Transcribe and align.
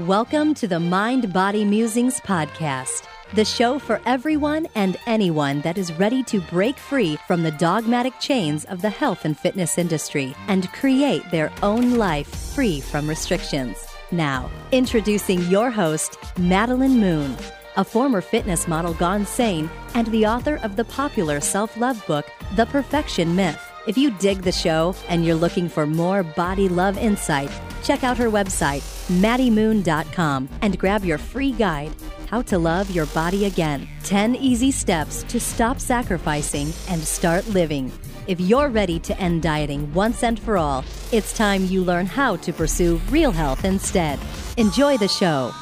Welcome 0.00 0.52
to 0.56 0.68
the 0.68 0.78
Mind 0.78 1.32
Body 1.32 1.64
Musings 1.64 2.20
podcast, 2.20 3.04
the 3.32 3.46
show 3.46 3.78
for 3.78 3.98
everyone 4.04 4.66
and 4.74 4.98
anyone 5.06 5.62
that 5.62 5.78
is 5.78 5.90
ready 5.94 6.22
to 6.24 6.42
break 6.42 6.76
free 6.76 7.16
from 7.26 7.42
the 7.42 7.52
dogmatic 7.52 8.12
chains 8.20 8.66
of 8.66 8.82
the 8.82 8.90
health 8.90 9.24
and 9.24 9.38
fitness 9.38 9.78
industry 9.78 10.36
and 10.48 10.70
create 10.74 11.30
their 11.30 11.50
own 11.62 11.94
life 11.94 12.28
free 12.28 12.78
from 12.82 13.08
restrictions. 13.08 13.86
Now, 14.12 14.50
introducing 14.70 15.40
your 15.44 15.70
host, 15.70 16.18
Madeline 16.36 17.00
Moon, 17.00 17.34
a 17.78 17.82
former 17.84 18.20
fitness 18.20 18.68
model 18.68 18.92
gone 18.92 19.24
sane 19.24 19.70
and 19.94 20.08
the 20.08 20.26
author 20.26 20.56
of 20.56 20.76
the 20.76 20.84
popular 20.84 21.40
self 21.40 21.74
love 21.78 22.06
book, 22.06 22.26
The 22.54 22.66
Perfection 22.66 23.34
Myth. 23.34 23.62
If 23.86 23.96
you 23.96 24.10
dig 24.18 24.42
the 24.42 24.52
show 24.52 24.94
and 25.08 25.24
you're 25.24 25.36
looking 25.36 25.70
for 25.70 25.86
more 25.86 26.22
body 26.22 26.68
love 26.68 26.98
insight, 26.98 27.50
check 27.82 28.04
out 28.04 28.18
her 28.18 28.30
website, 28.30 28.82
maddiemoon.com, 29.20 30.48
and 30.62 30.78
grab 30.78 31.04
your 31.04 31.18
free 31.18 31.52
guide, 31.52 31.92
How 32.28 32.42
to 32.42 32.58
Love 32.58 32.90
Your 32.90 33.06
Body 33.06 33.46
Again 33.46 33.88
10 34.04 34.36
Easy 34.36 34.70
Steps 34.70 35.22
to 35.24 35.40
Stop 35.40 35.80
Sacrificing 35.80 36.72
and 36.88 37.02
Start 37.02 37.46
Living. 37.48 37.92
If 38.26 38.40
you're 38.40 38.68
ready 38.68 38.98
to 39.00 39.20
end 39.20 39.42
dieting 39.42 39.92
once 39.94 40.24
and 40.24 40.38
for 40.38 40.56
all, 40.56 40.84
it's 41.12 41.32
time 41.36 41.64
you 41.64 41.84
learn 41.84 42.06
how 42.06 42.36
to 42.36 42.52
pursue 42.52 43.00
real 43.10 43.30
health 43.30 43.64
instead. 43.64 44.18
Enjoy 44.56 44.96
the 44.96 45.08
show. 45.08 45.52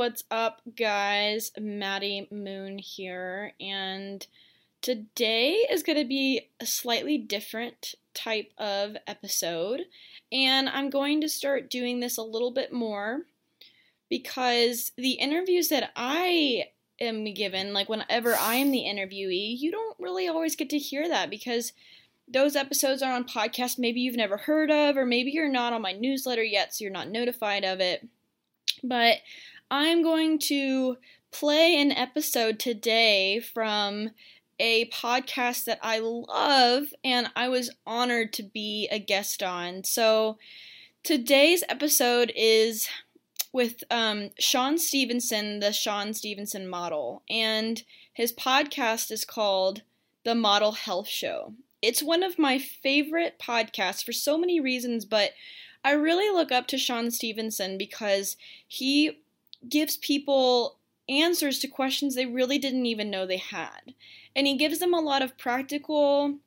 What's 0.00 0.24
up, 0.30 0.62
guys? 0.78 1.52
Maddie 1.60 2.26
Moon 2.30 2.78
here, 2.78 3.52
and 3.60 4.26
today 4.80 5.66
is 5.70 5.82
going 5.82 5.98
to 5.98 6.06
be 6.06 6.48
a 6.58 6.64
slightly 6.64 7.18
different 7.18 7.94
type 8.14 8.50
of 8.56 8.96
episode, 9.06 9.82
and 10.32 10.70
I'm 10.70 10.88
going 10.88 11.20
to 11.20 11.28
start 11.28 11.68
doing 11.68 12.00
this 12.00 12.16
a 12.16 12.22
little 12.22 12.50
bit 12.50 12.72
more 12.72 13.26
because 14.08 14.92
the 14.96 15.18
interviews 15.18 15.68
that 15.68 15.90
I 15.94 16.68
am 16.98 17.34
given, 17.34 17.74
like 17.74 17.90
whenever 17.90 18.34
I 18.34 18.54
am 18.54 18.70
the 18.70 18.86
interviewee, 18.86 19.58
you 19.58 19.70
don't 19.70 20.00
really 20.00 20.28
always 20.28 20.56
get 20.56 20.70
to 20.70 20.78
hear 20.78 21.10
that 21.10 21.28
because 21.28 21.74
those 22.26 22.56
episodes 22.56 23.02
are 23.02 23.12
on 23.12 23.24
podcasts 23.24 23.78
maybe 23.78 24.00
you've 24.00 24.16
never 24.16 24.38
heard 24.38 24.70
of, 24.70 24.96
or 24.96 25.04
maybe 25.04 25.30
you're 25.30 25.52
not 25.52 25.74
on 25.74 25.82
my 25.82 25.92
newsletter 25.92 26.42
yet, 26.42 26.72
so 26.74 26.84
you're 26.84 26.90
not 26.90 27.10
notified 27.10 27.64
of 27.64 27.80
it. 27.80 28.08
But 28.82 29.18
I'm 29.70 30.02
going 30.02 30.40
to 30.40 30.96
play 31.30 31.80
an 31.80 31.92
episode 31.92 32.58
today 32.58 33.38
from 33.38 34.10
a 34.58 34.86
podcast 34.86 35.64
that 35.64 35.78
I 35.80 36.00
love 36.00 36.86
and 37.04 37.30
I 37.36 37.48
was 37.48 37.70
honored 37.86 38.32
to 38.34 38.42
be 38.42 38.88
a 38.90 38.98
guest 38.98 39.42
on. 39.42 39.84
So 39.84 40.38
today's 41.04 41.62
episode 41.68 42.32
is 42.34 42.88
with 43.52 43.84
um, 43.90 44.30
Shawn 44.40 44.76
Stevenson, 44.76 45.60
the 45.60 45.72
Shawn 45.72 46.14
Stevenson 46.14 46.68
model, 46.68 47.22
and 47.30 47.82
his 48.12 48.32
podcast 48.32 49.12
is 49.12 49.24
called 49.24 49.82
The 50.24 50.34
Model 50.34 50.72
Health 50.72 51.08
Show. 51.08 51.54
It's 51.80 52.02
one 52.02 52.24
of 52.24 52.38
my 52.38 52.58
favorite 52.58 53.38
podcasts 53.40 54.04
for 54.04 54.12
so 54.12 54.36
many 54.36 54.60
reasons, 54.60 55.04
but 55.04 55.30
I 55.84 55.92
really 55.92 56.28
look 56.28 56.50
up 56.52 56.66
to 56.68 56.78
Shawn 56.78 57.10
Stevenson 57.10 57.78
because 57.78 58.36
he 58.66 59.20
gives 59.68 59.96
people 59.96 60.78
answers 61.08 61.58
to 61.58 61.68
questions 61.68 62.14
they 62.14 62.26
really 62.26 62.58
didn't 62.58 62.86
even 62.86 63.10
know 63.10 63.26
they 63.26 63.38
had. 63.38 63.94
And 64.34 64.46
he 64.46 64.56
gives 64.56 64.78
them 64.78 64.94
a 64.94 65.00
lot 65.00 65.22
of 65.22 65.36
practical, 65.36 66.38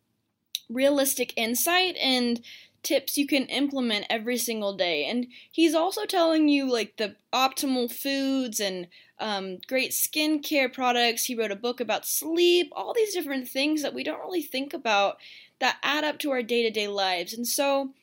realistic 0.70 1.34
insight 1.36 1.96
and 1.98 2.42
tips 2.82 3.18
you 3.18 3.26
can 3.26 3.46
implement 3.46 4.06
every 4.10 4.38
single 4.38 4.76
day. 4.76 5.06
And 5.06 5.28
he's 5.52 5.74
also 5.74 6.06
telling 6.06 6.50
you 6.50 6.72
like 6.72 6.98
the 6.98 7.16
optimal 7.34 7.92
foods 7.92 8.60
and 8.60 8.88
um, 9.20 9.60
great 9.68 9.92
skincare 9.92 10.72
products. 10.72 11.26
He 11.26 11.36
wrote 11.36 11.52
a 11.52 11.56
book 11.56 11.80
about 11.80 12.06
sleep, 12.06 12.72
all 12.74 12.94
these 12.94 13.14
different 13.14 13.48
things 13.48 13.82
that 13.82 13.94
we 13.94 14.04
don't 14.04 14.20
really 14.20 14.42
think 14.42 14.74
about 14.74 15.18
that 15.60 15.78
add 15.82 16.04
up 16.04 16.20
to 16.20 16.32
our 16.32 16.44
day 16.44 16.62
to 16.64 16.70
day 16.70 16.88
lives. 16.88 17.34
And 17.34 17.48
so 17.48 17.94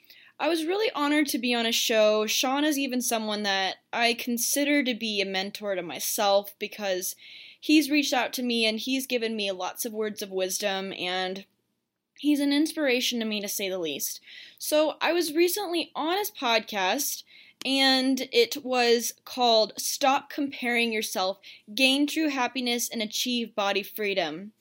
I 0.40 0.48
was 0.48 0.64
really 0.64 0.90
honored 0.94 1.26
to 1.28 1.38
be 1.38 1.52
on 1.52 1.66
a 1.66 1.72
show. 1.72 2.26
Shawn 2.26 2.64
is 2.64 2.78
even 2.78 3.02
someone 3.02 3.42
that 3.42 3.76
I 3.92 4.14
consider 4.14 4.82
to 4.82 4.94
be 4.94 5.20
a 5.20 5.26
mentor 5.26 5.74
to 5.74 5.82
myself 5.82 6.54
because 6.58 7.14
he's 7.60 7.90
reached 7.90 8.14
out 8.14 8.32
to 8.32 8.42
me 8.42 8.64
and 8.64 8.78
he's 8.78 9.06
given 9.06 9.36
me 9.36 9.52
lots 9.52 9.84
of 9.84 9.92
words 9.92 10.22
of 10.22 10.30
wisdom 10.30 10.94
and 10.98 11.44
he's 12.18 12.40
an 12.40 12.54
inspiration 12.54 13.20
to 13.20 13.26
me 13.26 13.42
to 13.42 13.48
say 13.48 13.68
the 13.68 13.78
least. 13.78 14.20
So 14.58 14.96
I 15.02 15.12
was 15.12 15.34
recently 15.34 15.92
on 15.94 16.16
his 16.16 16.30
podcast 16.30 17.22
and 17.62 18.26
it 18.32 18.64
was 18.64 19.12
called 19.26 19.74
Stop 19.76 20.30
Comparing 20.30 20.90
Yourself, 20.90 21.38
Gain 21.74 22.06
True 22.06 22.30
Happiness, 22.30 22.88
and 22.88 23.02
Achieve 23.02 23.54
Body 23.54 23.82
Freedom. 23.82 24.52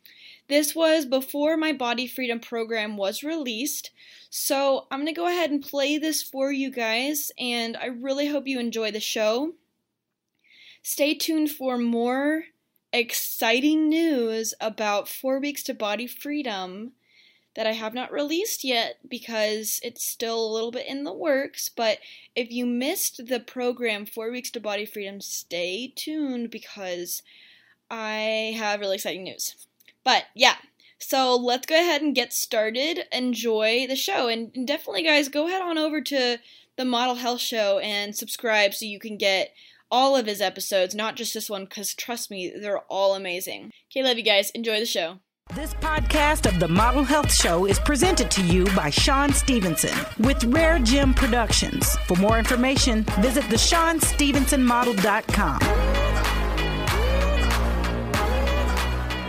This 0.50 0.74
was 0.74 1.06
before 1.06 1.58
my 1.58 1.72
Body 1.74 2.08
Freedom 2.08 2.40
program 2.40 2.98
was 2.98 3.24
released. 3.24 3.92
So 4.32 4.88
I'm 4.90 5.00
going 5.00 5.14
to 5.14 5.20
go 5.20 5.28
ahead 5.28 5.52
and 5.52 5.62
play 5.62 6.00
this 6.00 6.24
for 6.24 6.52
you 6.52 6.72
guys, 6.72 7.32
and 7.38 7.78
I 7.78 7.86
really 7.86 8.28
hope 8.28 8.48
you 8.48 8.60
enjoy 8.60 8.90
the 8.90 9.00
show. 9.00 9.54
Stay 10.82 11.14
tuned 11.14 11.52
for 11.52 11.78
more 11.78 12.46
exciting 12.92 13.90
news 13.90 14.56
about 14.60 15.08
four 15.08 15.40
weeks 15.40 15.62
to 15.64 15.76
body 15.76 16.08
freedom 16.08 16.94
that 17.56 17.68
I 17.68 17.74
have 17.74 17.94
not 17.94 18.12
released 18.12 18.64
yet 18.64 18.98
because 19.08 19.80
it's 19.84 20.04
still 20.04 20.44
a 20.44 20.54
little 20.54 20.72
bit 20.72 20.88
in 20.88 21.04
the 21.04 21.14
works. 21.14 21.70
But 21.70 22.00
if 22.36 22.52
you 22.52 22.66
missed 22.66 23.28
the 23.28 23.40
program, 23.40 24.08
Four 24.08 24.31
Weeks 24.31 24.50
to 24.52 24.60
Body 24.60 24.86
Freedom, 24.86 25.22
stay 25.22 25.94
tuned 25.96 26.50
because 26.50 27.22
I 27.92 28.56
have 28.58 28.80
really 28.80 28.96
exciting 28.96 29.26
news. 29.26 29.68
But 30.09 30.25
yeah, 30.34 30.56
so 30.97 31.36
let's 31.36 31.68
go 31.68 31.75
ahead 31.75 32.02
and 32.02 32.16
get 32.16 32.34
started. 32.34 33.02
Enjoy 33.12 33.86
the 33.88 33.96
show. 33.96 34.28
And 34.28 34.52
definitely, 34.66 35.03
guys, 35.03 35.30
go 35.30 35.46
head 35.46 35.62
on 35.62 35.78
over 35.78 36.02
to 36.02 36.40
the 36.78 36.86
Model 36.86 37.14
Health 37.14 37.42
Show 37.42 37.78
and 37.78 38.16
subscribe 38.16 38.74
so 38.74 38.86
you 38.86 39.00
can 39.00 39.18
get 39.18 39.53
all 39.92 40.16
of 40.16 40.25
his 40.25 40.42
episodes, 40.42 40.96
not 40.96 41.16
just 41.16 41.36
this 41.36 41.48
one, 41.48 41.66
because 41.66 41.94
trust 41.94 42.31
me, 42.31 42.52
they're 42.59 42.80
all 42.90 43.14
amazing. 43.14 43.69
Okay, 43.92 44.03
love 44.03 44.18
you 44.18 44.24
guys. 44.24 44.50
Enjoy 44.50 44.80
the 44.80 44.88
show. 44.88 45.19
This 45.53 45.75
podcast 45.75 46.52
of 46.52 46.59
the 46.59 46.68
Model 46.68 47.03
Health 47.03 47.31
Show 47.31 47.68
is 47.68 47.78
presented 47.78 48.31
to 48.31 48.44
you 48.44 48.66
by 48.75 48.90
Shawn 48.90 49.31
Stevenson 49.31 49.96
with 50.18 50.44
Rare 50.46 50.80
Gym 50.80 51.14
Productions. 51.14 51.96
For 52.08 52.18
more 52.18 52.40
information, 52.40 53.03
visit 53.19 53.44
theshawnstevensonmodel.com. 53.44 55.88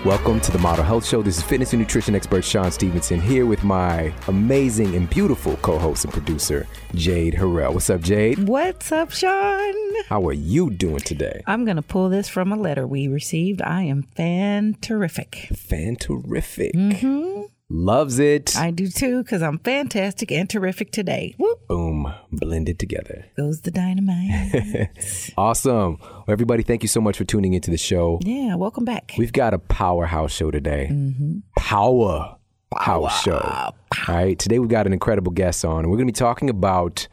Welcome 0.04 0.40
to 0.40 0.50
the 0.50 0.58
Model 0.58 0.82
Health 0.82 1.06
Show. 1.06 1.20
This 1.20 1.36
is 1.36 1.42
fitness 1.42 1.74
and 1.74 1.80
nutrition 1.80 2.14
expert 2.14 2.42
Shawn 2.42 2.72
Stevenson 2.72 3.20
here 3.20 3.44
with 3.44 3.62
my 3.62 4.14
amazing 4.28 4.94
and 4.94 5.10
beautiful 5.10 5.58
co 5.58 5.78
host 5.78 6.04
and 6.04 6.12
producer, 6.12 6.66
Jade 6.94 7.34
Harrell. 7.34 7.74
What's 7.74 7.90
up, 7.90 8.00
Jade? 8.00 8.48
What's 8.48 8.92
up, 8.92 9.10
Shawn? 9.10 9.74
How 10.08 10.26
are 10.26 10.32
you 10.32 10.70
doing 10.70 11.00
today? 11.00 11.42
I'm 11.46 11.66
going 11.66 11.76
to 11.76 11.82
pull 11.82 12.08
this 12.08 12.30
from 12.30 12.50
a 12.50 12.56
letter 12.56 12.86
we 12.86 13.08
received. 13.08 13.60
I 13.60 13.82
am 13.82 14.04
fan 14.04 14.78
terrific. 14.80 15.48
Fan 15.54 15.96
terrific. 15.96 16.72
Mm-hmm. 16.72 17.42
Loves 17.72 18.18
it. 18.18 18.56
I 18.56 18.72
do 18.72 18.88
too, 18.88 19.22
because 19.22 19.42
I'm 19.42 19.60
fantastic 19.60 20.32
and 20.32 20.50
terrific 20.50 20.90
today. 20.90 21.36
Whoop. 21.38 21.68
Boom. 21.68 22.12
Blended 22.32 22.80
together. 22.80 23.26
Goes 23.36 23.60
the 23.60 23.70
dynamite. 23.70 24.90
awesome. 25.36 25.98
Well, 26.00 26.24
everybody, 26.26 26.64
thank 26.64 26.82
you 26.82 26.88
so 26.88 27.00
much 27.00 27.16
for 27.16 27.22
tuning 27.24 27.54
into 27.54 27.70
the 27.70 27.78
show. 27.78 28.18
Yeah, 28.24 28.56
welcome 28.56 28.84
back. 28.84 29.12
We've 29.16 29.32
got 29.32 29.54
a 29.54 29.60
powerhouse 29.60 30.32
show 30.32 30.50
today. 30.50 30.88
Mm-hmm. 30.90 31.38
Power. 31.56 32.36
House 32.76 33.22
show. 33.22 33.38
All 33.38 33.74
right. 34.08 34.36
Today 34.36 34.58
we've 34.58 34.68
got 34.68 34.86
an 34.88 34.92
incredible 34.92 35.30
guest 35.30 35.64
on. 35.64 35.80
And 35.80 35.90
we're 35.90 35.96
going 35.96 36.08
to 36.08 36.12
be 36.12 36.16
talking 36.16 36.50
about 36.50 37.06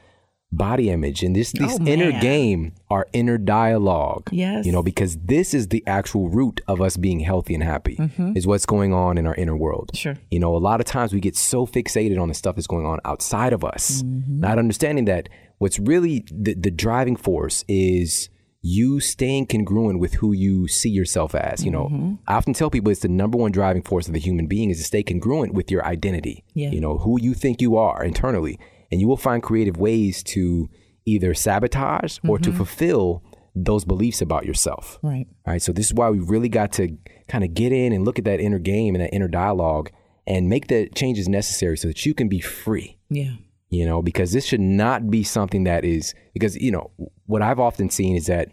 body 0.51 0.89
image 0.89 1.23
and 1.23 1.35
this 1.35 1.51
this 1.51 1.77
Oh, 1.79 1.85
inner 1.85 2.09
man. 2.11 2.21
game, 2.21 2.73
our 2.89 3.05
inner 3.13 3.37
dialogue. 3.37 4.29
Yes. 4.31 4.65
You 4.65 4.71
know, 4.71 4.81
because 4.81 5.17
this 5.17 5.53
is 5.53 5.67
the 5.67 5.83
actual 5.85 6.29
root 6.29 6.61
of 6.67 6.81
us 6.81 6.95
being 6.97 7.19
healthy 7.19 7.53
and 7.53 7.63
happy 7.63 7.97
is 8.35 8.47
what's 8.47 8.65
going 8.65 8.93
on 8.93 9.17
in 9.17 9.27
our 9.27 9.35
inner 9.35 9.55
world. 9.57 9.89
Mm-hmm. 9.93 9.97
Sure. 9.97 10.15
You 10.31 10.39
know, 10.39 10.55
a 10.55 10.57
lot 10.57 10.79
of 10.79 10.85
times 10.85 11.13
we 11.13 11.19
get 11.19 11.35
so 11.35 11.65
fixated 11.67 12.19
on 12.21 12.29
the 12.29 12.33
stuff 12.33 12.55
that's 12.55 12.67
going 12.67 12.85
on 12.85 12.99
outside 13.05 13.53
of 13.53 13.63
us, 13.63 14.03
Mm-hmm. 14.03 14.39
not 14.39 14.57
understanding 14.57 15.05
that 15.05 15.27
what's 15.57 15.79
really 15.79 16.23
the, 16.31 16.53
the 16.53 16.71
driving 16.71 17.15
force 17.17 17.65
is 17.67 18.29
you 18.61 18.99
staying 18.99 19.45
congruent 19.47 19.99
with 19.99 20.15
who 20.15 20.31
you 20.33 20.67
see 20.67 20.89
yourself 20.89 21.35
as. 21.35 21.63
You 21.65 21.71
know, 21.71 21.85
Mm-hmm. 21.87 22.13
I 22.27 22.35
often 22.35 22.53
tell 22.53 22.69
people 22.69 22.89
it's 22.91 23.01
the 23.01 23.07
number 23.09 23.37
one 23.37 23.51
driving 23.51 23.81
force 23.83 24.07
of 24.07 24.13
the 24.13 24.19
human 24.19 24.47
being 24.47 24.69
is 24.69 24.77
to 24.77 24.83
stay 24.83 25.03
congruent 25.03 25.53
with 25.53 25.69
your 25.71 25.85
identity. 25.85 26.43
Yeah. 26.53 26.71
You 26.71 26.79
know, 26.79 26.97
who 26.99 27.19
you 27.21 27.33
think 27.33 27.61
you 27.61 27.75
are 27.77 28.01
internally. 28.03 28.57
And 28.91 29.01
you 29.01 29.07
will 29.07 29.17
find 29.17 29.41
creative 29.43 29.77
ways 29.77 30.23
to 30.23 30.69
either 31.05 31.33
sabotage 31.33 32.19
or 32.27 32.37
Mm-hmm. 32.37 32.43
to 32.51 32.57
fulfill 32.57 33.23
those 33.55 33.85
beliefs 33.85 34.21
about 34.21 34.45
yourself. 34.45 34.99
Right. 35.01 35.25
All 35.45 35.53
right. 35.53 35.61
So 35.61 35.71
this 35.73 35.87
is 35.87 35.93
why 35.93 36.09
we 36.09 36.19
really 36.19 36.49
got 36.49 36.71
to 36.73 36.95
kind 37.27 37.43
of 37.43 37.53
get 37.53 37.71
in 37.71 37.91
and 37.91 38.05
look 38.05 38.19
at 38.19 38.25
that 38.25 38.39
inner 38.39 38.59
game 38.59 38.93
and 38.93 39.03
that 39.03 39.13
inner 39.13 39.27
dialogue 39.27 39.89
and 40.27 40.47
make 40.47 40.67
the 40.67 40.89
changes 40.89 41.27
necessary 41.27 41.75
so 41.77 41.87
that 41.87 42.05
you 42.05 42.13
can 42.13 42.27
be 42.27 42.39
free. 42.39 42.97
Yeah. 43.09 43.31
You 43.69 43.85
know, 43.85 44.01
because 44.01 44.31
this 44.31 44.45
should 44.45 44.61
not 44.61 45.09
be 45.09 45.23
something 45.23 45.63
that 45.63 45.83
is 45.83 46.13
because, 46.33 46.55
you 46.55 46.71
know, 46.71 46.91
what 47.25 47.41
I've 47.41 47.59
often 47.59 47.89
seen 47.89 48.15
is 48.15 48.27
that 48.27 48.49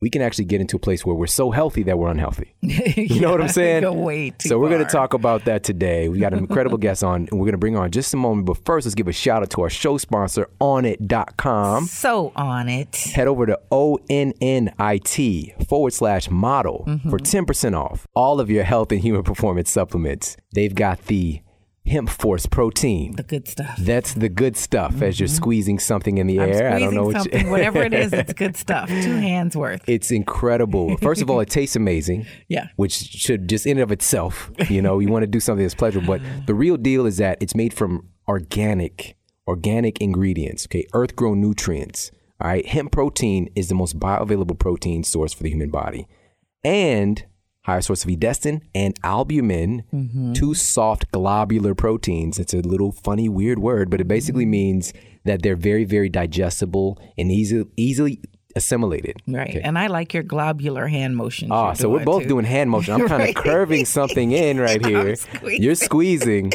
we 0.00 0.10
can 0.10 0.22
actually 0.22 0.44
get 0.44 0.60
into 0.60 0.76
a 0.76 0.78
place 0.78 1.06
where 1.06 1.14
we're 1.14 1.26
so 1.26 1.50
healthy 1.50 1.82
that 1.84 1.98
we're 1.98 2.10
unhealthy. 2.10 2.54
You 2.96 3.20
know 3.20 3.30
what 3.30 3.40
I'm 3.40 3.48
saying? 3.48 3.82
Go 3.82 3.92
way 3.92 4.30
too 4.30 4.48
so 4.48 4.58
we're 4.58 4.68
going 4.68 4.84
to 4.84 4.90
talk 4.90 5.14
about 5.14 5.44
that 5.46 5.62
today. 5.62 6.08
We 6.08 6.18
got 6.18 6.32
an 6.32 6.38
incredible 6.38 6.78
guest 6.78 7.02
on, 7.02 7.28
and 7.30 7.32
we're 7.32 7.46
going 7.46 7.52
to 7.52 7.58
bring 7.58 7.76
on 7.76 7.90
just 7.90 8.12
a 8.14 8.16
moment. 8.16 8.46
But 8.46 8.64
first, 8.64 8.86
let's 8.86 8.94
give 8.94 9.08
a 9.08 9.12
shout 9.12 9.42
out 9.42 9.50
to 9.50 9.62
our 9.62 9.70
show 9.70 9.98
sponsor, 9.98 10.48
Onnit.com. 10.60 11.86
So 11.86 12.32
on 12.36 12.68
it. 12.68 12.96
Head 12.96 13.26
over 13.26 13.46
to 13.46 13.58
O-N-N-I-T 13.70 15.54
forward 15.68 15.92
slash 15.92 16.30
model 16.30 16.84
for 16.84 17.18
mm-hmm. 17.18 17.50
10% 17.52 17.76
off 17.76 18.06
all 18.14 18.40
of 18.40 18.50
your 18.50 18.64
health 18.64 18.92
and 18.92 19.00
human 19.00 19.22
performance 19.22 19.70
supplements. 19.70 20.36
They've 20.54 20.74
got 20.74 21.06
the 21.06 21.40
Hemp 21.86 22.08
Force 22.08 22.46
protein. 22.46 23.14
The 23.14 23.22
good 23.22 23.46
stuff. 23.46 23.76
That's 23.78 24.14
the 24.14 24.30
good 24.30 24.56
stuff 24.56 25.02
as 25.02 25.20
you're 25.20 25.28
mm-hmm. 25.28 25.36
squeezing 25.36 25.78
something 25.78 26.16
in 26.16 26.26
the 26.26 26.40
I'm 26.40 26.50
air. 26.50 26.72
I 26.72 26.78
don't 26.78 26.94
know 26.94 27.04
what 27.04 27.30
you, 27.32 27.50
whatever 27.50 27.82
it 27.82 27.92
is, 27.92 28.12
it's 28.12 28.32
good 28.32 28.56
stuff. 28.64 28.88
Two 28.88 29.16
hands 29.16 29.54
worth. 29.54 29.86
It's 29.86 30.10
incredible. 30.10 30.96
First 30.96 31.20
of 31.20 31.28
all, 31.28 31.40
it 31.40 31.50
tastes 31.50 31.76
amazing. 31.76 32.26
Yeah. 32.46 32.68
Which 32.76 32.92
should 32.92 33.48
just 33.48 33.66
in 33.66 33.78
and 33.78 33.82
of 33.82 33.90
itself, 33.90 34.50
you 34.68 34.82
know, 34.82 34.98
you 34.98 35.08
want 35.08 35.22
to 35.22 35.26
do 35.26 35.40
something 35.40 35.64
that's 35.64 35.74
pleasurable. 35.74 36.18
But 36.18 36.22
the 36.46 36.54
real 36.54 36.76
deal 36.76 37.06
is 37.06 37.16
that 37.16 37.38
it's 37.40 37.54
made 37.54 37.72
from 37.72 38.08
organic, 38.28 39.16
organic 39.48 40.00
ingredients, 40.00 40.66
okay, 40.66 40.86
earth 40.92 41.16
grown 41.16 41.40
nutrients. 41.40 42.10
All 42.40 42.48
right. 42.48 42.66
Hemp 42.66 42.92
protein 42.92 43.48
is 43.56 43.68
the 43.68 43.74
most 43.74 43.98
bioavailable 43.98 44.58
protein 44.58 45.04
source 45.04 45.32
for 45.32 45.42
the 45.42 45.50
human 45.50 45.70
body. 45.70 46.06
And 46.62 47.24
higher 47.64 47.80
source 47.80 48.04
of 48.04 48.10
edestin 48.10 48.60
and 48.74 48.94
albumin, 49.02 49.84
mm-hmm. 49.92 50.32
two 50.32 50.54
soft 50.54 51.10
globular 51.12 51.74
proteins. 51.74 52.38
It's 52.38 52.54
a 52.54 52.58
little 52.58 52.92
funny, 52.92 53.28
weird 53.28 53.58
word, 53.58 53.90
but 53.90 54.00
it 54.00 54.08
basically 54.08 54.44
mm-hmm. 54.44 54.50
means 54.50 54.92
that 55.24 55.42
they're 55.42 55.56
very, 55.56 55.84
very 55.84 56.08
digestible 56.08 57.00
and 57.16 57.32
easy, 57.32 57.66
easily 57.76 58.20
assimilated. 58.56 59.16
Right. 59.26 59.48
Okay. 59.50 59.60
And 59.60 59.78
I 59.78 59.86
like 59.88 60.14
your 60.14 60.22
globular 60.22 60.86
hand 60.86 61.16
motion. 61.16 61.50
Ah, 61.50 61.72
so 61.72 61.88
we're 61.88 62.04
both 62.04 62.26
doing 62.28 62.44
hand 62.44 62.70
motion. 62.70 62.94
I'm 62.94 63.00
kind 63.08 63.22
of 63.22 63.26
Right. 63.34 63.36
curving 63.36 63.84
something 63.84 64.32
in 64.32 64.58
right 64.60 64.84
here. 64.86 65.16
squeezing. 65.16 65.62
You're 65.62 65.74
squeezing. 65.74 66.52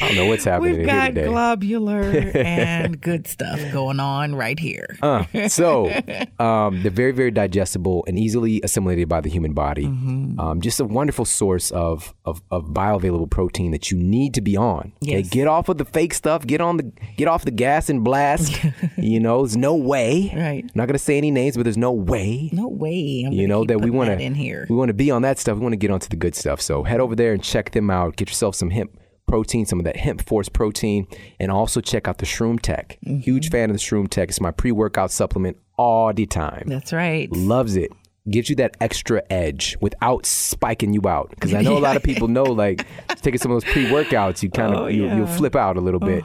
I 0.00 0.06
don't 0.08 0.16
know 0.16 0.26
what's 0.26 0.44
happening 0.44 0.78
We've 0.78 0.86
got 0.86 1.08
today. 1.08 1.26
globular 1.26 2.02
and 2.34 3.00
good 3.00 3.26
stuff 3.26 3.60
going 3.72 4.00
on 4.00 4.34
right 4.34 4.58
here. 4.58 4.96
Uh, 5.02 5.24
so 5.48 5.90
um, 6.38 6.82
they're 6.82 6.90
very, 6.90 7.12
very 7.12 7.30
digestible 7.30 8.04
and 8.06 8.18
easily 8.18 8.60
assimilated 8.62 9.08
by 9.08 9.20
the 9.20 9.28
human 9.28 9.52
body. 9.52 9.86
Mm-hmm. 9.86 10.38
Um, 10.40 10.60
just 10.60 10.80
a 10.80 10.84
wonderful 10.84 11.24
source 11.24 11.70
of, 11.70 12.14
of 12.24 12.40
of 12.50 12.66
bioavailable 12.66 13.30
protein 13.30 13.70
that 13.72 13.90
you 13.90 13.98
need 13.98 14.34
to 14.34 14.40
be 14.40 14.56
on. 14.56 14.92
Okay, 15.02 15.18
Yes. 15.18 15.28
get 15.28 15.46
off 15.48 15.68
of 15.68 15.78
the 15.78 15.84
fake 15.84 16.14
stuff. 16.14 16.46
Get 16.46 16.60
on 16.60 16.76
the 16.76 16.92
get 17.16 17.28
off 17.28 17.44
the 17.44 17.50
gas 17.50 17.88
and 17.90 18.04
blast. 18.04 18.56
you 18.96 19.20
know, 19.20 19.42
there's 19.42 19.56
no 19.56 19.74
way. 19.74 20.32
Right. 20.34 20.64
I'm 20.64 20.70
not 20.74 20.86
gonna 20.86 20.98
say 20.98 21.18
any 21.18 21.30
names, 21.30 21.41
but 21.50 21.64
there's 21.64 21.76
no 21.76 21.92
way. 21.92 22.48
No 22.52 22.68
way. 22.68 23.24
I'm 23.26 23.32
you 23.32 23.46
know 23.48 23.64
that 23.64 23.80
we 23.80 23.90
want 23.90 24.08
that 24.08 24.20
in 24.20 24.34
here. 24.34 24.66
we 24.70 24.76
want 24.76 24.88
to 24.88 24.94
be 24.94 25.10
on 25.10 25.22
that 25.22 25.38
stuff. 25.38 25.56
We 25.56 25.62
want 25.62 25.72
to 25.74 25.76
get 25.78 25.90
onto 25.90 26.08
the 26.08 26.16
good 26.16 26.34
stuff. 26.34 26.60
So 26.60 26.82
head 26.84 27.00
over 27.00 27.14
there 27.16 27.32
and 27.32 27.42
check 27.42 27.72
them 27.72 27.90
out. 27.90 28.16
Get 28.16 28.28
yourself 28.28 28.54
some 28.54 28.70
hemp 28.70 28.98
protein, 29.26 29.64
some 29.66 29.78
of 29.78 29.84
that 29.84 29.96
hemp 29.96 30.26
force 30.26 30.48
protein, 30.48 31.06
and 31.40 31.50
also 31.50 31.80
check 31.80 32.06
out 32.08 32.18
the 32.18 32.26
Shroom 32.26 32.60
Tech. 32.60 32.98
Mm-hmm. 33.06 33.18
Huge 33.20 33.50
fan 33.50 33.70
of 33.70 33.76
the 33.76 33.80
Shroom 33.80 34.08
Tech. 34.08 34.28
It's 34.28 34.40
my 34.40 34.50
pre-workout 34.50 35.10
supplement 35.10 35.56
all 35.78 36.12
the 36.12 36.26
time. 36.26 36.64
That's 36.66 36.92
right. 36.92 37.30
Loves 37.32 37.76
it. 37.76 37.90
Gives 38.30 38.48
you 38.50 38.56
that 38.56 38.76
extra 38.80 39.22
edge 39.30 39.76
without 39.80 40.26
spiking 40.26 40.92
you 40.92 41.02
out. 41.08 41.30
Because 41.30 41.54
I 41.54 41.62
know 41.62 41.76
a 41.76 41.80
lot 41.80 41.96
of 41.96 42.02
people 42.10 42.28
know, 42.28 42.44
like 42.44 42.86
taking 43.16 43.38
some 43.38 43.50
of 43.50 43.56
those 43.62 43.72
pre-workouts, 43.72 44.42
you 44.42 44.50
kind 44.50 44.74
of 44.74 44.80
Oh, 44.82 44.86
you, 44.86 45.06
yeah. 45.06 45.22
Uh-huh. 45.22 45.36
flip 45.36 45.56
out 45.56 45.76
a 45.76 45.80
little 45.80 45.98
bit. 45.98 46.22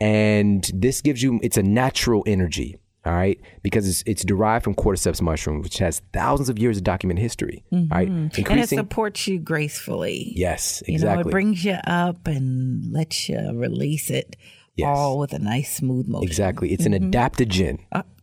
And 0.00 0.68
this 0.74 1.00
gives 1.00 1.22
you 1.22 1.40
it's 1.42 1.56
a 1.56 1.62
natural 1.62 2.22
energy. 2.26 2.76
All 3.06 3.12
right, 3.12 3.38
because 3.62 3.86
it's, 3.86 4.02
it's 4.06 4.24
derived 4.24 4.64
from 4.64 4.74
cordyceps 4.74 5.20
mushroom, 5.20 5.60
which 5.60 5.76
has 5.78 6.00
thousands 6.14 6.48
of 6.48 6.58
years 6.58 6.78
of 6.78 6.84
documented 6.84 7.22
history. 7.22 7.62
All 7.70 7.86
right, 7.90 8.08
Mm-hmm. 8.08 8.50
and 8.50 8.60
it 8.60 8.68
supports 8.70 9.26
you 9.28 9.38
gracefully. 9.38 10.32
yes, 10.34 10.82
You 10.86 10.94
exactly. 10.94 11.24
know, 11.24 11.28
it 11.28 11.32
brings 11.32 11.64
you 11.64 11.76
up 11.86 12.26
and 12.26 12.92
lets 12.92 13.28
you 13.28 13.38
release 13.54 14.10
it 14.10 14.36
Yes. 14.76 14.88
all 14.96 15.18
with 15.18 15.32
a 15.34 15.38
nice 15.38 15.76
smooth 15.76 16.08
motion. 16.08 16.26
exactly. 16.26 16.72
It's 16.72 16.86
an 16.86 16.94
adaptogen. 16.94 17.78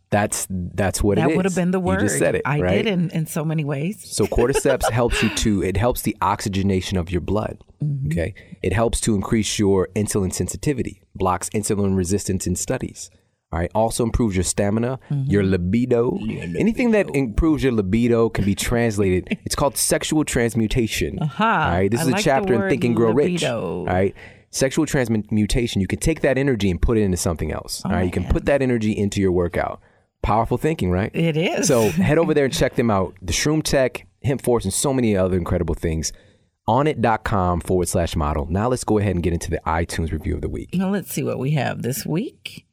that's 0.09 0.47
that's 0.49 1.01
what 1.01 1.17
it 1.17 1.21
Mm-hmm. 1.21 1.25
Uh, 1.25 1.27
That 1.27 1.31
is. 1.31 1.37
would 1.37 1.45
have 1.45 1.55
been 1.55 1.71
the 1.71 1.79
word. 1.79 2.01
You 2.01 2.07
just 2.07 2.17
said 2.19 2.35
it. 2.35 2.41
I 2.43 2.59
right? 2.59 2.83
did 2.83 2.87
in, 2.87 3.09
in 3.11 3.25
so 3.27 3.45
many 3.45 3.63
ways. 3.63 4.03
So 4.05 4.25
cordyceps 4.25 4.89
helps 5.01 5.21
you 5.23 5.29
to 5.35 5.63
it 5.63 5.77
helps 5.77 6.01
the 6.01 6.17
oxygenation 6.21 6.97
of 6.97 7.09
your 7.11 7.21
blood. 7.21 7.59
Mm-hmm. 7.81 8.07
Okay. 8.07 8.33
It 8.61 8.73
helps 8.73 8.99
to 9.01 9.15
increase 9.15 9.57
your 9.59 9.87
insulin 9.95 10.33
sensitivity, 10.33 11.03
blocks 11.15 11.49
insulin 11.51 11.95
resistance 11.95 12.45
in 12.47 12.55
studies. 12.57 13.09
All 13.51 13.59
right. 13.59 13.71
Also 13.75 14.03
improves 14.03 14.35
your 14.35 14.43
stamina, 14.43 14.99
Mm-hmm. 15.09 15.29
your 15.29 15.43
libido. 15.43 16.17
Anything 16.57 16.91
that 16.91 17.13
improves 17.13 17.63
your 17.63 17.73
libido 17.73 18.29
can 18.29 18.45
be 18.45 18.55
translated. 18.55 19.37
it's 19.45 19.55
called 19.55 19.75
sexual 19.77 20.23
transmutation. 20.23 21.19
Aha. 21.21 21.65
All 21.65 21.71
right. 21.79 21.91
This 21.91 21.99
I 21.99 22.03
is 22.03 22.07
a 22.07 22.11
like 22.11 22.19
the 22.19 22.23
chapter 22.23 22.53
in 22.63 22.69
Think 22.69 22.83
and 22.85 22.95
Grow 22.95 23.11
Rich. 23.11 23.41
libido. 23.43 23.61
All 23.79 23.85
right. 23.85 24.15
Sexual 24.51 24.85
transmutation, 24.85 25.79
you 25.81 25.87
can 25.87 25.99
take 25.99 26.21
that 26.21 26.37
energy 26.37 26.69
and 26.69 26.81
put 26.81 26.97
it 26.97 27.01
into 27.01 27.15
something 27.17 27.51
else. 27.53 27.83
all 27.85 27.91
right. 27.91 28.03
You 28.03 28.11
can 28.11 28.25
put 28.25 28.45
that 28.45 28.61
energy 28.61 28.91
into 28.91 29.21
your 29.21 29.31
workout. 29.31 29.79
Powerful 30.23 30.57
thinking, 30.57 30.91
right? 30.91 31.09
It 31.15 31.35
is. 31.37 31.67
So 31.67 31.89
head 31.89 32.17
over 32.17 32.33
there 32.33 32.45
and 32.45 32.53
check 32.53 32.75
them 32.75 32.91
out. 32.91 33.15
The 33.21 33.33
Shroom 33.33 33.63
Tech, 33.63 34.07
Hemp 34.23 34.41
Force, 34.41 34.65
and 34.65 34.73
so 34.73 34.93
many 34.93 35.15
other 35.17 35.37
incredible 35.37 35.73
things. 35.75 36.11
Onnit.com 36.69 37.61
forward 37.61 37.87
slash 37.87 38.15
model. 38.15 38.45
Now 38.49 38.69
let's 38.69 38.83
go 38.83 38.97
ahead 38.97 39.15
and 39.15 39.23
get 39.23 39.33
into 39.33 39.49
the 39.49 39.59
iTunes 39.65 40.11
review 40.11 40.35
of 40.35 40.41
the 40.41 40.49
week. 40.49 40.69
Now 40.73 40.89
let's 40.89 41.11
see 41.11 41.23
what 41.23 41.39
we 41.39 41.51
have 41.51 41.81
this 41.81 42.05
week. 42.05 42.65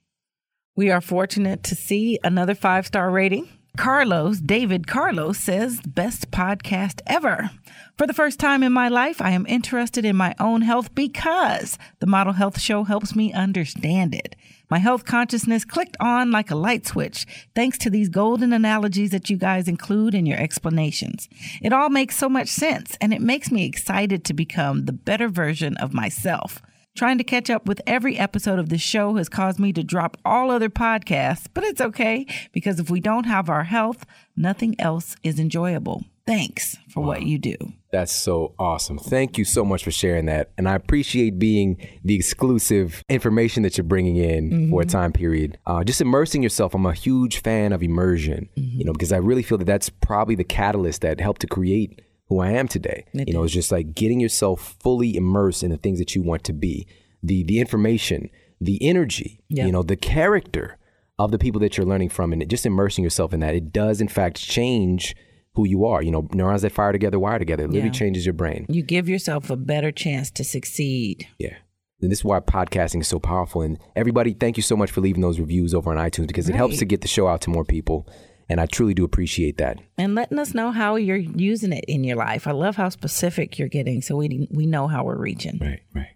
We 0.79 0.93
are 0.93 1.01
fortunate 1.01 1.65
to 1.65 1.75
see 1.75 2.21
another 2.23 2.55
five 2.55 2.87
star 2.87 3.11
rating. 3.11 3.49
Carlos, 3.77 4.39
David 4.39 4.87
Carlos 4.87 5.37
says, 5.37 5.81
best 5.81 6.31
podcast 6.31 7.01
ever. 7.05 7.51
For 7.97 8.07
the 8.07 8.15
first 8.15 8.39
time 8.39 8.63
in 8.63 8.73
my 8.73 8.87
life, 8.87 9.21
I 9.21 9.33
am 9.33 9.45
interested 9.49 10.05
in 10.05 10.15
my 10.15 10.37
own 10.39 10.63
health 10.63 10.95
because 10.95 11.79
the 11.99 12.07
Model 12.07 12.35
Health 12.35 12.61
Show 12.61 12.85
helps 12.85 13.17
me 13.17 13.33
understand 13.33 14.15
it. 14.15 14.37
My 14.71 14.79
health 14.79 15.05
consciousness 15.05 15.65
clicked 15.65 15.97
on 15.99 16.31
like 16.31 16.53
a 16.53 16.55
light 16.55 16.87
switch 16.87 17.27
thanks 17.57 17.77
to 17.79 17.91
these 17.91 18.09
golden 18.09 18.53
analogies 18.53 19.11
that 19.11 19.29
you 19.29 19.37
guys 19.37 19.67
include 19.67 20.15
in 20.15 20.27
your 20.27 20.39
explanations. 20.39 21.29
It 21.61 21.73
all 21.73 21.91
makes 21.91 22.17
so 22.17 22.29
much 22.29 22.47
sense 22.47 22.97
and 23.01 23.13
it 23.13 23.21
makes 23.21 23.51
me 23.51 23.67
excited 23.67 24.25
to 24.27 24.33
become 24.33 24.85
the 24.85 24.93
better 24.93 25.29
version 25.29 25.77
of 25.79 25.93
myself. 25.93 26.63
Trying 26.99 27.19
to 27.19 27.25
catch 27.25 27.49
up 27.49 27.67
with 27.69 27.81
every 27.87 28.19
episode 28.19 28.59
of 28.59 28.71
the 28.71 28.77
show 28.77 29.15
has 29.15 29.29
caused 29.29 29.61
me 29.61 29.73
to 29.73 29.85
drop 29.85 30.17
all 30.25 30.51
other 30.51 30.69
podcasts, 30.69 31.47
but 31.55 31.63
it's 31.63 31.81
okay 31.81 32.27
because 32.53 32.81
if 32.81 32.91
we 32.91 32.99
don't 32.99 33.23
have 33.23 33.49
our 33.49 33.63
health, 33.63 34.05
nothing 34.35 34.75
else 34.81 35.15
is 35.23 35.39
enjoyable. 35.39 36.05
Thanks 36.27 36.77
for 36.89 37.05
what 37.05 37.23
you 37.23 37.39
do. 37.39 37.55
That's 37.93 38.13
so 38.13 38.53
awesome. 38.59 38.99
Thank 38.99 39.39
you 39.39 39.45
so 39.45 39.65
much 39.65 39.85
for 39.85 39.93
sharing 39.93 40.27
that. 40.27 40.51
And 40.59 40.69
I 40.69 40.75
appreciate 40.75 41.39
being 41.39 41.77
the 42.03 42.17
exclusive 42.17 43.05
information 43.09 43.63
that 43.63 43.79
you're 43.79 43.85
bringing 43.85 44.17
in 44.17 44.69
for 44.69 44.83
a 44.83 44.85
time 44.85 45.13
period. 45.13 45.57
Uh, 45.67 45.85
just 45.85 46.01
immersing 46.01 46.43
yourself. 46.43 46.75
I'm 46.75 46.85
a 46.85 46.93
huge 46.93 47.43
fan 47.43 47.73
of 47.73 47.81
immersion, 47.81 48.49
you 48.57 48.85
know, 48.85 48.93
because 48.93 49.13
I 49.13 49.19
really 49.19 49.45
feel 49.45 49.59
that 49.59 49.67
that's 49.67 49.89
probably 49.89 50.35
the 50.35 50.43
catalyst 50.43 51.03
that 51.03 51.21
helped 51.21 51.43
to 51.43 51.47
create 51.47 52.03
who 52.29 52.41
I 52.41 52.51
am 52.53 52.69
today. 52.69 53.05
you 53.13 53.33
know, 53.33 53.45
it's 53.45 53.53
just 53.55 53.73
like 53.73 53.95
getting 53.95 54.21
yourself 54.21 54.77
fully 54.83 55.17
immersed 55.17 55.63
in 55.63 55.71
the 55.71 55.77
things 55.79 55.99
that 55.99 56.15
you 56.15 56.23
want 56.23 56.45
to 56.45 56.53
be, 56.53 56.87
the 57.23 57.43
the 57.45 57.59
information, 57.61 58.31
the 58.61 58.83
energy, 58.87 59.41
you 59.49 59.73
know, 59.73 59.83
the 59.83 59.97
character 59.97 60.77
of 61.19 61.31
the 61.33 61.39
people 61.39 61.61
that 61.61 61.77
you're 61.77 61.87
learning 61.87 62.09
from, 62.11 62.33
and 62.33 62.49
just 62.49 62.65
immersing 62.67 63.03
yourself 63.03 63.33
in 63.33 63.41
that. 63.41 63.55
It 63.55 63.73
does, 63.73 64.01
in 64.01 64.09
fact, 64.09 64.37
change 64.41 65.17
who 65.55 65.67
you 65.67 65.85
are. 65.85 66.01
You 66.03 66.13
know, 66.13 66.29
neurons 66.33 66.63
that 66.63 66.71
fire 66.73 66.93
together 66.93 67.19
wire 67.19 67.39
together. 67.41 67.65
It 67.65 67.69
literally 67.71 67.89
Yeah. 67.89 67.93
changes 67.93 68.25
your 68.27 68.35
brain. 68.35 68.67
You 68.69 68.83
give 68.83 69.09
yourself 69.09 69.51
a 69.51 69.57
better 69.57 69.91
chance 69.91 70.31
to 70.33 70.45
succeed. 70.45 71.27
Yeah. 71.39 71.57
And 72.01 72.13
this 72.13 72.21
is 72.21 72.25
why 72.25 72.39
podcasting 72.39 73.01
is 73.01 73.09
so 73.09 73.19
powerful. 73.19 73.63
And 73.63 73.77
everybody, 73.97 74.33
thank 74.33 74.57
you 74.57 74.63
so 74.63 74.77
much 74.77 74.93
for 74.93 75.01
leaving 75.01 75.21
those 75.23 75.41
reviews 75.41 75.75
over 75.75 75.91
on 75.91 75.97
iTunes 75.97 76.29
because 76.29 76.49
it 76.49 76.55
helps 76.55 76.79
to 76.79 76.85
get 76.85 77.01
the 77.01 77.09
show 77.09 77.27
out 77.27 77.41
to 77.41 77.51
more 77.51 77.65
people. 77.65 78.07
And 78.49 78.61
I 78.61 78.67
truly 78.67 78.95
do 78.95 79.05
appreciate 79.05 79.59
that. 79.59 79.79
And 79.99 80.15
letting 80.15 80.39
us 80.39 80.55
know 80.55 80.71
how 80.71 80.97
you're 80.97 81.17
using 81.17 81.73
it 81.73 81.85
in 81.87 82.03
your 82.03 82.17
life. 82.17 82.47
I 82.47 82.53
love 82.53 82.77
how 82.77 82.89
specific 82.89 83.59
you're 83.59 83.69
getting 83.69 84.01
so 84.01 84.17
we 84.17 84.49
we 84.51 84.67
know 84.67 84.87
how 84.87 85.05
we're 85.05 85.19
reaching. 85.19 85.59
Right, 85.61 85.81
right. 85.95 86.09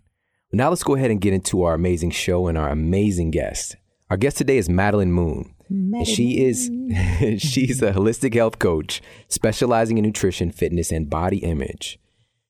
Now 0.53 0.71
let's 0.71 0.85
go 0.85 0.95
ahead 0.95 1.11
and 1.11 1.21
get 1.21 1.35
into 1.35 1.63
our 1.63 1.75
amazing 1.75 2.11
show 2.11 2.47
and 2.47 2.57
our 2.57 2.69
amazing 2.69 3.31
guest. 3.31 3.77
Our 4.11 4.17
guest 4.17 4.39
today 4.39 4.59
is 4.59 4.69
Madeline 4.69 5.13
Moon. 5.13 5.55
And 5.71 6.07
she 6.07 6.45
is 6.45 6.67
she's 7.43 7.81
a 7.81 7.93
holistic 7.93 8.35
health 8.35 8.59
coach 8.59 9.01
specializing 9.29 9.97
in 9.97 10.05
nutrition, 10.05 10.53
fitness, 10.53 10.93
and 10.93 11.09
body 11.09 11.39
image. 11.39 11.99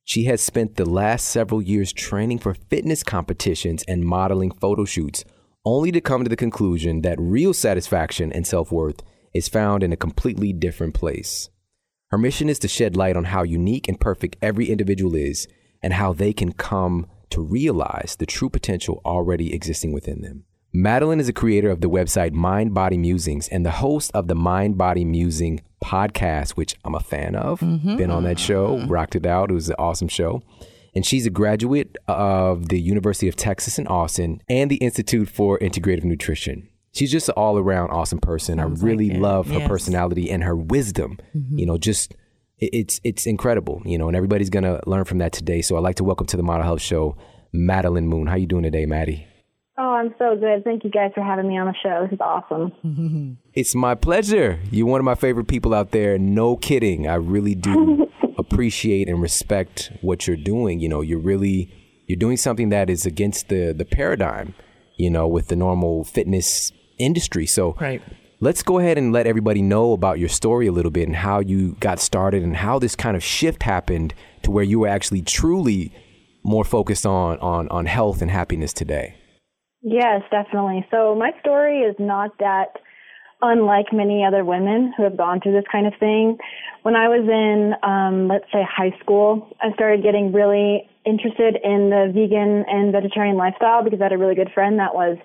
She 0.05 0.25
has 0.25 0.41
spent 0.41 0.75
the 0.75 0.85
last 0.85 1.29
several 1.29 1.63
years 1.63 1.93
training 1.93 2.41
for 2.41 2.55
fitness 2.55 3.05
competitions 3.05 3.85
and 3.87 4.05
modeling 4.05 4.51
photo 4.51 4.85
shoots, 4.85 5.25
only 5.65 5.93
to 5.93 6.01
come 6.01 6.25
to 6.25 6.29
the 6.29 6.37
conclusion 6.37 7.03
that 7.03 7.21
real 7.21 7.55
satisfaction 7.55 8.33
and 8.33 8.45
self 8.45 8.73
worth 8.73 9.03
is 9.35 9.49
found 9.49 9.83
in 9.83 9.93
a 9.93 9.97
completely 9.97 10.53
different 10.53 10.95
place. 10.95 11.51
Her 12.11 12.19
mission 12.19 12.49
is 12.49 12.59
to 12.61 12.69
shed 12.69 12.97
light 12.97 13.17
on 13.17 13.25
how 13.25 13.43
unique 13.43 13.89
and 13.89 13.99
perfect 13.99 14.37
every 14.43 14.69
individual 14.71 15.15
is 15.15 15.49
and 15.83 15.95
how 15.95 16.13
they 16.13 16.33
can 16.33 16.53
come 16.53 17.07
to 17.31 17.41
realize 17.41 18.17
the 18.19 18.27
true 18.27 18.51
potential 18.51 19.01
already 19.05 19.55
existing 19.55 19.93
within 19.93 20.21
them. 20.21 20.45
Madeline 20.75 21.21
is 21.21 21.29
a 21.29 21.35
creator 21.35 21.71
of 21.71 21.81
the 21.81 21.91
website 21.91 22.33
Mind 22.33 22.73
Body 22.73 22.97
Musings 22.97 23.49
and 23.49 23.65
the 23.65 23.71
host 23.73 24.11
of 24.15 24.29
the 24.29 24.35
Mind 24.35 24.79
Body 24.79 25.05
Musing 25.05 25.61
podcast, 25.85 26.53
which 26.53 26.77
I'm 26.85 26.95
a 26.95 27.01
fan 27.01 27.35
of. 27.35 27.61
Mm-hmm. 27.61 27.97
Been 27.97 28.11
on 28.11 28.25
that 28.25 28.39
show, 28.39 28.85
rocked 28.87 29.17
it 29.17 29.27
out. 29.27 29.51
It 29.51 29.55
was 29.55 29.69
an 29.69 29.77
awesome 29.79 30.09
show. 30.09 30.43
And 30.95 31.05
she's 31.05 31.27
a 31.27 31.31
graduate 31.31 31.97
of 32.09 32.69
the 32.69 32.81
University 32.81 33.29
of 33.29 33.37
Texas 33.37 33.79
in 33.79 33.87
Austin 33.87 34.43
and 34.49 34.71
the 34.71 34.77
Institute 34.77 35.29
for 35.29 35.59
Integrative 35.59 36.05
Nutrition. 36.05 36.69
She's 36.93 37.11
just 37.11 37.29
an 37.29 37.35
all 37.37 37.59
around 37.59 37.91
awesome 37.91 38.19
person. 38.19 38.59
Sounds 38.59 38.83
I 38.83 38.87
really 38.87 39.11
like 39.11 39.21
love 39.21 39.49
her 39.49 39.61
yes. 39.61 39.69
personality 39.69 40.31
and 40.31 40.45
her 40.45 40.55
wisdom. 40.55 41.19
Mm-hmm. 41.35 41.59
You 41.59 41.67
know, 41.67 41.79
just 41.79 42.15
it's 42.59 43.01
it's 43.03 43.27
incredible. 43.27 43.83
You 43.85 43.99
know, 43.99 44.09
and 44.09 44.17
everybody's 44.17 44.51
gonna 44.51 44.81
learn 44.87 45.05
from 45.05 45.19
that 45.19 45.33
today. 45.33 45.63
So 45.63 45.77
I'd 45.77 45.83
like 45.83 45.97
to 45.97 46.05
welcome 46.05 46.27
to 46.27 46.37
the 46.37 46.43
Model 46.43 46.65
Health 46.65 46.83
Show, 46.83 47.17
Madeline 47.53 48.09
Moon. 48.09 48.27
How 48.27 48.37
you 48.37 48.47
doing 48.47 48.63
today, 48.63 48.85
Maddie? 48.85 49.27
Oh, 49.79 49.95
I'm 49.95 50.15
so 50.19 50.37
good. 50.37 50.65
Thank 50.65 50.85
you 50.85 50.91
guys 50.91 51.13
for 51.15 51.23
having 51.23 51.49
me 51.49 51.59
on 51.59 51.67
the 51.67 51.75
show. 51.83 52.03
This 52.05 52.13
is 52.13 52.21
awesome. 52.21 53.39
it's 53.55 53.75
my 53.75 53.95
pleasure. 53.95 54.61
You're 54.71 54.87
one 54.87 55.01
of 55.01 55.07
my 55.07 55.15
favorite 55.15 55.49
people 55.49 55.73
out 55.73 55.93
there. 55.93 56.19
No 56.19 56.57
kidding. 56.57 57.09
I 57.09 57.15
really 57.15 57.55
do 57.55 58.07
appreciate 58.39 59.09
and 59.09 59.23
respect 59.23 59.91
what 60.03 60.27
you're 60.27 60.37
doing. 60.37 60.79
You 60.79 60.91
know, 60.91 61.01
you're 61.01 61.19
really 61.19 61.73
you're 62.07 62.19
doing 62.19 62.37
something 62.37 62.69
that 62.69 62.91
is 62.91 63.07
against 63.07 63.49
the 63.49 63.73
the 63.73 63.87
paradigm, 63.87 64.55
you 64.99 65.09
know, 65.09 65.27
with 65.27 65.49
the 65.49 65.57
normal 65.57 66.05
fitness 66.05 66.71
industry. 67.05 67.47
So 67.47 67.77
right. 67.81 68.03
let's 68.41 68.63
go 68.63 68.79
ahead 68.79 68.99
and 68.99 69.13
let 69.13 69.27
everybody 69.27 69.63
know 69.63 69.93
about 69.93 70.19
your 70.19 70.29
story 70.29 70.67
a 70.67 70.73
little 70.73 70.91
bit 70.91 71.07
and 71.07 71.17
how 71.17 71.41
you 71.41 71.77
got 71.81 72.01
started 72.01 72.43
and 72.43 72.57
how 72.57 72.79
this 72.79 72.97
kind 72.97 73.17
of 73.17 73.23
shift 73.23 73.63
happened 73.63 74.15
to 74.43 74.51
where 74.51 74.65
you 74.65 74.81
were 74.81 74.89
actually 74.89 75.23
truly 75.23 75.93
more 76.45 76.65
focused 76.65 77.07
on 77.07 77.39
on 77.39 77.69
on 77.69 77.87
health 77.87 78.21
and 78.23 78.31
happiness 78.31 78.73
today. 78.73 79.15
Yes, 79.83 80.23
definitely. 80.31 80.87
So 80.91 81.15
my 81.15 81.33
story 81.41 81.81
is 81.81 81.97
not 81.99 82.39
that 82.39 82.77
unlike 83.43 83.87
many 83.93 84.25
other 84.25 84.45
women 84.45 84.95
who 84.97 85.03
have 85.03 85.17
gone 85.17 85.41
through 85.41 85.53
this 85.53 85.65
kind 85.71 85.87
of 85.87 85.93
thing. 85.99 86.39
When 86.83 86.95
I 86.95 87.09
was 87.09 87.27
in, 87.27 87.75
um, 87.83 88.29
let's 88.29 88.47
say, 88.53 88.63
high 88.63 88.97
school, 89.03 89.51
I 89.61 89.73
started 89.75 90.03
getting 90.03 90.33
really 90.33 90.89
interested 91.05 91.59
in 91.63 91.91
the 91.91 92.13
vegan 92.15 92.65
and 92.69 92.93
vegetarian 92.93 93.37
lifestyle 93.37 93.83
because 93.83 94.01
I 94.01 94.05
had 94.05 94.13
a 94.13 94.19
really 94.19 94.37
good 94.37 94.53
friend 94.55 94.79
that 94.79 94.95
was 94.95 95.19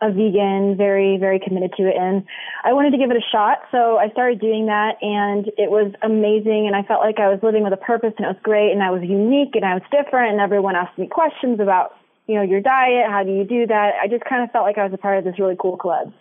a 0.00 0.10
vegan, 0.10 0.76
very, 0.76 1.18
very 1.18 1.38
committed 1.38 1.72
to 1.76 1.88
it. 1.88 1.96
And 1.96 2.24
I 2.64 2.72
wanted 2.72 2.92
to 2.92 2.98
give 2.98 3.10
it 3.10 3.16
a 3.16 3.26
shot. 3.32 3.58
So 3.70 3.98
I 3.98 4.08
started 4.10 4.40
doing 4.40 4.66
that 4.66 4.96
and 5.02 5.46
it 5.58 5.70
was 5.70 5.92
amazing. 6.02 6.66
And 6.66 6.74
I 6.74 6.82
felt 6.82 7.00
like 7.00 7.18
I 7.18 7.28
was 7.28 7.40
living 7.42 7.64
with 7.64 7.72
a 7.72 7.80
purpose 7.80 8.14
and 8.16 8.24
it 8.24 8.32
was 8.32 8.42
great 8.42 8.72
and 8.72 8.82
I 8.82 8.90
was 8.90 9.02
unique 9.02 9.54
and 9.54 9.64
I 9.64 9.74
was 9.74 9.84
different 9.90 10.32
and 10.32 10.40
everyone 10.40 10.76
asked 10.76 10.98
me 10.98 11.06
questions 11.06 11.60
about 11.60 11.92
you 12.30 12.36
know, 12.36 12.42
your 12.42 12.60
diet, 12.60 13.10
how 13.10 13.24
do 13.24 13.32
you 13.32 13.42
do 13.42 13.66
that? 13.66 13.98
I 14.00 14.06
just 14.06 14.24
kind 14.24 14.44
of 14.44 14.52
felt 14.52 14.64
like 14.64 14.78
I 14.78 14.84
was 14.84 14.94
a 14.94 14.98
part 14.98 15.18
of 15.18 15.24
this 15.24 15.34
really 15.40 15.56
cool 15.58 15.76
club. 15.76 16.12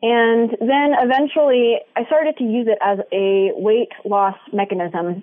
And 0.00 0.56
then 0.60 0.96
eventually 0.96 1.76
I 1.94 2.06
started 2.06 2.38
to 2.38 2.44
use 2.44 2.68
it 2.68 2.78
as 2.80 3.00
a 3.12 3.52
weight 3.52 3.92
loss 4.06 4.36
mechanism 4.50 5.22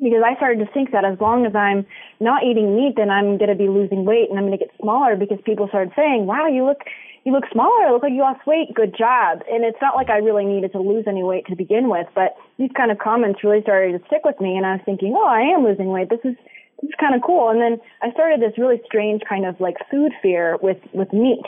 because 0.00 0.22
I 0.26 0.34
started 0.34 0.66
to 0.66 0.72
think 0.72 0.90
that 0.90 1.04
as 1.04 1.20
long 1.20 1.46
as 1.46 1.54
I'm 1.54 1.86
not 2.18 2.42
eating 2.42 2.74
meat, 2.74 2.94
then 2.96 3.08
I'm 3.08 3.38
going 3.38 3.50
to 3.50 3.54
be 3.54 3.68
losing 3.68 4.04
weight 4.04 4.30
and 4.30 4.38
I'm 4.38 4.46
going 4.46 4.58
to 4.58 4.64
get 4.64 4.74
smaller 4.80 5.14
because 5.14 5.38
people 5.44 5.68
started 5.68 5.92
saying, 5.94 6.26
wow, 6.26 6.48
you 6.48 6.66
look, 6.66 6.82
you 7.24 7.32
look 7.32 7.44
smaller. 7.50 7.90
Look 7.90 8.02
like 8.02 8.12
you 8.12 8.20
lost 8.20 8.46
weight. 8.46 8.74
Good 8.74 8.94
job. 8.96 9.40
And 9.50 9.64
it's 9.64 9.80
not 9.80 9.96
like 9.96 10.10
I 10.10 10.18
really 10.18 10.44
needed 10.44 10.72
to 10.72 10.80
lose 10.80 11.04
any 11.08 11.22
weight 11.22 11.46
to 11.46 11.56
begin 11.56 11.88
with, 11.88 12.06
but 12.14 12.36
these 12.58 12.70
kind 12.76 12.90
of 12.90 12.98
comments 12.98 13.42
really 13.42 13.62
started 13.62 13.98
to 13.98 14.06
stick 14.06 14.24
with 14.24 14.40
me. 14.40 14.56
And 14.56 14.66
I 14.66 14.76
was 14.76 14.82
thinking, 14.84 15.14
oh, 15.16 15.26
I 15.26 15.40
am 15.40 15.64
losing 15.64 15.88
weight. 15.88 16.10
This 16.10 16.20
is, 16.22 16.36
this 16.82 16.88
is 16.88 16.94
kind 17.00 17.14
of 17.14 17.22
cool. 17.24 17.48
And 17.48 17.60
then 17.60 17.80
I 18.02 18.12
started 18.12 18.40
this 18.40 18.58
really 18.58 18.80
strange 18.84 19.22
kind 19.26 19.46
of 19.46 19.58
like 19.58 19.76
food 19.90 20.12
fear 20.20 20.58
with, 20.60 20.78
with 20.92 21.12
meat. 21.12 21.44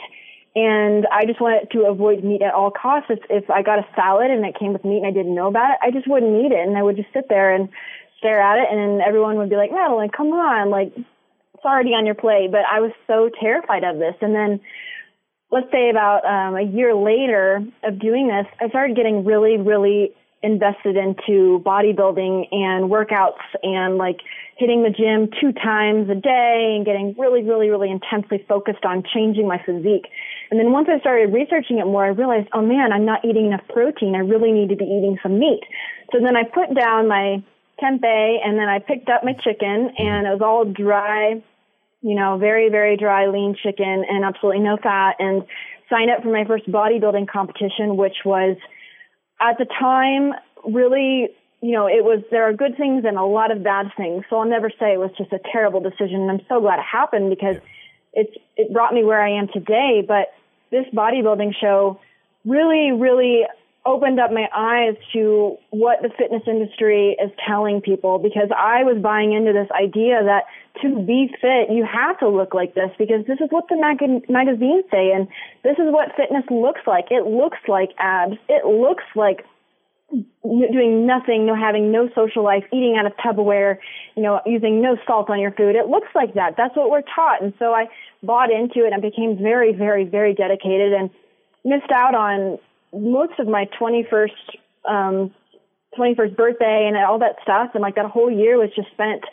And 0.55 1.05
I 1.13 1.25
just 1.25 1.39
wanted 1.39 1.69
to 1.69 1.85
avoid 1.85 2.23
meat 2.23 2.41
at 2.41 2.55
all 2.55 2.71
costs. 2.71 3.11
If, 3.11 3.19
if 3.29 3.47
I 3.51 3.61
got 3.61 3.77
a 3.77 3.85
salad 3.95 4.31
and 4.31 4.43
it 4.43 4.57
came 4.57 4.73
with 4.73 4.83
meat 4.83 5.05
and 5.05 5.05
I 5.05 5.11
didn't 5.11 5.35
know 5.35 5.45
about 5.45 5.69
it, 5.69 5.77
I 5.83 5.91
just 5.91 6.09
wouldn't 6.09 6.33
eat 6.43 6.51
it. 6.51 6.67
And 6.67 6.75
I 6.75 6.81
would 6.81 6.97
just 6.97 7.13
sit 7.13 7.29
there 7.29 7.53
and 7.53 7.69
stare 8.17 8.41
at 8.41 8.57
it. 8.57 8.65
And 8.71 8.99
everyone 8.99 9.37
would 9.37 9.51
be 9.51 9.55
like, 9.55 9.69
Madeline, 9.69 10.09
come 10.09 10.33
on. 10.33 10.71
Like, 10.71 10.91
it's 10.97 11.63
already 11.63 11.93
on 11.93 12.07
your 12.07 12.15
plate. 12.15 12.49
But 12.49 12.65
I 12.65 12.79
was 12.79 12.89
so 13.05 13.29
terrified 13.29 13.83
of 13.83 13.99
this. 13.99 14.15
And 14.21 14.33
then 14.33 14.59
let's 15.51 15.71
say 15.71 15.89
about 15.89 16.25
um, 16.25 16.55
a 16.55 16.63
year 16.63 16.93
later 16.93 17.63
of 17.83 17.99
doing 17.99 18.27
this, 18.27 18.45
I 18.59 18.69
started 18.69 18.95
getting 18.95 19.25
really, 19.25 19.57
really 19.57 20.13
invested 20.43 20.95
into 20.95 21.63
bodybuilding 21.65 22.47
and 22.51 22.91
workouts 22.91 23.41
and 23.63 23.97
like 23.97 24.17
hitting 24.57 24.83
the 24.83 24.89
gym 24.89 25.29
two 25.41 25.51
times 25.51 26.09
a 26.09 26.15
day 26.15 26.75
and 26.75 26.85
getting 26.85 27.15
really, 27.17 27.43
really, 27.43 27.69
really 27.69 27.89
intensely 27.89 28.45
focused 28.47 28.85
on 28.85 29.03
changing 29.13 29.47
my 29.47 29.61
physique. 29.65 30.05
And 30.51 30.59
then 30.59 30.71
once 30.71 30.87
I 30.91 30.99
started 30.99 31.33
researching 31.33 31.79
it 31.79 31.85
more, 31.85 32.05
I 32.05 32.09
realized, 32.09 32.47
oh 32.53 32.61
man, 32.61 32.91
I'm 32.93 33.05
not 33.05 33.25
eating 33.25 33.47
enough 33.47 33.67
protein. 33.69 34.15
I 34.15 34.19
really 34.19 34.51
need 34.51 34.69
to 34.69 34.75
be 34.75 34.85
eating 34.85 35.17
some 35.23 35.39
meat. 35.39 35.61
So 36.11 36.19
then 36.23 36.37
I 36.37 36.43
put 36.43 36.73
down 36.75 37.07
my 37.07 37.43
tempeh 37.81 38.37
and 38.45 38.57
then 38.57 38.69
I 38.69 38.79
picked 38.79 39.09
up 39.09 39.23
my 39.23 39.33
chicken 39.33 39.91
and 39.97 40.27
it 40.27 40.31
was 40.31 40.41
all 40.41 40.65
dry, 40.65 41.41
you 42.07 42.15
know, 42.15 42.37
very, 42.37 42.69
very 42.69 42.95
dry, 42.95 43.27
lean 43.27 43.55
chicken 43.61 44.05
and 44.09 44.23
absolutely 44.23 44.61
no 44.61 44.77
fat 44.77 45.15
and 45.19 45.43
signed 45.89 46.09
up 46.09 46.23
for 46.23 46.31
my 46.31 46.45
first 46.45 46.69
bodybuilding 46.71 47.27
competition, 47.27 47.97
which 47.97 48.17
was 48.23 48.57
at 49.41 49.57
the 49.57 49.65
time 49.65 50.33
really 50.65 51.29
you 51.61 51.71
know, 51.71 51.87
it 51.87 52.03
was, 52.03 52.23
there 52.29 52.47
are 52.47 52.53
good 52.53 52.77
things 52.77 53.03
and 53.05 53.17
a 53.17 53.23
lot 53.23 53.51
of 53.51 53.63
bad 53.63 53.87
things. 53.97 54.23
So 54.29 54.37
I'll 54.37 54.47
never 54.47 54.69
say 54.69 54.93
it 54.93 54.99
was 54.99 55.11
just 55.17 55.33
a 55.33 55.39
terrible 55.51 55.79
decision. 55.79 56.21
And 56.21 56.31
I'm 56.31 56.41
so 56.47 56.61
glad 56.61 56.79
it 56.79 56.85
happened 56.85 57.29
because 57.29 57.55
it's, 58.13 58.33
it 58.55 58.71
brought 58.71 58.93
me 58.93 59.03
where 59.03 59.21
I 59.21 59.39
am 59.39 59.47
today. 59.47 60.05
But 60.07 60.27
this 60.69 60.85
bodybuilding 60.93 61.55
show 61.59 61.99
really, 62.45 62.91
really 62.91 63.45
opened 63.87 64.19
up 64.19 64.31
my 64.31 64.47
eyes 64.53 64.95
to 65.13 65.55
what 65.69 66.01
the 66.01 66.09
fitness 66.17 66.43
industry 66.45 67.15
is 67.23 67.31
telling 67.47 67.79
people 67.79 68.19
because 68.19 68.49
I 68.51 68.83
was 68.83 69.01
buying 69.01 69.31
into 69.31 69.53
this 69.53 69.69
idea 69.71 70.21
that 70.23 70.43
to 70.83 70.99
be 71.07 71.31
fit, 71.39 71.71
you 71.71 71.87
have 71.87 72.19
to 72.19 72.27
look 72.27 72.53
like 72.53 72.75
this 72.75 72.91
because 72.99 73.25
this 73.25 73.39
is 73.39 73.47
what 73.49 73.69
the 73.69 73.77
mag- 73.79 74.29
magazines 74.29 74.83
say 74.91 75.11
and 75.15 75.27
this 75.63 75.79
is 75.79 75.87
what 75.87 76.11
fitness 76.17 76.43
looks 76.51 76.81
like. 76.85 77.05
It 77.09 77.25
looks 77.25 77.57
like 77.67 77.91
abs. 77.97 78.35
It 78.49 78.67
looks 78.67 79.05
like 79.15 79.47
doing 80.11 81.07
nothing, 81.07 81.45
no 81.45 81.55
having 81.55 81.91
no 81.91 82.09
social 82.13 82.43
life, 82.43 82.63
eating 82.73 82.97
out 82.99 83.05
of 83.05 83.13
Tupperware, 83.17 83.77
you 84.15 84.23
know, 84.23 84.41
using 84.45 84.81
no 84.81 84.97
salt 85.07 85.29
on 85.29 85.39
your 85.39 85.51
food. 85.51 85.75
It 85.75 85.87
looks 85.87 86.07
like 86.13 86.33
that. 86.35 86.55
That's 86.57 86.75
what 86.75 86.89
we're 86.89 87.07
taught. 87.15 87.41
And 87.41 87.53
so 87.57 87.71
I 87.73 87.87
bought 88.21 88.51
into 88.51 88.85
it 88.85 88.91
and 88.91 89.01
became 89.01 89.37
very, 89.41 89.73
very, 89.73 90.03
very 90.03 90.33
dedicated 90.33 90.93
and 90.93 91.09
missed 91.63 91.91
out 91.91 92.15
on 92.15 92.59
most 92.93 93.33
of 93.39 93.47
my 93.47 93.67
21st, 93.79 94.29
um, 94.85 95.33
21st 95.97 96.35
birthday 96.35 96.85
and 96.87 96.97
all 96.97 97.19
that 97.19 97.35
stuff. 97.43 97.71
And 97.73 97.81
like 97.81 97.95
that 97.95 98.05
whole 98.05 98.31
year 98.31 98.57
was 98.57 98.69
just 98.75 98.89
spent 98.91 99.23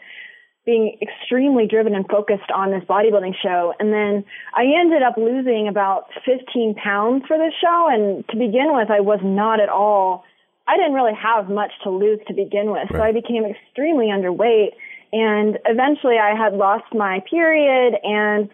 being 0.64 0.96
extremely 1.02 1.66
driven 1.66 1.94
and 1.94 2.06
focused 2.08 2.50
on 2.54 2.70
this 2.70 2.82
bodybuilding 2.84 3.34
show. 3.42 3.75
And 3.78 3.92
then 3.92 4.25
I 4.54 4.64
ended 4.80 5.02
up 5.02 5.16
losing 5.18 5.68
about 5.68 6.06
15 6.25 6.75
pounds 6.82 7.25
for 7.28 7.37
this 7.37 7.52
show. 7.61 7.88
And 7.90 8.26
to 8.28 8.37
begin 8.37 8.73
with, 8.73 8.90
I 8.90 9.00
was 9.00 9.20
not 9.23 9.61
at 9.61 9.68
all 9.68 10.25
I 10.66 10.76
didn't 10.76 10.94
really 10.94 11.14
have 11.14 11.49
much 11.49 11.73
to 11.82 11.90
lose 11.90 12.20
to 12.28 12.34
begin 12.34 12.70
with. 12.70 12.90
Right. 12.90 12.99
So 12.99 13.02
I 13.02 13.12
became 13.12 13.44
extremely 13.44 14.06
underweight. 14.06 14.73
And 15.12 15.58
eventually 15.66 16.16
I 16.18 16.34
had 16.37 16.54
lost 16.54 16.84
my 16.92 17.20
period 17.30 17.94
and 18.02 18.49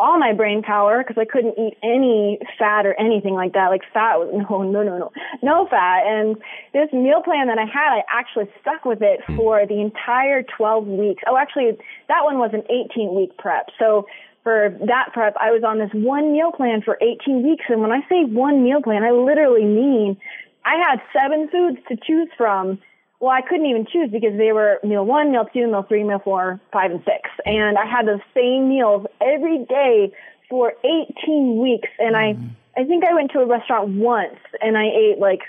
all 0.00 0.18
my 0.18 0.32
brain 0.32 0.62
power 0.62 1.04
because 1.04 1.20
I 1.20 1.26
couldn't 1.30 1.58
eat 1.58 1.76
any 1.84 2.38
fat 2.58 2.86
or 2.86 2.98
anything 2.98 3.34
like 3.34 3.52
that. 3.52 3.68
Like 3.68 3.82
fat 3.92 4.16
was 4.16 4.32
no, 4.50 4.62
no, 4.62 4.82
no, 4.82 4.98
no, 4.98 5.12
no 5.42 5.66
fat. 5.68 6.06
And 6.06 6.36
this 6.72 6.90
meal 6.92 7.20
plan 7.22 7.48
that 7.48 7.58
I 7.58 7.68
had, 7.68 7.92
I 7.92 8.02
actually 8.10 8.48
stuck 8.60 8.86
with 8.86 9.02
it 9.02 9.20
hmm. 9.26 9.36
for 9.36 9.66
the 9.66 9.80
entire 9.80 10.42
12 10.42 10.86
weeks. 10.86 11.22
Oh, 11.28 11.36
actually, 11.36 11.76
that 12.08 12.24
one 12.24 12.38
was 12.38 12.50
an 12.54 12.64
18 12.72 13.14
week 13.14 13.36
prep. 13.36 13.68
So 13.78 14.06
for 14.42 14.74
that 14.86 15.12
prep, 15.12 15.36
I 15.36 15.50
was 15.50 15.62
on 15.62 15.78
this 15.78 15.90
one 15.92 16.32
meal 16.32 16.50
plan 16.50 16.80
for 16.80 16.96
18 17.02 17.46
weeks. 17.46 17.64
And 17.68 17.82
when 17.82 17.92
I 17.92 18.00
say 18.08 18.24
one 18.24 18.64
meal 18.64 18.80
plan, 18.80 19.04
I 19.04 19.10
literally 19.10 19.64
mean 19.64 20.16
I 20.64 20.76
had 20.80 21.00
seven 21.12 21.48
foods 21.52 21.78
to 21.88 21.96
choose 21.96 22.28
from. 22.38 22.80
Well, 23.20 23.30
I 23.30 23.42
couldn't 23.42 23.66
even 23.66 23.86
choose 23.86 24.10
because 24.10 24.36
they 24.38 24.52
were 24.52 24.80
meal 24.82 25.04
one, 25.04 25.30
meal 25.30 25.46
two, 25.52 25.66
meal 25.66 25.84
three, 25.86 26.04
meal 26.04 26.20
four, 26.24 26.58
five, 26.72 26.90
and 26.90 27.00
six. 27.04 27.28
And 27.44 27.76
I 27.76 27.84
had 27.84 28.08
those 28.08 28.24
same 28.34 28.68
meals 28.68 29.06
every 29.20 29.64
day 29.66 30.12
for 30.48 30.72
18 30.82 31.60
weeks. 31.60 31.88
And 31.98 32.16
mm-hmm. 32.16 32.48
I, 32.76 32.80
I 32.80 32.84
think 32.84 33.04
I 33.04 33.14
went 33.14 33.30
to 33.32 33.40
a 33.40 33.46
restaurant 33.46 33.90
once 33.90 34.40
and 34.62 34.76
I 34.76 34.86
ate 34.86 35.18
like 35.18 35.40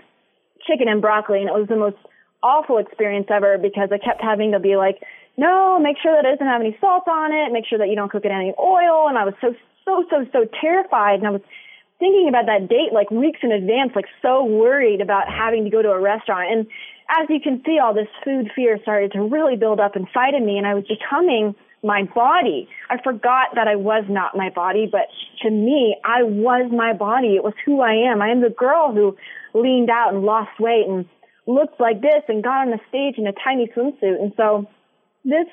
chicken 0.68 0.90
and 0.90 1.02
broccoli 1.02 1.40
and 1.40 1.50
it 1.50 1.54
was 1.54 1.68
the 1.70 1.78
most 1.78 1.98
awful 2.44 2.78
experience 2.78 3.28
ever 3.30 3.58
because 3.58 3.90
I 3.92 3.98
kept 3.98 4.22
having 4.22 4.52
to 4.52 4.60
be 4.60 4.76
like, 4.76 5.02
no, 5.38 5.80
make 5.80 5.98
sure 6.02 6.14
that 6.14 6.28
it 6.28 6.34
doesn't 6.34 6.48
have 6.48 6.62
any 6.62 6.78
salt 6.82 7.08
on 7.08 7.32
it. 7.32 7.54
Make 7.54 7.66
sure 7.66 7.80
that 7.80 7.88
you 7.88 7.96
don't 7.96 8.12
cook 8.12 8.26
it 8.26 8.32
in 8.32 8.38
any 8.38 8.54
oil. 8.60 9.08
And 9.08 9.18
I 9.18 9.24
was 9.24 9.34
so, 9.40 9.56
so, 9.86 10.04
so, 10.10 10.26
so 10.34 10.46
terrified. 10.60 11.20
And 11.20 11.28
I 11.28 11.32
was 11.32 11.42
thinking 12.00 12.28
about 12.28 12.48
that 12.48 12.68
date 12.68 12.92
like 12.94 13.12
weeks 13.12 13.40
in 13.44 13.52
advance, 13.52 13.92
like 13.96 14.06
so 14.22 14.44
worried 14.44 15.02
about 15.02 15.30
having 15.30 15.64
to 15.64 15.70
go 15.70 15.82
to 15.82 15.90
a 15.90 16.00
restaurant. 16.00 16.52
And 16.52 16.68
as 17.20 17.28
you 17.30 17.40
can 17.42 17.62
see, 17.66 17.78
all 17.80 17.94
this 17.94 18.08
food 18.24 18.52
fear 18.56 18.80
started 18.82 19.12
to 19.14 19.22
really 19.22 19.58
build 19.58 19.80
up 19.80 19.96
inside 19.96 20.34
of 20.34 20.44
me, 20.44 20.58
and 20.58 20.66
I 20.66 20.74
was 20.74 20.86
becoming 20.88 21.56
my 21.84 22.04
body. 22.04 22.70
I 22.90 23.02
forgot 23.04 23.56
that 23.56 23.68
I 23.68 23.76
was 23.76 24.06
not 24.08 24.38
my 24.38 24.50
body, 24.50 24.88
but 24.90 25.08
to 25.42 25.50
me, 25.50 25.98
I 26.06 26.24
was 26.24 26.72
my 26.72 26.94
body. 26.94 27.36
It 27.36 27.44
was 27.44 27.54
who 27.66 27.82
I 27.82 28.12
am. 28.12 28.22
I 28.22 28.30
am 28.30 28.42
the 28.42 28.50
girl 28.50 28.94
who 28.94 29.18
leaned 29.54 29.90
out 29.90 30.14
and 30.14 30.24
lost 30.24 30.52
weight 30.60 30.88
and 30.88 31.06
looked 31.48 31.80
like 31.80 32.02
this 32.02 32.24
and 32.28 32.44
got 32.44 32.68
on 32.68 32.72
the 32.72 32.80
stage 32.90 33.16
in 33.18 33.28
a 33.28 33.34
tiny 33.44 33.68
swimsuit. 33.76 34.22
And 34.22 34.32
so 34.38 34.68
this 35.26 35.48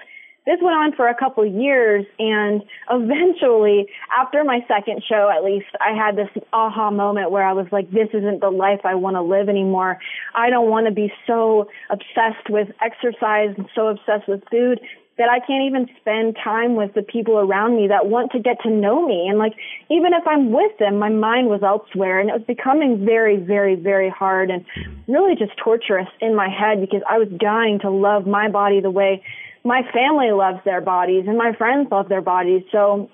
this 0.48 0.56
went 0.62 0.74
on 0.74 0.92
for 0.96 1.08
a 1.08 1.14
couple 1.14 1.46
of 1.46 1.52
years 1.52 2.06
and 2.18 2.62
eventually 2.90 3.86
after 4.18 4.42
my 4.44 4.60
second 4.66 5.02
show 5.06 5.30
at 5.30 5.44
least 5.44 5.66
I 5.78 5.94
had 5.94 6.16
this 6.16 6.30
aha 6.54 6.90
moment 6.90 7.30
where 7.30 7.46
I 7.46 7.52
was 7.52 7.66
like 7.70 7.90
this 7.90 8.08
isn't 8.14 8.40
the 8.40 8.48
life 8.48 8.80
I 8.84 8.94
want 8.94 9.16
to 9.16 9.22
live 9.22 9.50
anymore. 9.50 9.98
I 10.34 10.48
don't 10.48 10.70
want 10.70 10.86
to 10.86 10.92
be 10.92 11.12
so 11.26 11.68
obsessed 11.90 12.48
with 12.48 12.68
exercise 12.80 13.54
and 13.58 13.68
so 13.74 13.88
obsessed 13.88 14.26
with 14.26 14.42
food 14.50 14.80
that 15.18 15.28
I 15.28 15.44
can't 15.44 15.64
even 15.66 15.88
spend 16.00 16.36
time 16.42 16.76
with 16.76 16.94
the 16.94 17.02
people 17.02 17.38
around 17.38 17.76
me 17.76 17.88
that 17.88 18.06
want 18.06 18.30
to 18.32 18.38
get 18.38 18.62
to 18.62 18.70
know 18.70 19.06
me. 19.06 19.26
And 19.28 19.36
like, 19.36 19.52
even 19.90 20.14
if 20.14 20.24
I'm 20.26 20.52
with 20.52 20.78
them, 20.78 20.98
my 20.98 21.08
mind 21.08 21.48
was 21.48 21.60
elsewhere 21.62 22.20
and 22.20 22.30
it 22.30 22.32
was 22.32 22.46
becoming 22.46 23.04
very, 23.04 23.36
very, 23.36 23.74
very 23.74 24.08
hard 24.08 24.48
and 24.48 24.64
really 25.08 25.34
just 25.34 25.58
torturous 25.62 26.06
in 26.20 26.36
my 26.36 26.48
head 26.48 26.80
because 26.80 27.02
I 27.10 27.18
was 27.18 27.28
dying 27.36 27.80
to 27.80 27.90
love 27.90 28.28
my 28.28 28.48
body 28.48 28.80
the 28.80 28.92
way 28.92 29.22
my 29.64 29.82
family 29.92 30.30
loves 30.30 30.60
their 30.64 30.80
bodies 30.80 31.24
and 31.26 31.36
my 31.36 31.52
friends 31.52 31.88
love 31.90 32.08
their 32.08 32.22
bodies. 32.22 32.62
So 32.72 33.10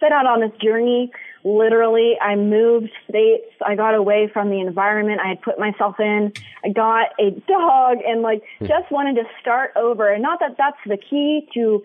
set 0.00 0.12
out 0.12 0.26
on 0.26 0.40
this 0.40 0.56
journey 0.60 1.10
literally 1.46 2.14
I 2.20 2.34
moved 2.34 2.90
states. 3.08 3.46
I 3.64 3.76
got 3.76 3.94
away 3.94 4.28
from 4.32 4.50
the 4.50 4.60
environment 4.60 5.20
I 5.24 5.28
had 5.28 5.42
put 5.42 5.58
myself 5.58 5.94
in. 6.00 6.32
I 6.64 6.70
got 6.70 7.10
a 7.20 7.30
dog 7.46 7.98
and 8.04 8.20
like 8.20 8.42
hmm. 8.58 8.66
just 8.66 8.90
wanted 8.90 9.14
to 9.14 9.24
start 9.40 9.70
over. 9.76 10.12
And 10.12 10.22
not 10.22 10.40
that 10.40 10.56
that's 10.58 10.76
the 10.86 10.96
key 10.98 11.48
to 11.54 11.82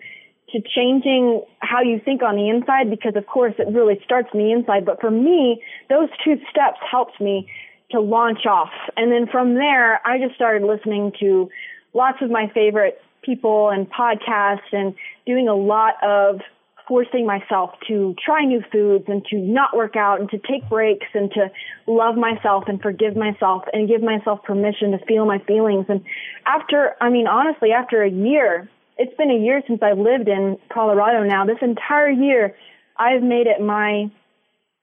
to 0.50 0.60
changing 0.74 1.42
how 1.60 1.80
you 1.80 1.98
think 2.04 2.22
on 2.22 2.36
the 2.36 2.48
inside 2.48 2.90
because 2.90 3.14
of 3.16 3.26
course 3.26 3.54
it 3.58 3.68
really 3.72 3.98
starts 4.04 4.28
on 4.34 4.40
the 4.40 4.50
inside, 4.50 4.84
but 4.84 5.00
for 5.00 5.10
me, 5.10 5.62
those 5.88 6.08
two 6.22 6.36
steps 6.50 6.78
helped 6.90 7.18
me 7.20 7.48
to 7.92 8.00
launch 8.00 8.44
off. 8.44 8.72
And 8.96 9.10
then 9.10 9.26
from 9.30 9.54
there, 9.54 10.06
I 10.06 10.18
just 10.18 10.34
started 10.34 10.66
listening 10.66 11.12
to 11.20 11.48
lots 11.94 12.18
of 12.20 12.30
my 12.30 12.50
favorite 12.52 13.00
people 13.22 13.70
and 13.70 13.90
podcasts 13.90 14.72
and 14.72 14.94
doing 15.26 15.48
a 15.48 15.54
lot 15.54 15.94
of 16.02 16.40
forcing 16.88 17.26
myself 17.26 17.70
to 17.88 18.14
try 18.24 18.44
new 18.44 18.62
foods 18.72 19.04
and 19.08 19.24
to 19.26 19.36
not 19.36 19.76
work 19.76 19.96
out 19.96 20.20
and 20.20 20.28
to 20.30 20.38
take 20.38 20.68
breaks 20.68 21.06
and 21.14 21.30
to 21.32 21.50
love 21.86 22.16
myself 22.16 22.64
and 22.66 22.82
forgive 22.82 23.16
myself 23.16 23.62
and 23.72 23.88
give 23.88 24.02
myself 24.02 24.42
permission 24.42 24.90
to 24.90 24.98
feel 25.06 25.24
my 25.24 25.38
feelings. 25.46 25.86
And 25.88 26.02
after, 26.46 26.94
I 27.00 27.08
mean, 27.08 27.26
honestly, 27.26 27.70
after 27.72 28.02
a 28.02 28.10
year, 28.10 28.68
it's 28.98 29.16
been 29.16 29.30
a 29.30 29.38
year 29.38 29.62
since 29.66 29.80
I've 29.82 29.98
lived 29.98 30.28
in 30.28 30.58
Colorado 30.72 31.24
now. 31.24 31.46
This 31.46 31.58
entire 31.62 32.10
year, 32.10 32.54
I've 32.96 33.22
made 33.22 33.46
it 33.46 33.60
my 33.60 34.10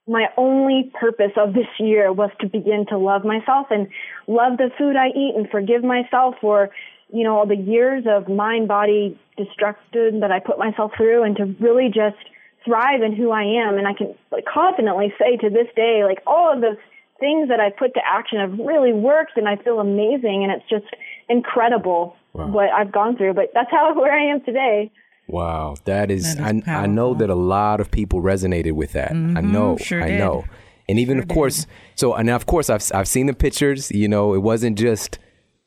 my 0.08 0.25
only 0.38 0.91
purpose 1.00 1.31
of 1.38 1.53
this 1.53 1.67
year 1.77 2.12
was 2.12 2.31
to 2.41 2.48
begin 2.48 2.84
to 2.89 2.98
love 2.98 3.24
myself 3.24 3.67
and 3.69 3.88
love 4.25 4.58
the 4.58 4.72
food 4.75 4.96
I 4.96 5.10
eat 5.10 5.36
and 5.38 5.48
forgive 5.51 5.84
myself 5.84 6.34
for 6.41 6.72
you 7.11 7.23
know, 7.23 7.37
all 7.37 7.47
the 7.47 7.55
years 7.55 8.05
of 8.07 8.27
mind 8.27 8.67
body 8.67 9.19
destruction 9.37 10.19
that 10.19 10.31
I 10.31 10.39
put 10.39 10.59
myself 10.59 10.91
through 10.95 11.23
and 11.23 11.35
to 11.37 11.55
really 11.59 11.87
just 11.87 12.17
thrive 12.65 13.01
in 13.01 13.15
who 13.15 13.31
I 13.31 13.43
am. 13.43 13.77
And 13.77 13.87
I 13.87 13.93
can 13.93 14.15
like, 14.31 14.45
confidently 14.45 15.13
say 15.17 15.37
to 15.37 15.49
this 15.49 15.67
day, 15.75 16.03
like 16.03 16.19
all 16.27 16.53
of 16.53 16.61
those 16.61 16.77
things 17.19 17.49
that 17.49 17.59
I 17.59 17.69
put 17.69 17.93
to 17.95 18.01
action 18.05 18.39
have 18.39 18.53
really 18.59 18.93
worked 18.93 19.37
and 19.37 19.47
I 19.47 19.55
feel 19.57 19.79
amazing. 19.79 20.43
And 20.43 20.51
it's 20.51 20.69
just 20.69 20.93
incredible 21.29 22.15
wow. 22.33 22.47
what 22.47 22.69
I've 22.69 22.91
gone 22.91 23.17
through. 23.17 23.33
But 23.33 23.51
that's 23.53 23.71
how 23.71 23.93
where 23.99 24.13
I 24.13 24.31
am 24.31 24.41
today. 24.43 24.91
Wow, 25.27 25.75
that 25.86 26.10
is, 26.10 26.36
that 26.38 26.55
is 26.55 26.67
I, 26.67 26.84
I 26.84 26.86
know 26.88 27.13
that 27.13 27.29
a 27.29 27.36
lot 27.36 27.79
of 27.79 27.91
people 27.91 28.21
resonated 28.21 28.71
with 28.71 28.93
that. 28.93 29.12
Mm-hmm, 29.12 29.38
I 29.38 29.41
know, 29.41 29.77
sure 29.77 30.01
I 30.01 30.10
did. 30.10 30.17
know. 30.17 30.45
And 30.88 30.97
even 30.97 31.17
sure 31.17 31.21
of 31.21 31.29
course, 31.29 31.65
did. 31.65 31.67
so 31.95 32.15
and 32.15 32.31
of 32.31 32.47
course 32.47 32.67
I've 32.67 32.84
I've 32.95 33.07
seen 33.07 33.27
the 33.27 33.36
pictures, 33.36 33.91
you 33.91 34.07
know, 34.07 34.34
it 34.34 34.39
wasn't 34.39 34.75
just 34.75 35.19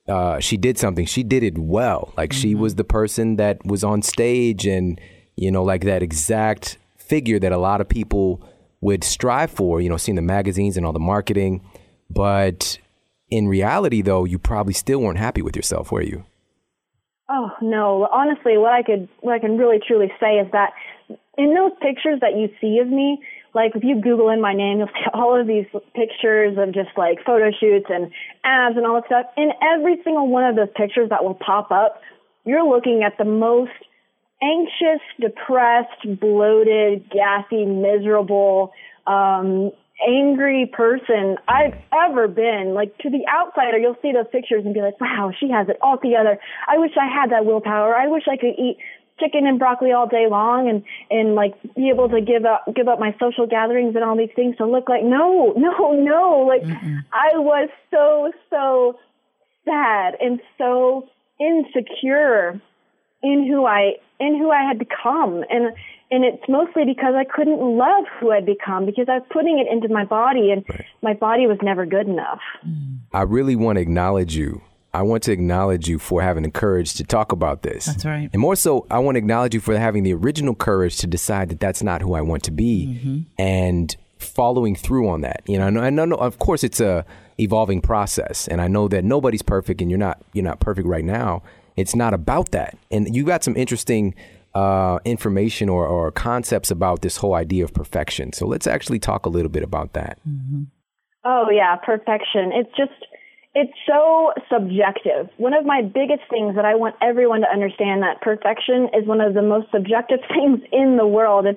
uh, 0.09 0.41
she 0.41 0.57
did 0.57 0.79
something. 0.79 1.07
She 1.07 1.23
did 1.23 1.43
it 1.43 1.59
well. 1.59 2.13
Like 2.17 2.31
mm-hmm. 2.31 2.41
she 2.41 2.55
was 2.55 2.75
the 2.75 2.85
person 2.85 3.37
that 3.37 3.65
was 3.65 3.85
on 3.85 4.03
stage 4.03 4.67
and, 4.67 5.01
you 5.37 5.51
know, 5.51 5.63
like 5.63 5.85
that 5.85 6.03
exact 6.03 6.79
figure 6.97 7.39
that 7.39 7.53
a 7.53 7.59
lot 7.59 7.81
of 7.81 7.89
people 7.89 8.43
would 8.81 9.05
strive 9.05 9.51
for, 9.51 9.81
you 9.81 9.89
know, 9.89 9.97
seeing 9.97 10.17
the 10.17 10.23
magazines 10.23 10.77
and 10.77 10.85
all 10.85 10.93
the 10.93 10.99
marketing. 10.99 11.61
But 12.11 12.79
in 13.31 13.49
reality, 13.49 14.03
though, 14.03 14.25
you 14.25 14.39
probably 14.39 14.75
still 14.75 15.01
weren't 15.01 15.19
happy 15.19 15.43
with 15.43 15.57
yourself, 15.57 15.93
were 15.93 16.03
you? 16.03 16.25
Oh 17.31 17.51
no! 17.63 18.09
Honestly, 18.13 18.59
what 18.59 18.73
I 18.73 18.83
could, 18.83 19.09
what 19.21 19.33
I 19.33 19.39
can 19.39 19.57
really 19.57 19.79
truly 19.87 20.13
say 20.21 20.35
is 20.35 20.51
that 20.53 20.73
in 21.39 21.55
those 21.55 21.71
pictures 21.81 22.21
that 22.21 22.37
you 22.37 22.51
see 22.61 22.79
of 22.79 22.89
me, 22.89 23.23
like 23.55 23.73
if 23.75 23.85
you 23.85 24.01
Google 24.01 24.31
in 24.31 24.41
my 24.41 24.55
name, 24.55 24.79
you'll 24.79 24.89
see 24.89 25.07
all 25.15 25.39
of 25.39 25.47
these 25.47 25.67
pictures 25.95 26.57
of 26.59 26.73
just 26.75 26.91
like 26.97 27.19
photo 27.25 27.51
shoots 27.51 27.87
and 27.89 28.11
ads 28.45 28.77
and 28.77 28.87
all 28.87 28.95
that 28.95 29.07
stuff. 29.07 29.27
In 29.37 29.51
every 29.63 29.97
single 30.05 30.29
one 30.29 30.45
of 30.45 30.57
those 30.57 30.73
pictures 30.75 31.11
that 31.11 31.25
will 31.25 31.35
pop 31.35 31.71
up, 31.71 32.01
you're 32.45 32.67
looking 32.67 33.03
at 33.05 33.19
the 33.19 33.25
most 33.25 33.71
anxious, 34.43 35.01
depressed, 35.21 36.21
bloated, 36.21 37.09
gassy, 37.11 37.65
miserable, 37.65 38.73
um, 39.07 39.71
angry 40.07 40.71
person 40.73 41.37
I've 41.47 41.75
ever 41.93 42.27
been. 42.27 42.75
Like 42.75 42.97
to 42.99 43.11
the 43.11 43.23
outsider, 43.29 43.79
you'll 43.79 43.97
see 44.03 44.13
those 44.13 44.27
pictures 44.33 44.65
and 44.65 44.75
be 44.75 44.81
like, 44.81 45.01
wow, 45.01 45.31
she 45.39 45.51
has 45.51 45.69
it 45.69 45.77
all 45.81 45.99
together. 45.99 46.39
I 46.67 46.79
wish 46.79 46.93
I 47.01 47.07
had 47.07 47.31
that 47.31 47.45
willpower. 47.45 47.95
I 47.95 48.09
wish 48.09 48.25
I 48.31 48.37
could 48.37 48.59
eat 48.59 48.79
chicken 49.23 49.47
and 49.47 49.59
broccoli 49.59 49.93
all 49.93 50.07
day 50.07 50.27
long 50.29 50.69
and 50.69 50.83
and 51.11 51.35
like 51.35 51.55
be 51.75 51.91
able 51.91 52.09
to 52.09 52.21
give 52.21 52.45
up 52.45 52.65
give 52.75 52.89
up 52.89 52.99
my 52.99 53.15
social 53.21 53.47
gatherings 53.47 53.95
and 53.95 54.05
all 54.05 54.17
these 54.17 54.35
things 54.35 54.57
to 54.57 54.67
look 54.67 54.89
like 54.89 55.05
no 55.05 55.53
no 55.57 55.93
no 55.93 56.45
like 56.49 56.63
Mm-mm. 56.63 57.05
I 57.13 57.39
was 57.39 57.69
so 57.91 58.33
so 58.51 58.99
sad 59.65 60.15
and 60.21 60.41
so 60.59 61.09
insecure 61.41 62.61
in 63.23 63.47
who 63.47 63.65
I 63.65 63.95
in 64.19 64.39
who 64.39 64.51
I 64.51 64.63
had 64.67 64.79
become 64.79 65.45
and 65.49 65.75
and 66.11 66.25
it's 66.25 66.43
mostly 66.47 66.85
because 66.85 67.15
I 67.17 67.25
couldn't 67.25 67.59
love 67.59 68.05
who 68.21 68.33
I'd 68.33 68.45
become 68.45 68.85
because 68.85 69.07
I 69.09 69.15
was 69.15 69.27
putting 69.31 69.59
it 69.59 69.73
into 69.73 69.89
my 69.89 70.05
body 70.05 70.51
and 70.51 70.63
right. 70.69 70.85
my 71.01 71.15
body 71.15 71.47
was 71.47 71.57
never 71.63 71.87
good 71.87 72.07
enough. 72.07 72.41
Mm. 72.67 72.99
I 73.15 73.23
really 73.23 73.57
want 73.57 73.77
to 73.77 73.81
acknowledge 73.81 74.37
you 74.37 74.61
I 74.95 75.03
want 75.03 75.23
to 75.25 75.33
acknowledge 75.33 75.89
you 75.89 75.99
for 75.99 76.21
having 76.21 76.43
the 76.43 76.51
courage 76.51 76.95
to 76.95 77.05
talk 77.05 77.33
about 77.33 77.63
this. 77.63 77.87
That's 77.87 78.05
right. 78.05 78.29
And 78.33 78.41
more 78.41 78.57
so, 78.57 78.87
I 78.91 78.99
want 78.99 79.15
to 79.15 79.19
acknowledge 79.19 79.55
you 79.55 79.61
for 79.61 79.79
having 79.79 80.03
the 80.03 80.13
original 80.13 80.55
courage 80.55 80.99
to 80.99 81.07
decide 81.07 81.49
that 81.49 81.61
that's 81.61 81.83
not 81.83 82.03
who 82.03 82.15
I 82.15 82.21
want 82.21 82.43
to 82.45 82.51
be 82.51 83.01
mm-hmm. 83.01 83.19
and 83.39 83.97
following 84.19 84.77
through 84.77 85.09
on 85.09 85.23
that. 85.23 85.43
You 85.47 85.59
know, 85.59 85.81
I 85.81 85.91
know, 85.91 86.05
know, 86.05 86.17
of 86.17 86.39
course, 86.39 86.63
it's 86.63 86.81
a 86.81 87.07
evolving 87.39 87.81
process, 87.81 88.47
and 88.49 88.61
I 88.61 88.69
know 88.69 88.87
that 88.89 89.05
nobody's 89.05 89.43
perfect, 89.43 89.81
and 89.81 89.91
you're 89.91 89.99
not 89.99 90.23
you're 90.33 90.45
not 90.45 90.61
perfect 90.61 90.87
right 90.87 91.05
now. 91.05 91.43
It's 91.77 91.95
not 91.95 92.13
about 92.13 92.51
that. 92.51 92.77
And 92.91 93.15
you 93.15 93.25
got 93.25 93.43
some 93.43 93.57
interesting 93.57 94.15
uh, 94.55 94.99
information 95.05 95.69
or, 95.69 95.87
or 95.87 96.11
concepts 96.11 96.71
about 96.71 97.01
this 97.01 97.17
whole 97.17 97.35
idea 97.35 97.65
of 97.65 97.73
perfection. 97.73 98.33
So 98.35 98.47
let's 98.47 98.67
actually 98.67 98.99
talk 98.99 99.25
a 99.25 99.31
little 99.31 99.51
bit 99.51 99.63
about 99.63 99.95
that. 99.95 100.19
Mm-hmm. 100.29 100.65
Oh 101.25 101.47
yeah, 101.51 101.77
perfection. 101.77 102.53
It's 102.53 102.71
just 102.77 102.93
it's 103.55 103.73
so 103.87 104.33
subjective. 104.51 105.29
One 105.37 105.53
of 105.53 105.67
my 105.67 105.83
biggest 105.83 106.23
things 106.31 106.57
that 106.57 106.65
I 106.65 106.75
want 106.75 106.97
everyone 107.03 107.43
to 107.43 107.51
understand 107.51 108.03
that 108.03 108.23
perfection 108.23 108.89
is 108.97 109.07
one 109.07 109.21
of 109.21 109.35
the 109.35 109.43
most 109.43 109.71
subjective 109.71 110.21
things 110.29 110.61
in 110.73 110.97
the 110.97 111.07
world. 111.07 111.47
And 111.47 111.57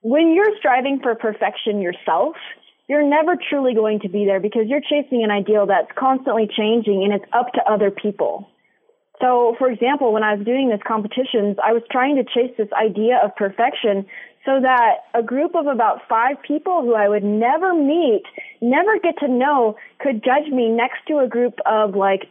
when 0.00 0.34
you're 0.34 0.56
striving 0.58 1.00
for 1.02 1.14
perfection 1.14 1.80
yourself, 1.80 2.34
you're 2.88 3.06
never 3.06 3.36
truly 3.36 3.74
going 3.74 4.00
to 4.00 4.08
be 4.08 4.24
there 4.24 4.40
because 4.40 4.62
you're 4.66 4.80
chasing 4.80 5.22
an 5.22 5.30
ideal 5.30 5.66
that's 5.66 5.90
constantly 5.96 6.48
changing 6.48 7.04
and 7.04 7.12
it's 7.12 7.30
up 7.32 7.52
to 7.52 7.60
other 7.70 7.90
people. 7.90 8.48
So, 9.20 9.56
for 9.58 9.70
example, 9.70 10.12
when 10.12 10.22
I 10.22 10.34
was 10.34 10.44
doing 10.46 10.68
this 10.68 10.80
competitions, 10.86 11.58
I 11.62 11.72
was 11.72 11.82
trying 11.90 12.16
to 12.16 12.24
chase 12.24 12.54
this 12.56 12.68
idea 12.72 13.20
of 13.22 13.34
perfection 13.36 14.06
so 14.44 14.60
that 14.60 15.04
a 15.14 15.22
group 15.22 15.54
of 15.54 15.66
about 15.66 16.00
five 16.08 16.36
people 16.46 16.82
who 16.82 16.94
I 16.94 17.08
would 17.08 17.24
never 17.24 17.74
meet, 17.74 18.22
never 18.60 18.98
get 18.98 19.18
to 19.18 19.28
know, 19.28 19.76
could 19.98 20.24
judge 20.24 20.50
me 20.50 20.68
next 20.68 21.06
to 21.08 21.18
a 21.18 21.28
group 21.28 21.58
of 21.66 21.94
like 21.94 22.26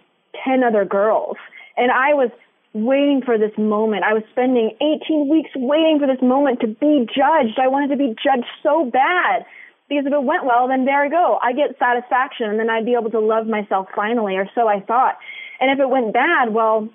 10 0.46 0.64
other 0.64 0.86
girls. 0.86 1.38
And 1.76 1.92
I 1.92 2.14
was 2.14 2.32
waiting 2.74 3.22
for 3.26 3.38
this 3.38 3.56
moment. 3.58 4.04
I 4.04 4.14
was 4.14 4.24
spending 4.32 4.72
18 4.82 5.30
weeks 5.30 5.50
waiting 5.56 6.00
for 6.00 6.08
this 6.08 6.22
moment 6.22 6.62
to 6.62 6.68
be 6.68 7.08
judged. 7.08 7.60
I 7.60 7.68
wanted 7.68 7.90
to 7.90 7.98
be 7.98 8.16
judged 8.24 8.50
so 8.64 8.86
bad. 8.86 9.46
Because 9.90 10.06
if 10.06 10.14
it 10.14 10.24
went 10.24 10.44
well, 10.44 10.68
then 10.68 10.84
there 10.84 11.06
I 11.06 11.10
go. 11.10 11.40
I 11.42 11.54
get 11.54 11.80
satisfaction 11.80 12.50
and 12.50 12.60
then 12.60 12.70
I'd 12.70 12.86
be 12.86 12.96
able 13.00 13.12
to 13.12 13.22
love 13.22 13.48
myself 13.48 13.88
finally, 13.96 14.36
or 14.36 14.50
so 14.54 14.68
I 14.68 14.82
thought. 14.82 15.18
And 15.60 15.72
if 15.72 15.80
it 15.80 15.90
went 15.90 16.14
bad, 16.14 16.54
well, 16.54 16.90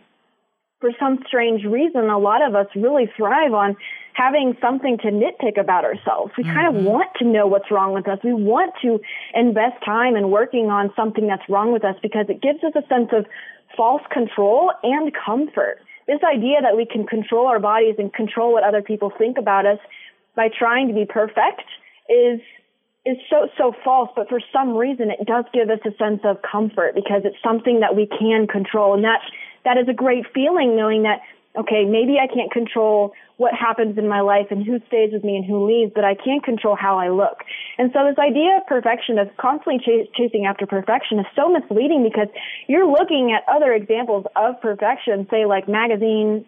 for 0.83 0.91
some 0.99 1.21
strange 1.27 1.65
reason, 1.65 2.11
a 2.11 2.19
lot 2.19 2.43
of 2.47 2.55
us 2.57 2.67
really 2.75 3.07
thrive 3.17 3.55
on 3.55 3.77
having 4.15 4.55
something 4.61 4.99
to 4.99 5.09
nitpick 5.09 5.59
about 5.59 5.85
ourselves. 5.85 6.33
We 6.37 6.43
mm-hmm. 6.45 6.53
kind 6.53 6.69
of 6.69 6.75
mm-hmm. 6.75 6.91
want 6.91 7.09
to 7.21 7.25
know 7.25 7.47
what's 7.47 7.71
wrong 7.71 7.95
with 7.95 8.07
us. 8.09 8.19
We 8.23 8.35
want 8.35 8.75
to 8.83 9.01
invest 9.33 9.83
time 9.87 10.17
in 10.17 10.31
working 10.31 10.67
on 10.67 10.91
something 10.95 11.29
that's 11.29 11.49
wrong 11.49 11.73
with 11.73 11.85
us 11.85 11.95
because 12.03 12.27
it 12.29 12.43
gives 12.43 12.63
us 12.65 12.73
a 12.75 12.87
sense 12.89 13.09
of 13.13 13.25
false 13.77 14.03
control 14.13 14.73
and 14.83 15.13
comfort. 15.15 15.79
This 16.09 16.21
idea 16.27 16.61
that 16.61 16.77
we 16.77 16.85
can 16.85 17.07
control 17.07 17.47
our 17.47 17.61
bodies 17.61 17.95
and 17.97 18.13
control 18.13 18.53
what 18.53 18.65
other 18.65 18.83
people 18.83 19.13
think 19.17 19.39
about 19.39 19.65
us 19.65 19.79
by 20.35 20.49
trying 20.51 20.89
to 20.89 20.95
be 20.95 21.07
perfect 21.07 21.63
is 22.11 22.41
is 23.05 23.17
so 23.29 23.49
so 23.59 23.75
false 23.85 24.11
but 24.15 24.29
for 24.29 24.41
some 24.53 24.77
reason 24.77 25.11
it 25.11 25.27
does 25.27 25.45
give 25.53 25.71
us 25.71 25.81
a 25.85 25.91
sense 25.97 26.21
of 26.23 26.37
comfort 26.43 26.95
because 26.95 27.23
it's 27.25 27.37
something 27.43 27.81
that 27.81 27.97
we 27.97 28.07
can 28.07 28.47
control 28.47 28.95
and 28.95 29.03
that 29.03 29.21
that 29.65 29.77
is 29.77 29.89
a 29.89 29.95
great 29.95 30.25
feeling 30.35 30.77
knowing 30.77 31.03
that 31.05 31.21
okay, 31.57 31.85
maybe 31.85 32.17
I 32.17 32.33
can't 32.33 32.51
control 32.51 33.13
what 33.37 33.53
happens 33.55 33.99
in 33.99 34.09
my 34.09 34.21
life 34.21 34.47
and 34.51 34.65
who 34.65 34.81
stays 34.87 35.13
with 35.13 35.25
me 35.25 35.37
and 35.37 35.45
who 35.45 35.67
leaves, 35.67 35.93
but 35.95 36.05
I 36.05 36.15
can't 36.15 36.43
control 36.43 36.77
how 36.77 36.99
I 36.99 37.11
look. 37.11 37.45
And 37.77 37.91
so 37.93 38.07
this 38.09 38.19
idea 38.19 38.59
of 38.59 38.67
perfection, 38.67 39.19
of 39.19 39.29
constantly 39.37 39.79
ch- 39.79 40.09
chasing 40.17 40.47
after 40.47 40.67
perfection 40.67 41.19
is 41.19 41.27
so 41.37 41.49
misleading 41.49 42.09
because 42.09 42.29
you're 42.69 42.87
looking 42.87 43.37
at 43.37 43.43
other 43.53 43.73
examples 43.73 44.25
of 44.37 44.61
perfection, 44.61 45.27
say 45.31 45.45
like 45.45 45.69
magazine 45.69 46.47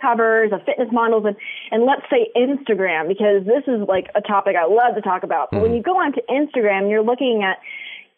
covers 0.00 0.52
of 0.52 0.62
fitness 0.64 0.88
models 0.90 1.24
and, 1.26 1.36
and 1.70 1.84
let's 1.84 2.08
say 2.08 2.28
Instagram, 2.34 3.08
because 3.08 3.44
this 3.44 3.64
is 3.66 3.86
like 3.86 4.08
a 4.14 4.22
topic 4.22 4.56
I 4.56 4.64
love 4.64 4.94
to 4.94 5.02
talk 5.02 5.22
about. 5.22 5.50
But 5.50 5.58
mm-hmm. 5.58 5.62
when 5.64 5.74
you 5.74 5.82
go 5.82 5.92
onto 5.92 6.20
Instagram, 6.30 6.88
you're 6.88 7.04
looking 7.04 7.42
at 7.44 7.58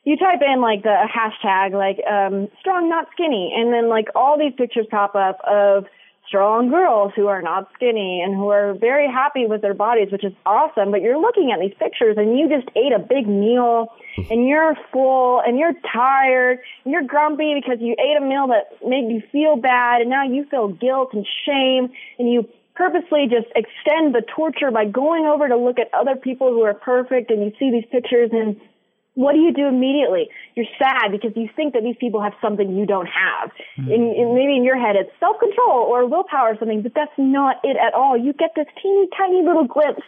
you 0.05 0.17
type 0.17 0.41
in 0.43 0.61
like 0.61 0.83
the 0.83 1.07
hashtag 1.09 1.73
like 1.73 2.05
um 2.07 2.49
strong 2.61 2.89
not 2.89 3.07
skinny 3.13 3.53
and 3.57 3.73
then 3.73 3.89
like 3.89 4.09
all 4.15 4.39
these 4.39 4.53
pictures 4.57 4.87
pop 4.91 5.15
up 5.15 5.39
of 5.47 5.87
strong 6.33 6.71
girls 6.71 7.13
who 7.15 7.27
are 7.27 7.43
not 7.43 7.69
skinny 7.75 8.23
and 8.25 8.35
who 8.35 8.49
are 8.49 8.73
very 8.73 9.07
happy 9.07 9.45
with 9.45 9.61
their 9.61 9.75
bodies, 9.75 10.09
which 10.11 10.25
is 10.25 10.33
awesome. 10.47 10.91
But 10.91 11.03
you're 11.03 11.21
looking 11.21 11.53
at 11.53 11.61
these 11.61 11.75
pictures 11.79 12.17
and 12.17 12.39
you 12.39 12.49
just 12.49 12.69
ate 12.75 12.93
a 12.93 12.99
big 12.99 13.29
meal 13.29 13.89
and 14.31 14.49
you're 14.49 14.75
full 14.91 15.43
and 15.45 15.59
you're 15.59 15.75
tired 15.93 16.61
and 16.85 16.93
you're 16.93 17.05
grumpy 17.05 17.55
because 17.55 17.79
you 17.81 17.95
ate 17.99 18.17
a 18.17 18.25
meal 18.25 18.47
that 18.49 18.79
made 18.87 19.13
you 19.13 19.23
feel 19.31 19.57
bad 19.57 20.01
and 20.01 20.09
now 20.09 20.25
you 20.25 20.47
feel 20.51 20.69
guilt 20.69 21.11
and 21.13 21.27
shame 21.45 21.91
and 22.19 22.33
you 22.33 22.49
purposely 22.75 23.29
just 23.29 23.49
extend 23.55 24.15
the 24.15 24.23
torture 24.35 24.71
by 24.71 24.87
going 24.87 25.27
over 25.27 25.49
to 25.49 25.57
look 25.57 25.79
at 25.79 25.93
other 25.93 26.17
people 26.17 26.49
who 26.49 26.63
are 26.63 26.73
perfect 26.73 27.31
and 27.31 27.43
you 27.45 27.53
see 27.59 27.71
these 27.71 27.85
pictures 27.91 28.31
and 28.33 28.59
what 29.15 29.33
do 29.33 29.41
you 29.41 29.53
do 29.53 29.67
immediately? 29.67 30.29
You're 30.55 30.71
sad 30.79 31.13
because 31.13 31.33
you 31.37 31.49
think 31.55 31.75
that 31.75 31.83
these 31.83 31.97
people 32.01 32.23
have 32.23 32.33
something 32.41 32.77
you 32.77 32.87
don't 32.87 33.09
have. 33.09 33.51
Mm-hmm. 33.79 33.93
And, 33.93 34.17
and 34.17 34.35
maybe 34.35 34.57
in 34.57 34.65
your 34.65 34.81
head 34.81 34.97
it's 34.97 35.11
self-control 35.21 35.85
or 35.85 36.07
willpower 36.07 36.55
or 36.55 36.57
something, 36.59 36.83
but 36.83 36.93
that's 36.95 37.13
not 37.19 37.57
it 37.63 37.77
at 37.77 37.95
all. 37.95 38.17
You 38.17 38.33
get 38.33 38.51
this 38.57 38.67
teeny 38.83 39.09
tiny 39.17 39.43
little 39.43 39.67
glimpse 39.67 40.07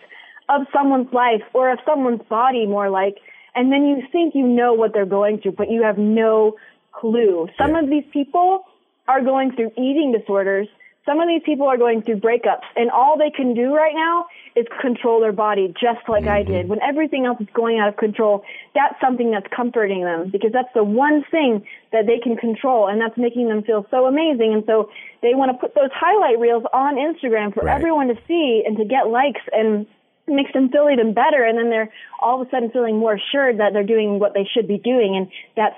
of 0.49 0.62
someone's 0.73 1.12
life 1.12 1.43
or 1.53 1.71
of 1.71 1.79
someone's 1.85 2.23
body 2.29 2.67
more 2.67 2.88
like, 2.90 3.17
and 3.55 3.71
then 3.71 3.87
you 3.87 4.03
think 4.11 4.35
you 4.35 4.47
know 4.47 4.73
what 4.73 4.93
they're 4.93 5.07
going 5.07 5.40
through, 5.40 5.53
but 5.53 5.71
you 5.71 5.83
have 5.83 5.99
no 5.99 6.57
clue. 6.93 7.49
Some 7.59 7.73
yeah. 7.73 7.81
of 7.81 7.90
these 7.90 8.05
people 8.12 8.64
are 9.07 9.23
going 9.23 9.53
through 9.53 9.71
eating 9.77 10.14
disorders 10.19 10.69
some 11.07 11.21
of 11.21 11.29
these 11.29 11.43
people 11.45 11.67
are 11.67 11.77
going 11.77 12.03
through 12.03 12.17
breakups 12.17 12.64
and 12.77 12.90
all 12.90 13.19
they 13.19 13.31
can 13.31 13.55
do 13.55 13.75
right 13.75 13.95
now 13.95 14.27
is 14.57 14.67
control 14.81 15.21
their 15.21 15.33
body 15.33 15.69
just 15.69 16.09
like 16.09 16.25
mm-hmm. 16.25 16.33
I 16.33 16.43
did. 16.43 16.69
When 16.69 16.81
everything 16.81 17.27
else 17.27 17.40
is 17.40 17.49
going 17.53 17.79
out 17.79 17.88
of 17.88 17.97
control, 17.97 18.45
that's 18.75 18.95
something 19.01 19.31
that's 19.31 19.47
comforting 19.55 20.03
them 20.03 20.31
because 20.31 20.53
that's 20.53 20.73
the 20.75 20.85
one 20.85 21.25
thing 21.31 21.67
that 21.93 22.07
they 22.07 22.19
can 22.19 22.37
control 22.37 22.88
and 22.88 23.01
that's 23.01 23.19
making 23.19 23.49
them 23.49 23.62
feel 23.62 23.87
so 23.90 24.07
amazing. 24.07 24.55
And 24.55 24.64
so 24.67 24.90
they 25.21 25.35
want 25.35 25.53
to 25.53 25.59
put 25.59 25.75
those 25.75 25.90
highlight 25.93 26.38
reels 26.38 26.64
on 26.73 26.97
Instagram 26.97 27.53
for 27.53 27.64
right. 27.64 27.75
everyone 27.75 28.09
to 28.09 28.17
see 28.27 28.62
and 28.67 28.77
to 28.79 28.85
get 28.85 29.09
likes 29.09 29.43
and 29.53 29.87
makes 30.27 30.53
them 30.55 30.71
feel 30.71 30.88
even 30.90 31.12
better 31.12 31.45
and 31.45 31.59
then 31.59 31.69
they're 31.69 31.93
all 32.19 32.40
of 32.40 32.49
a 32.49 32.51
sudden 32.51 32.71
feeling 32.71 32.97
more 32.97 33.14
assured 33.14 33.59
that 33.59 33.75
they're 33.75 33.85
doing 33.85 34.19
what 34.19 34.33
they 34.33 34.49
should 34.55 34.67
be 34.67 34.79
doing 34.79 35.17
and 35.17 35.29
that's 35.55 35.77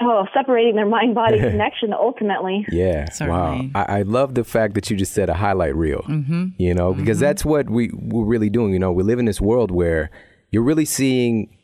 oh, 0.00 0.26
separating 0.34 0.76
their 0.76 0.86
mind 0.86 1.14
body 1.14 1.38
connection 1.40 1.92
ultimately. 1.92 2.66
Yeah. 2.70 3.10
Certainly. 3.10 3.70
Wow. 3.74 3.82
I, 3.86 3.98
I, 3.98 4.02
love 4.02 4.34
the 4.34 4.44
fact 4.44 4.74
that 4.74 4.90
you 4.90 4.96
just 4.96 5.12
said 5.12 5.28
a 5.28 5.34
highlight 5.34 5.74
reel, 5.74 6.04
mm-hmm. 6.08 6.48
you 6.56 6.74
know, 6.74 6.94
because 6.94 7.18
mm-hmm. 7.18 7.24
that's 7.24 7.44
what 7.44 7.68
we, 7.70 7.90
we're 7.92 8.24
really 8.24 8.50
doing. 8.50 8.72
You 8.72 8.78
know, 8.78 8.92
we 8.92 9.02
live 9.02 9.18
in 9.18 9.24
this 9.24 9.40
world 9.40 9.70
where 9.70 10.10
you're 10.50 10.62
really 10.62 10.84
seeing 10.84 11.56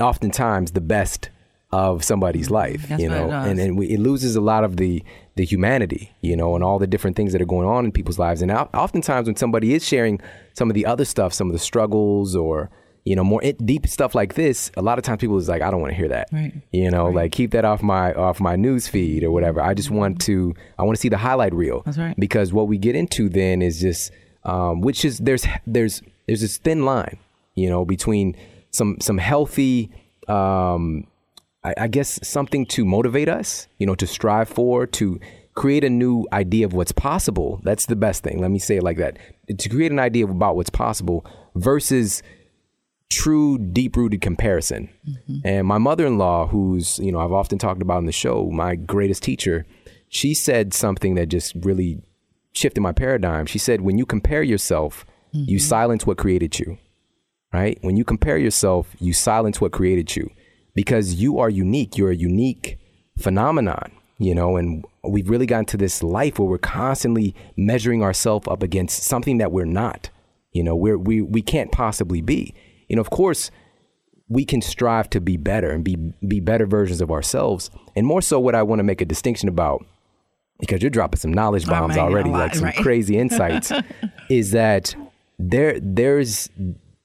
oftentimes 0.00 0.72
the 0.72 0.80
best 0.80 1.30
of 1.70 2.04
somebody's 2.04 2.46
mm-hmm. 2.46 2.54
life, 2.54 2.88
that's 2.88 3.02
you 3.02 3.08
know, 3.08 3.30
and, 3.30 3.58
and 3.58 3.78
we, 3.78 3.86
it 3.88 3.98
loses 3.98 4.36
a 4.36 4.40
lot 4.40 4.62
of 4.62 4.76
the, 4.76 5.02
the 5.36 5.44
humanity, 5.44 6.12
you 6.20 6.36
know, 6.36 6.54
and 6.54 6.62
all 6.62 6.78
the 6.78 6.86
different 6.86 7.16
things 7.16 7.32
that 7.32 7.40
are 7.40 7.46
going 7.46 7.66
on 7.66 7.86
in 7.86 7.92
people's 7.92 8.18
lives. 8.18 8.42
And 8.42 8.50
oftentimes 8.50 9.26
when 9.26 9.36
somebody 9.36 9.74
is 9.74 9.86
sharing 9.86 10.20
some 10.52 10.68
of 10.68 10.74
the 10.74 10.84
other 10.84 11.06
stuff, 11.06 11.32
some 11.32 11.48
of 11.48 11.54
the 11.54 11.58
struggles 11.58 12.36
or, 12.36 12.70
you 13.04 13.16
know, 13.16 13.24
more 13.24 13.40
deep 13.64 13.86
stuff 13.86 14.14
like 14.14 14.34
this, 14.34 14.70
a 14.76 14.82
lot 14.82 14.98
of 14.98 15.04
times 15.04 15.20
people 15.20 15.36
is 15.36 15.48
like, 15.48 15.62
I 15.62 15.70
don't 15.70 15.80
want 15.80 15.90
to 15.90 15.96
hear 15.96 16.08
that. 16.08 16.28
Right. 16.32 16.52
You 16.70 16.90
know, 16.90 17.06
right. 17.06 17.14
like 17.14 17.32
keep 17.32 17.50
that 17.50 17.64
off 17.64 17.82
my 17.82 18.12
off 18.14 18.40
my 18.40 18.56
news 18.56 18.86
feed 18.86 19.24
or 19.24 19.30
whatever. 19.30 19.60
I 19.60 19.74
just 19.74 19.90
want 19.90 20.20
to 20.22 20.54
I 20.78 20.84
want 20.84 20.96
to 20.96 21.00
see 21.00 21.08
the 21.08 21.18
highlight 21.18 21.52
reel. 21.52 21.82
That's 21.84 21.98
right. 21.98 22.14
Because 22.18 22.52
what 22.52 22.68
we 22.68 22.78
get 22.78 22.94
into 22.94 23.28
then 23.28 23.60
is 23.60 23.80
just 23.80 24.12
um, 24.44 24.80
which 24.80 25.04
is 25.04 25.18
there's 25.18 25.46
there's 25.66 26.02
there's 26.26 26.40
this 26.40 26.58
thin 26.58 26.84
line, 26.84 27.18
you 27.54 27.68
know, 27.68 27.84
between 27.84 28.36
some 28.70 28.98
some 29.00 29.18
healthy 29.18 29.90
um, 30.28 31.06
I, 31.64 31.74
I 31.76 31.88
guess 31.88 32.26
something 32.26 32.66
to 32.66 32.84
motivate 32.84 33.28
us, 33.28 33.68
you 33.78 33.86
know, 33.86 33.94
to 33.96 34.06
strive 34.06 34.48
for, 34.48 34.86
to 34.86 35.20
create 35.54 35.84
a 35.84 35.90
new 35.90 36.26
idea 36.32 36.64
of 36.66 36.72
what's 36.72 36.92
possible. 36.92 37.60
That's 37.62 37.86
the 37.86 37.96
best 37.96 38.22
thing. 38.22 38.40
Let 38.40 38.50
me 38.50 38.58
say 38.58 38.76
it 38.76 38.82
like 38.82 38.98
that. 38.98 39.18
To 39.56 39.68
create 39.68 39.92
an 39.92 39.98
idea 39.98 40.26
about 40.26 40.56
what's 40.56 40.70
possible 40.70 41.26
versus 41.54 42.22
true 43.12 43.58
deep 43.58 43.96
rooted 43.96 44.20
comparison. 44.20 44.88
Mm-hmm. 45.08 45.38
And 45.44 45.66
my 45.66 45.78
mother 45.78 46.06
in 46.06 46.18
law, 46.18 46.46
who's, 46.46 46.98
you 46.98 47.12
know, 47.12 47.18
I've 47.18 47.32
often 47.32 47.58
talked 47.58 47.82
about 47.82 47.98
in 47.98 48.06
the 48.06 48.12
show, 48.12 48.50
my 48.50 48.74
greatest 48.74 49.22
teacher, 49.22 49.66
she 50.08 50.34
said 50.34 50.74
something 50.74 51.14
that 51.16 51.26
just 51.26 51.54
really 51.60 52.02
shifted 52.52 52.80
my 52.80 52.92
paradigm. 52.92 53.46
She 53.46 53.58
said, 53.58 53.80
when 53.80 53.98
you 53.98 54.06
compare 54.06 54.42
yourself, 54.42 55.06
mm-hmm. 55.34 55.48
you 55.48 55.58
silence 55.58 56.06
what 56.06 56.18
created 56.18 56.58
you, 56.58 56.78
right? 57.52 57.78
When 57.82 57.96
you 57.96 58.04
compare 58.04 58.38
yourself, 58.38 58.94
you 58.98 59.12
silence 59.12 59.60
what 59.60 59.72
created 59.72 60.16
you 60.16 60.30
because 60.74 61.14
you 61.14 61.38
are 61.38 61.50
unique. 61.50 61.96
You're 61.96 62.10
a 62.10 62.16
unique 62.16 62.78
phenomenon, 63.18 63.92
you 64.18 64.34
know, 64.34 64.56
and 64.56 64.84
we've 65.04 65.28
really 65.28 65.46
gotten 65.46 65.66
to 65.66 65.76
this 65.76 66.02
life 66.02 66.38
where 66.38 66.48
we're 66.48 66.58
constantly 66.58 67.34
measuring 67.56 68.02
ourselves 68.02 68.48
up 68.48 68.62
against 68.62 69.02
something 69.02 69.38
that 69.38 69.52
we're 69.52 69.64
not. 69.64 70.10
You 70.52 70.62
know, 70.62 70.76
we're, 70.76 70.98
we, 70.98 71.22
we 71.22 71.42
can't 71.42 71.72
possibly 71.72 72.20
be 72.20 72.54
you 72.92 72.96
know, 72.96 73.00
of 73.00 73.08
course, 73.08 73.50
we 74.28 74.44
can 74.44 74.60
strive 74.60 75.08
to 75.10 75.20
be 75.20 75.38
better 75.38 75.70
and 75.70 75.82
be 75.82 75.96
be 76.28 76.40
better 76.40 76.66
versions 76.66 77.00
of 77.00 77.10
ourselves. 77.10 77.70
And 77.96 78.06
more 78.06 78.20
so, 78.20 78.38
what 78.38 78.54
I 78.54 78.62
want 78.62 78.80
to 78.80 78.84
make 78.84 79.00
a 79.00 79.06
distinction 79.06 79.48
about, 79.48 79.82
because 80.60 80.82
you're 80.82 80.90
dropping 80.90 81.18
some 81.18 81.32
knowledge 81.32 81.66
bombs 81.66 81.96
oh, 81.96 82.00
already, 82.00 82.28
lot, 82.28 82.38
like 82.38 82.54
some 82.54 82.64
right? 82.64 82.76
crazy 82.76 83.16
insights, 83.24 83.72
is 84.28 84.50
that 84.50 84.94
there 85.38 85.80
there's 85.80 86.50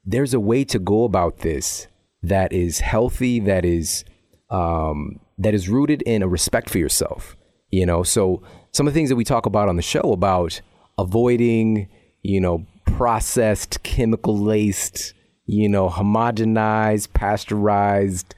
there's 0.05 0.33
a 0.33 0.41
way 0.41 0.65
to 0.65 0.77
go 0.77 1.05
about 1.05 1.37
this 1.37 1.87
that 2.21 2.51
is 2.51 2.79
healthy, 2.79 3.39
that 3.39 3.63
is 3.63 4.03
um, 4.49 5.21
that 5.37 5.53
is 5.53 5.69
rooted 5.69 6.01
in 6.01 6.21
a 6.21 6.27
respect 6.27 6.69
for 6.69 6.79
yourself. 6.79 7.37
You 7.71 7.85
know, 7.85 8.03
so 8.03 8.43
some 8.73 8.87
of 8.87 8.93
the 8.93 8.97
things 8.99 9.07
that 9.07 9.15
we 9.15 9.23
talk 9.23 9.45
about 9.45 9.69
on 9.69 9.77
the 9.77 9.81
show 9.81 10.11
about 10.11 10.59
avoiding, 10.97 11.87
you 12.23 12.41
know, 12.41 12.65
processed, 12.85 13.83
chemical 13.83 14.37
laced 14.37 15.13
you 15.47 15.69
know, 15.69 15.89
homogenized, 15.89 17.13
pasteurized, 17.13 18.35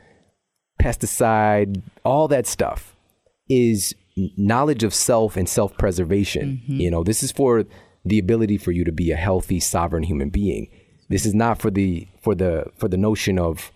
pesticide, 0.81 1.81
all 2.05 2.27
that 2.29 2.47
stuff 2.47 2.95
is 3.49 3.95
knowledge 4.37 4.83
of 4.83 4.93
self 4.93 5.35
and 5.35 5.49
self 5.49 5.75
preservation. 5.77 6.61
Mm-hmm. 6.63 6.79
You 6.79 6.91
know, 6.91 7.03
this 7.03 7.23
is 7.23 7.31
for 7.31 7.65
the 8.05 8.19
ability 8.19 8.57
for 8.57 8.71
you 8.71 8.83
to 8.85 8.91
be 8.91 9.11
a 9.11 9.15
healthy, 9.15 9.59
sovereign 9.59 10.03
human 10.03 10.29
being. 10.29 10.69
This 11.09 11.25
is 11.25 11.33
not 11.33 11.59
for 11.59 11.71
the 11.71 12.07
for 12.21 12.35
the 12.35 12.71
for 12.77 12.87
the 12.87 12.97
notion 12.97 13.39
of, 13.39 13.71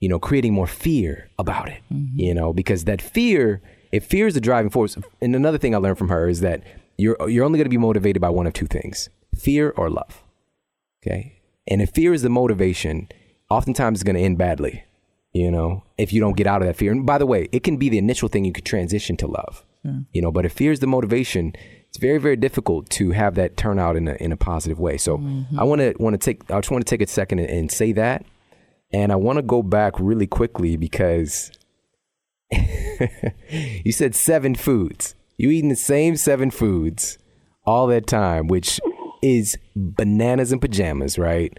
you 0.00 0.08
know, 0.08 0.20
creating 0.20 0.54
more 0.54 0.68
fear 0.68 1.28
about 1.38 1.68
it. 1.68 1.82
Mm-hmm. 1.92 2.18
You 2.18 2.34
know, 2.34 2.52
because 2.52 2.84
that 2.84 3.02
fear, 3.02 3.60
if 3.90 4.04
fear 4.04 4.28
is 4.28 4.34
the 4.34 4.40
driving 4.40 4.70
force, 4.70 4.96
and 5.20 5.34
another 5.34 5.58
thing 5.58 5.74
I 5.74 5.78
learned 5.78 5.98
from 5.98 6.08
her 6.08 6.28
is 6.28 6.40
that 6.40 6.62
you're 6.96 7.16
you're 7.28 7.44
only 7.44 7.58
going 7.58 7.66
to 7.66 7.70
be 7.70 7.78
motivated 7.78 8.22
by 8.22 8.30
one 8.30 8.46
of 8.46 8.52
two 8.52 8.66
things: 8.66 9.08
fear 9.34 9.70
or 9.76 9.90
love. 9.90 10.22
Okay, 11.02 11.35
and 11.68 11.82
if 11.82 11.90
fear 11.90 12.12
is 12.12 12.22
the 12.22 12.28
motivation, 12.28 13.08
oftentimes 13.50 13.98
it's 13.98 14.04
going 14.04 14.16
to 14.16 14.22
end 14.22 14.38
badly, 14.38 14.84
you 15.32 15.50
know, 15.50 15.84
if 15.98 16.12
you 16.12 16.20
don't 16.20 16.36
get 16.36 16.46
out 16.46 16.62
of 16.62 16.68
that 16.68 16.76
fear. 16.76 16.92
And 16.92 17.06
by 17.06 17.18
the 17.18 17.26
way, 17.26 17.48
it 17.52 17.62
can 17.62 17.76
be 17.76 17.88
the 17.88 17.98
initial 17.98 18.28
thing 18.28 18.44
you 18.44 18.52
could 18.52 18.64
transition 18.64 19.16
to 19.18 19.26
love, 19.26 19.64
yeah. 19.84 19.98
you 20.12 20.22
know, 20.22 20.30
but 20.30 20.44
if 20.44 20.52
fear 20.52 20.72
is 20.72 20.80
the 20.80 20.86
motivation, 20.86 21.54
it's 21.88 21.98
very, 21.98 22.18
very 22.18 22.36
difficult 22.36 22.90
to 22.90 23.12
have 23.12 23.34
that 23.36 23.56
turn 23.56 23.78
out 23.78 23.96
in 23.96 24.08
a, 24.08 24.14
in 24.14 24.32
a 24.32 24.36
positive 24.36 24.78
way. 24.78 24.96
So 24.98 25.18
mm-hmm. 25.18 25.58
I 25.58 25.64
want 25.64 25.80
to, 25.80 25.94
want 25.98 26.14
to 26.14 26.18
take, 26.18 26.50
I 26.50 26.58
just 26.58 26.70
want 26.70 26.86
to 26.86 26.90
take 26.90 27.02
a 27.02 27.10
second 27.10 27.40
and, 27.40 27.48
and 27.48 27.72
say 27.72 27.92
that. 27.92 28.24
And 28.92 29.10
I 29.10 29.16
want 29.16 29.36
to 29.36 29.42
go 29.42 29.62
back 29.62 29.98
really 29.98 30.28
quickly 30.28 30.76
because 30.76 31.50
you 32.50 33.92
said 33.92 34.14
seven 34.14 34.54
foods. 34.54 35.14
You 35.36 35.50
eating 35.50 35.68
the 35.68 35.76
same 35.76 36.16
seven 36.16 36.50
foods 36.50 37.18
all 37.64 37.88
that 37.88 38.06
time, 38.06 38.46
which 38.46 38.80
is 39.22 39.58
bananas 39.74 40.52
and 40.52 40.60
pajamas, 40.60 41.18
right? 41.18 41.56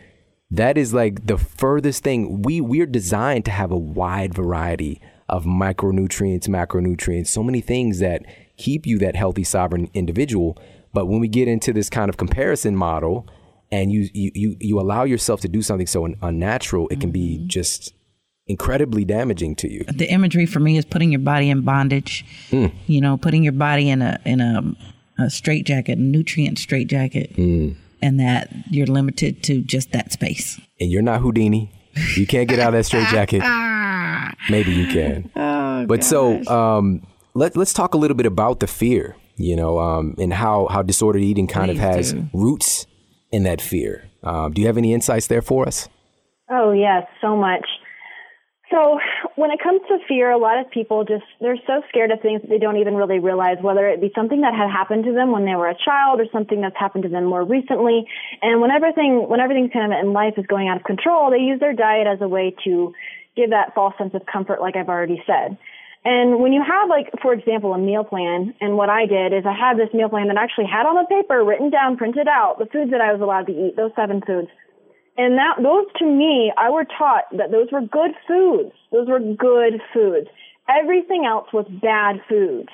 That 0.50 0.78
is 0.78 0.94
like 0.94 1.28
the 1.28 1.38
furthest 1.38 2.04
thing. 2.04 2.42
We 2.42 2.62
we're 2.62 2.86
designed 2.86 3.46
to 3.46 3.52
have 3.52 3.72
a 3.72 3.78
wide 3.78 4.34
variety 4.34 5.02
of 5.30 5.44
micronutrients, 5.44 6.48
macronutrients, 6.48 7.28
so 7.28 7.44
many 7.44 7.62
things 7.62 8.00
that 8.00 8.24
keep 8.56 8.86
you 8.86 8.98
that 9.00 9.16
healthy 9.16 9.44
sovereign 9.44 9.90
individual. 9.94 10.58
But 10.94 11.08
when 11.08 11.20
we 11.20 11.28
get 11.28 11.48
into 11.48 11.74
this 11.74 11.90
kind 11.90 12.10
of 12.10 12.18
comparison 12.18 12.76
model 12.76 13.28
and 13.72 13.92
you 13.92 14.10
you 14.14 14.32
you, 14.34 14.58
you 14.60 14.80
allow 14.80 15.04
yourself 15.04 15.42
to 15.42 15.50
do 15.50 15.62
something 15.62 15.88
so 15.88 16.06
un- 16.06 16.16
unnatural, 16.22 16.88
it 16.90 17.02
can 17.02 17.12
be 17.12 17.44
just 17.48 17.94
incredibly 18.48 19.04
damaging 19.04 19.56
to 19.58 19.72
you. 19.72 19.84
The 19.84 20.10
imagery 20.10 20.46
for 20.46 20.60
me 20.60 20.78
is 20.78 20.86
putting 20.86 21.12
your 21.12 21.20
body 21.20 21.50
in 21.50 21.62
bondage. 21.62 22.26
Mm. 22.52 22.74
You 22.88 23.02
know, 23.02 23.18
putting 23.18 23.44
your 23.44 23.54
body 23.54 23.90
in 23.90 24.02
a 24.02 24.20
in 24.26 24.40
a, 24.40 24.64
a 25.18 25.30
straitjacket, 25.30 25.98
a 25.98 26.02
nutrient 26.02 26.60
straitjacket, 26.60 27.36
Mm. 27.36 27.76
and 28.02 28.20
that 28.20 28.50
you're 28.70 28.88
limited 28.88 29.44
to 29.44 29.62
just 29.62 29.92
that 29.92 30.12
space. 30.12 30.60
And 30.80 30.92
you're 30.92 31.02
not 31.02 31.22
Houdini. 31.22 31.72
You 32.16 32.28
can't 32.28 32.48
get 32.48 32.60
out 32.60 32.68
of 32.70 32.74
that 32.74 32.84
straitjacket. 32.86 33.42
Maybe 34.50 34.72
you 34.72 34.88
can. 34.88 35.30
but 35.88 36.04
so 36.04 36.44
um, 36.48 37.02
let, 37.34 37.56
let's 37.58 37.74
talk 37.74 37.94
a 37.94 37.98
little 37.98 38.16
bit 38.16 38.26
about 38.26 38.60
the 38.60 38.68
fear, 38.68 39.16
you 39.36 39.56
know, 39.56 39.80
um, 39.80 40.16
and 40.20 40.32
how, 40.34 40.68
how 40.68 40.82
disordered 40.84 41.24
eating 41.24 41.48
kind 41.48 41.72
of 41.72 41.78
has 41.78 42.14
do. 42.14 42.28
roots 42.34 42.86
in 43.32 43.44
that 43.44 43.62
fear. 43.62 44.04
Um, 44.24 44.54
do 44.54 44.62
you 44.62 44.68
have 44.68 44.78
any 44.78 44.94
insights 44.94 45.28
there 45.28 45.42
for 45.42 45.68
us? 45.68 45.90
Oh, 46.50 46.72
yes, 46.72 47.04
so 47.22 47.36
much. 47.36 47.66
So, 48.70 49.00
when 49.36 49.50
it 49.52 49.60
comes 49.64 49.80
to 49.88 49.98
fear, 50.10 50.30
a 50.30 50.38
lot 50.38 50.60
of 50.60 50.70
people 50.70 51.06
just, 51.06 51.24
they're 51.40 51.58
so 51.66 51.82
scared 51.88 52.12
of 52.12 52.20
things 52.20 52.42
that 52.42 52.50
they 52.50 52.58
don't 52.58 52.76
even 52.76 52.96
really 52.96 53.20
realize, 53.20 53.58
whether 53.62 53.88
it 53.88 54.02
be 54.02 54.12
something 54.14 54.42
that 54.42 54.54
had 54.54 54.70
happened 54.70 55.06
to 55.06 55.14
them 55.14 55.32
when 55.32 55.46
they 55.46 55.56
were 55.56 55.70
a 55.70 55.78
child 55.86 56.20
or 56.20 56.26
something 56.34 56.60
that's 56.60 56.76
happened 56.78 57.04
to 57.04 57.10
them 57.10 57.24
more 57.26 57.46
recently. 57.46 58.06
And 58.42 58.60
when 58.60 58.72
everything, 58.72 59.30
when 59.30 59.40
everything's 59.40 59.72
kind 59.72 59.94
of 59.94 59.98
in 59.98 60.12
life 60.12 60.34
is 60.36 60.46
going 60.48 60.68
out 60.68 60.78
of 60.78 60.84
control, 60.84 61.32
they 61.32 61.40
use 61.40 61.62
their 61.62 61.72
diet 61.72 62.08
as 62.08 62.20
a 62.20 62.28
way 62.28 62.56
to 62.66 62.94
give 63.38 63.52
that 63.52 63.74
false 63.74 63.94
sense 63.98 64.14
of 64.14 64.26
comfort, 64.26 64.60
like 64.60 64.76
I've 64.76 64.90
already 64.90 65.24
said. 65.26 65.58
And 66.04 66.40
when 66.40 66.52
you 66.52 66.64
have, 66.64 66.90
like, 66.90 67.08
for 67.22 67.34
example, 67.34 67.74
a 67.74 67.78
meal 67.78 68.04
plan, 68.04 68.54
and 68.60 68.76
what 68.76 68.90
I 68.90 69.06
did 69.06 69.34
is 69.34 69.46
I 69.46 69.54
had 69.54 69.78
this 69.78 69.94
meal 69.94 70.10
plan 70.10 70.28
that 70.28 70.38
I 70.38 70.44
actually 70.44 70.68
had 70.68 70.86
on 70.86 70.96
the 70.96 71.08
paper, 71.08 71.44
written 71.44 71.70
down, 71.70 71.98
printed 71.98 72.28
out, 72.28 72.60
the 72.60 72.66
foods 72.66 72.92
that 72.92 73.02
I 73.02 73.12
was 73.14 73.22
allowed 73.22 73.48
to 73.48 73.54
eat, 73.54 73.76
those 73.76 73.92
seven 73.96 74.22
foods. 74.22 74.50
And 75.18 75.38
that, 75.38 75.58
those 75.62 75.86
to 75.98 76.06
me, 76.06 76.54
I 76.58 76.70
were 76.70 76.86
taught 76.86 77.26
that 77.38 77.52
those 77.52 77.72
were 77.72 77.82
good 77.82 78.12
foods. 78.28 78.72
Those 78.92 79.08
were 79.08 79.20
good 79.20 79.82
foods. 79.94 80.28
Everything 80.70 81.26
else 81.26 81.48
was 81.52 81.66
bad 81.82 82.22
foods. 82.30 82.70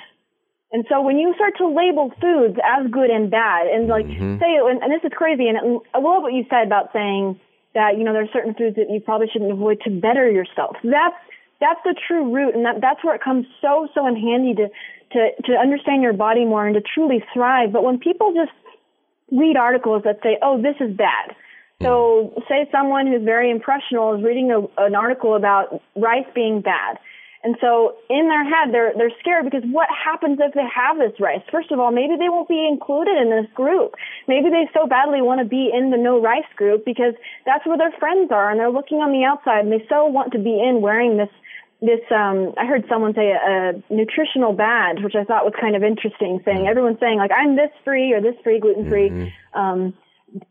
And 0.74 0.84
so 0.90 1.02
when 1.02 1.18
you 1.18 1.34
start 1.36 1.54
to 1.60 1.68
label 1.68 2.12
foods 2.20 2.58
as 2.66 2.90
good 2.90 3.10
and 3.10 3.30
bad, 3.30 3.68
and 3.68 3.88
like 3.88 4.08
mm-hmm. 4.08 4.40
say, 4.40 4.58
and, 4.58 4.82
and 4.82 4.92
this 4.92 5.06
is 5.06 5.12
crazy, 5.16 5.48
and 5.48 5.80
I 5.94 6.00
love 6.00 6.24
what 6.24 6.34
you 6.34 6.46
said 6.50 6.66
about 6.66 6.90
saying 6.92 7.40
that 7.76 7.98
you 7.98 8.04
know 8.04 8.12
there 8.12 8.24
are 8.24 8.34
certain 8.34 8.56
foods 8.56 8.76
that 8.76 8.90
you 8.90 9.00
probably 9.00 9.28
shouldn't 9.32 9.52
avoid 9.52 9.82
to 9.86 9.92
better 9.92 10.30
yourself. 10.30 10.76
That's 10.84 11.16
that's 11.62 11.80
the 11.86 11.96
true 12.08 12.34
root, 12.34 12.56
and 12.56 12.66
that 12.66 12.82
that's 12.82 13.04
where 13.04 13.14
it 13.14 13.22
comes 13.22 13.46
so 13.62 13.88
so 13.94 14.08
in 14.08 14.18
handy 14.18 14.56
to 14.56 14.68
to 15.14 15.20
to 15.46 15.54
understand 15.54 16.02
your 16.02 16.14
body 16.14 16.44
more 16.44 16.66
and 16.66 16.74
to 16.74 16.82
truly 16.82 17.24
thrive. 17.34 17.72
But 17.72 17.84
when 17.84 18.00
people 18.00 18.34
just 18.34 18.52
read 19.32 19.56
articles 19.58 20.04
that 20.06 20.20
say, 20.24 20.38
"Oh, 20.42 20.60
this 20.60 20.76
is 20.82 20.98
bad," 20.98 21.38
So, 21.84 22.44
say 22.48 22.68
someone 22.72 23.08
who's 23.08 23.24
very 23.24 23.52
impressionable 23.52 24.16
is 24.16 24.24
reading 24.24 24.52
a, 24.52 24.60
an 24.84 24.96
article 24.96 25.36
about 25.36 25.82
rice 25.96 26.26
being 26.34 26.62
bad. 26.62 27.00
And 27.44 27.58
so, 27.60 27.96
in 28.10 28.30
their 28.30 28.44
head, 28.44 28.72
they're, 28.72 28.94
they're 28.96 29.12
scared 29.20 29.44
because 29.44 29.64
what 29.70 29.90
happens 29.92 30.40
if 30.42 30.54
they 30.54 30.64
have 30.64 30.98
this 30.98 31.20
rice? 31.20 31.42
First 31.52 31.72
of 31.72 31.80
all, 31.80 31.92
maybe 31.92 32.16
they 32.16 32.30
won't 32.30 32.48
be 32.48 32.66
included 32.66 33.18
in 33.20 33.30
this 33.30 33.52
group. 33.54 33.96
Maybe 34.28 34.50
they 34.50 34.70
so 34.74 34.88
badly 34.88 35.22
want 35.22 35.42
to 35.42 35.46
be 35.46 35.70
in 35.74 35.92
the 35.92 35.98
no 35.98 36.22
rice 36.22 36.48
group 36.56 36.86
because 36.86 37.14
that's 37.46 37.66
where 37.68 37.78
their 37.78 37.92
friends 38.00 38.32
are 38.32 38.50
and 38.50 38.60
they're 38.60 38.72
looking 38.72 39.00
on 39.00 39.12
the 39.12 39.26
outside 39.26 39.68
and 39.68 39.72
they 39.72 39.86
so 39.90 40.06
want 40.06 40.32
to 40.34 40.40
be 40.40 40.56
in 40.56 40.82
wearing 40.82 41.18
this 41.18 41.30
this 41.84 42.00
um 42.16 42.54
I 42.58 42.66
heard 42.66 42.86
someone 42.88 43.14
say 43.14 43.32
a, 43.32 43.76
a 43.76 43.94
nutritional 43.94 44.54
badge, 44.54 45.04
which 45.04 45.16
I 45.16 45.26
thought 45.26 45.44
was 45.44 45.54
kind 45.60 45.76
of 45.76 45.84
interesting, 45.84 46.40
saying 46.46 46.66
everyone's 46.66 47.00
saying 47.00 47.18
like 47.18 47.32
I'm 47.36 47.58
this 47.58 47.72
free 47.84 48.14
or 48.14 48.22
this 48.22 48.36
free, 48.42 48.60
gluten 48.60 48.88
free, 48.90 49.34
um, 49.54 49.94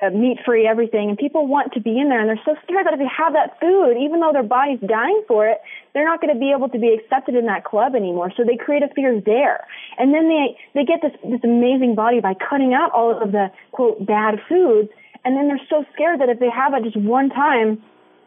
uh, 0.00 0.10
meat 0.10 0.38
free, 0.44 0.66
everything, 0.66 1.08
and 1.08 1.18
people 1.18 1.46
want 1.46 1.72
to 1.72 1.80
be 1.80 1.98
in 1.98 2.08
there, 2.08 2.20
and 2.20 2.28
they're 2.28 2.44
so 2.44 2.54
scared 2.62 2.86
that 2.86 2.94
if 2.94 3.00
they 3.00 3.10
have 3.10 3.32
that 3.32 3.58
food, 3.60 3.96
even 3.98 4.20
though 4.20 4.32
their 4.32 4.42
body's 4.42 4.80
dying 4.80 5.22
for 5.26 5.48
it, 5.48 5.58
they're 5.92 6.04
not 6.04 6.20
going 6.20 6.32
to 6.32 6.38
be 6.38 6.52
able 6.56 6.68
to 6.68 6.78
be 6.78 6.94
accepted 6.94 7.34
in 7.34 7.46
that 7.46 7.64
club 7.64 7.94
anymore. 7.94 8.32
So 8.36 8.44
they 8.44 8.56
create 8.56 8.82
a 8.82 8.88
fear 8.94 9.20
there, 9.20 9.66
and 9.98 10.14
then 10.14 10.28
they 10.28 10.56
they 10.74 10.84
get 10.84 11.02
this 11.02 11.12
this 11.24 11.40
amazing 11.42 11.94
body 11.94 12.20
by 12.20 12.34
cutting 12.34 12.74
out 12.74 12.92
all 12.92 13.20
of 13.20 13.32
the 13.32 13.50
quote 13.72 14.06
bad 14.06 14.38
foods, 14.48 14.88
and 15.24 15.36
then 15.36 15.48
they're 15.48 15.66
so 15.68 15.84
scared 15.94 16.20
that 16.20 16.28
if 16.28 16.38
they 16.38 16.50
have 16.50 16.74
it 16.74 16.84
just 16.84 16.96
one 16.96 17.28
time, 17.28 17.82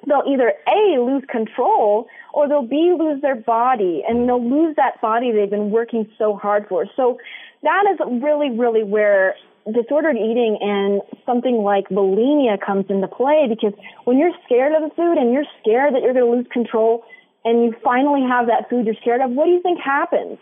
they'll 0.08 0.28
either 0.28 0.54
A, 0.68 1.00
lose 1.00 1.24
control, 1.30 2.08
or 2.34 2.48
they'll 2.48 2.68
B, 2.68 2.96
lose 2.98 3.22
their 3.22 3.36
body, 3.36 4.04
and 4.08 4.28
they'll 4.28 4.44
lose 4.44 4.76
that 4.76 5.00
body 5.02 5.32
they've 5.32 5.50
been 5.50 5.72
working 5.72 6.08
so 6.18 6.36
hard 6.36 6.68
for. 6.68 6.86
So 6.96 7.18
that 7.63 7.84
is 7.91 8.00
really, 8.22 8.52
really 8.52 8.84
where 8.84 9.36
disordered 9.73 10.15
eating 10.15 10.58
and 10.62 11.01
something 11.25 11.63
like 11.63 11.89
bulimia 11.89 12.60
comes 12.63 12.86
into 12.89 13.08
play 13.08 13.47
because 13.49 13.73
when 14.04 14.17
you're 14.17 14.34
scared 14.45 14.73
of 14.73 14.88
the 14.88 14.95
food 14.95 15.17
and 15.17 15.34
you're 15.34 15.47
scared 15.62 15.95
that 15.95 16.01
you're 16.04 16.13
going 16.13 16.25
to 16.25 16.38
lose 16.38 16.47
control 16.51 17.04
and 17.43 17.63
you 17.63 17.73
finally 17.84 18.21
have 18.21 18.47
that 18.47 18.69
food 18.69 18.86
you're 18.86 18.95
scared 19.01 19.21
of, 19.21 19.32
what 19.32 19.45
do 19.45 19.51
you 19.51 19.62
think 19.62 19.80
happens? 19.80 20.38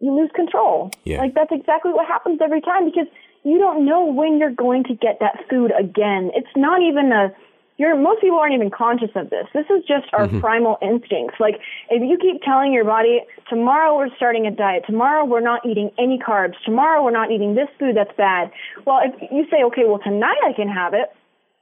You 0.00 0.14
lose 0.14 0.30
control. 0.34 0.90
Yeah. 1.04 1.18
Like 1.18 1.34
that's 1.34 1.52
exactly 1.52 1.92
what 1.92 2.06
happens 2.06 2.40
every 2.42 2.60
time 2.60 2.86
because 2.86 3.06
you 3.44 3.58
don't 3.58 3.84
know 3.84 4.04
when 4.04 4.38
you're 4.38 4.54
going 4.54 4.84
to 4.84 4.94
get 4.94 5.18
that 5.20 5.44
food 5.48 5.72
again. 5.78 6.30
It's 6.34 6.54
not 6.56 6.82
even 6.82 7.12
a 7.12 7.32
you're 7.80 7.96
most 7.96 8.20
people 8.20 8.38
aren't 8.38 8.52
even 8.52 8.70
conscious 8.70 9.08
of 9.16 9.30
this. 9.30 9.46
This 9.54 9.64
is 9.70 9.82
just 9.88 10.04
our 10.12 10.28
mm-hmm. 10.28 10.40
primal 10.40 10.76
instincts. 10.82 11.40
Like 11.40 11.54
if 11.88 12.02
you 12.02 12.18
keep 12.20 12.42
telling 12.42 12.74
your 12.74 12.84
body, 12.84 13.20
tomorrow 13.48 13.96
we're 13.96 14.14
starting 14.16 14.46
a 14.46 14.50
diet, 14.50 14.84
tomorrow 14.86 15.24
we're 15.24 15.40
not 15.40 15.64
eating 15.64 15.90
any 15.98 16.18
carbs, 16.18 16.52
tomorrow 16.66 17.02
we're 17.02 17.10
not 17.10 17.30
eating 17.30 17.54
this 17.54 17.68
food 17.78 17.96
that's 17.96 18.14
bad. 18.18 18.52
Well, 18.84 19.00
if 19.02 19.32
you 19.32 19.46
say, 19.50 19.64
okay, 19.64 19.84
well 19.86 19.98
tonight 19.98 20.36
I 20.46 20.52
can 20.52 20.68
have 20.68 20.92
it, 20.92 21.08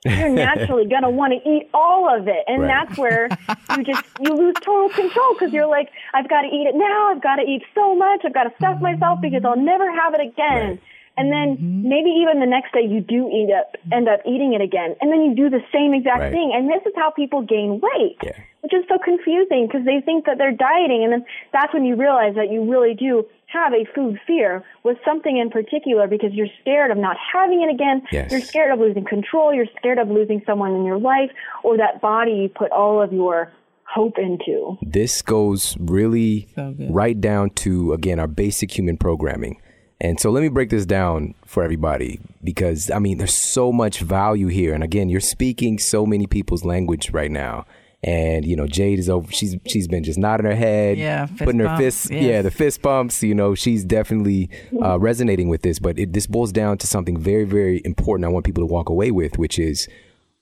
you're 0.05 0.29
naturally 0.45 0.87
gonna 0.87 1.09
want 1.11 1.35
to 1.35 1.49
eat 1.49 1.71
all 1.73 2.11
of 2.13 2.27
it, 2.27 2.43
and 2.49 2.63
Right. 2.63 2.87
that's 2.89 2.99
where 2.99 3.29
you 3.77 3.85
just 3.85 4.03
you 4.19 4.35
lose 4.35 4.57
total 4.61 4.89
control 4.89 5.35
because 5.35 5.53
you're 5.53 5.71
like, 5.71 5.89
I've 6.15 6.29
got 6.29 6.43
to 6.43 6.49
eat 6.49 6.67
it 6.67 6.75
now. 6.75 7.13
I've 7.13 7.23
got 7.23 7.37
to 7.37 7.43
eat 7.43 7.63
so 7.77 7.95
much. 7.95 8.23
I've 8.25 8.35
got 8.35 8.45
to 8.45 8.53
stuff 8.57 8.81
myself 8.81 9.21
because 9.23 9.45
I'll 9.45 9.57
never 9.57 9.87
have 9.89 10.15
it 10.15 10.21
again. 10.21 10.69
Right. 10.69 10.81
And 11.19 11.33
then 11.33 11.57
mm-hmm. 11.57 11.89
maybe 11.89 12.11
even 12.23 12.39
the 12.39 12.47
next 12.47 12.73
day 12.73 12.87
you 12.87 13.01
do 13.01 13.29
eat 13.29 13.51
up, 13.51 13.75
end 13.93 14.09
up 14.09 14.21
eating 14.25 14.55
it 14.55 14.63
again, 14.63 14.95
and 15.01 15.11
then 15.13 15.23
you 15.23 15.35
do 15.35 15.51
the 15.51 15.63
same 15.75 15.93
exact 15.93 16.21
Right. 16.21 16.33
thing. 16.33 16.53
And 16.55 16.69
this 16.71 16.81
is 16.87 16.93
how 16.97 17.11
people 17.11 17.43
gain 17.43 17.81
weight, 17.83 18.17
Yeah. 18.23 18.39
which 18.63 18.73
is 18.73 18.85
so 18.89 18.99
confusing 18.99 19.67
because 19.67 19.85
they 19.85 20.01
think 20.01 20.27
that 20.27 20.39
they're 20.39 20.53
dieting, 20.53 21.03
and 21.03 21.13
then 21.13 21.25
that's 21.53 21.75
when 21.75 21.85
you 21.85 21.97
realize 21.97 22.35
that 22.37 22.51
you 22.51 22.63
really 22.65 22.95
do 22.95 23.27
have 23.47 23.73
a 23.73 23.85
food 23.95 24.21
fear 24.27 24.63
with 24.85 24.99
something 25.05 25.39
in 25.39 25.51
particular 25.51 26.07
because 26.07 26.33
you're 26.35 26.53
scared 26.61 26.91
of 26.91 26.99
not 26.99 27.17
having 27.33 27.63
it 27.63 27.71
again. 27.71 28.03
Yes. 28.13 28.31
You're 28.31 28.41
scared 28.43 28.71
of 28.71 28.79
losing 28.79 29.05
control. 29.05 29.55
You're 29.55 29.73
scared 29.79 29.99
of 29.99 30.11
losing 30.11 30.43
someone 30.45 30.75
in 30.75 30.85
your 30.85 30.99
life 30.99 31.31
or 31.65 31.79
that 31.79 32.01
body 32.01 32.33
you 32.33 32.49
put 32.49 32.71
all 32.71 33.01
of 33.03 33.11
your 33.13 33.51
hope 33.85 34.19
into. 34.19 34.77
This 34.83 35.23
goes 35.23 35.77
really 35.81 36.49
So 36.55 36.75
right 36.91 37.19
down 37.19 37.51
to, 37.65 37.95
again, 37.95 38.19
our 38.21 38.27
basic 38.27 38.77
human 38.77 38.99
programming. 38.99 39.61
And 40.01 40.21
so 40.21 40.31
let 40.31 40.43
me 40.43 40.49
break 40.49 40.71
this 40.71 40.87
down 40.87 41.35
for 41.45 41.65
everybody 41.65 42.21
because, 42.45 42.91
I 42.91 43.01
mean, 43.01 43.19
there's 43.19 43.35
so 43.35 43.73
much 43.73 43.99
value 44.01 44.47
here. 44.47 44.73
And 44.73 44.85
again, 44.85 45.09
you're 45.09 45.21
speaking 45.21 45.79
so 45.79 46.07
many 46.07 46.27
people's 46.27 46.65
language 46.65 47.11
right 47.11 47.31
now. 47.31 47.67
And 48.05 48.45
you 48.45 48.55
know, 48.55 48.69
Jade 48.69 49.01
is 49.01 49.09
over. 49.11 49.31
She's 49.33 49.57
she's 49.67 49.89
been 49.89 50.05
just 50.05 50.21
nodding 50.21 50.47
her 50.47 50.55
head, 50.55 50.99
Yeah, 50.99 51.27
putting 51.37 51.59
her 51.59 51.65
bumps, 51.67 51.81
fists, 51.83 52.11
yes. 52.13 52.23
yeah, 52.23 52.43
the 52.43 52.51
fist 52.53 52.81
bumps. 52.81 53.25
You 53.25 53.35
know, 53.35 53.57
she's 53.57 53.83
definitely 53.85 54.51
uh, 54.81 55.01
resonating 55.01 55.49
with 55.49 55.63
this. 55.63 55.81
But 55.81 55.99
it, 55.99 56.13
this 56.13 56.29
boils 56.29 56.53
down 56.53 56.79
to 56.79 56.87
something 56.87 57.19
very, 57.19 57.43
very 57.43 57.83
important. 57.85 58.25
I 58.25 58.29
want 58.29 58.47
people 58.47 58.63
to 58.63 58.73
walk 58.73 58.89
away 58.89 59.11
with, 59.11 59.37
which 59.37 59.59
is 59.59 59.89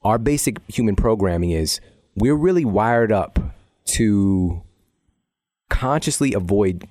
our 0.02 0.18
basic 0.18 0.58
human 0.68 0.96
programming 0.96 1.52
is 1.52 1.80
we're 2.14 2.34
really 2.34 2.66
wired 2.66 3.10
up 3.10 3.38
to 3.86 4.60
consciously 5.70 6.34
avoid 6.34 6.86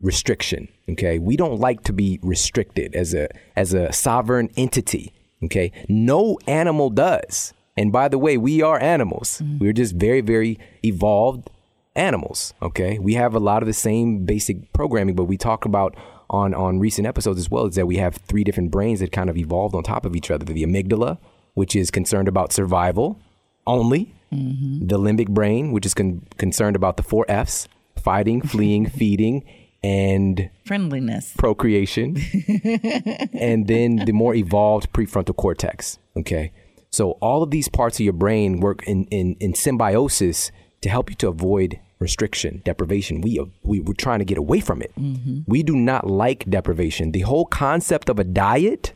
restriction 0.00 0.68
okay? 0.88 1.18
We 1.18 1.36
don't 1.36 1.58
like 1.58 1.82
to 1.84 1.92
be 1.92 2.18
restricted 2.22 2.94
as 2.94 3.14
a 3.14 3.28
as 3.56 3.74
a 3.74 3.92
sovereign 3.92 4.50
entity 4.56 5.12
okay? 5.44 5.72
No 5.88 6.38
animal 6.46 6.90
does. 6.90 7.52
And 7.76 7.92
by 7.92 8.08
the 8.08 8.18
way 8.18 8.36
we 8.36 8.62
are 8.62 8.80
animals. 8.80 9.40
Mm-hmm. 9.42 9.58
We're 9.58 9.72
just 9.72 9.94
very 9.96 10.20
very 10.20 10.58
evolved 10.84 11.50
animals 11.96 12.54
okay? 12.62 12.98
We 12.98 13.14
have 13.14 13.34
a 13.34 13.40
lot 13.40 13.62
of 13.62 13.66
the 13.66 13.72
same 13.72 14.24
basic 14.24 14.72
programming 14.72 15.14
but 15.14 15.24
we 15.24 15.36
talk 15.36 15.64
about 15.64 15.96
on 16.30 16.54
on 16.54 16.78
recent 16.78 17.06
episodes 17.06 17.38
as 17.38 17.50
well 17.50 17.66
is 17.66 17.74
that 17.76 17.86
we 17.86 17.96
have 17.96 18.16
three 18.16 18.44
different 18.44 18.70
brains 18.70 19.00
that 19.00 19.12
kind 19.12 19.30
of 19.30 19.36
evolved 19.36 19.74
on 19.74 19.82
top 19.82 20.04
of 20.04 20.14
each 20.14 20.30
other. 20.30 20.44
The 20.44 20.62
amygdala 20.62 21.18
which 21.58 21.74
is 21.74 21.90
concerned 21.90 22.28
about 22.28 22.52
survival 22.52 23.20
only. 23.66 24.14
Mm-hmm. 24.32 24.86
The 24.86 24.98
limbic 24.98 25.28
brain, 25.28 25.72
which 25.72 25.84
is 25.84 25.92
con- 25.92 26.24
concerned 26.36 26.76
about 26.76 26.96
the 26.96 27.02
four 27.02 27.26
F's 27.28 27.66
fighting, 27.96 28.40
fleeing, 28.40 28.86
feeding, 28.98 29.44
and 29.82 30.50
friendliness, 30.64 31.32
procreation, 31.38 32.16
and 33.32 33.66
then 33.66 33.96
the 34.04 34.12
more 34.12 34.34
evolved 34.34 34.92
prefrontal 34.92 35.36
cortex. 35.36 35.98
Okay. 36.16 36.52
So 36.90 37.12
all 37.20 37.42
of 37.42 37.50
these 37.50 37.68
parts 37.68 38.00
of 38.00 38.04
your 38.04 38.14
brain 38.14 38.60
work 38.60 38.82
in, 38.86 39.04
in, 39.06 39.36
in 39.40 39.54
symbiosis 39.54 40.50
to 40.80 40.88
help 40.88 41.10
you 41.10 41.16
to 41.16 41.28
avoid 41.28 41.78
restriction, 41.98 42.62
deprivation. 42.64 43.20
We, 43.20 43.40
we 43.62 43.80
we're 43.80 43.94
trying 43.94 44.20
to 44.20 44.24
get 44.24 44.38
away 44.38 44.60
from 44.60 44.82
it. 44.82 44.92
Mm-hmm. 44.98 45.40
We 45.46 45.62
do 45.62 45.76
not 45.76 46.06
like 46.06 46.48
deprivation. 46.48 47.12
The 47.12 47.20
whole 47.20 47.44
concept 47.46 48.08
of 48.08 48.18
a 48.18 48.24
diet, 48.24 48.94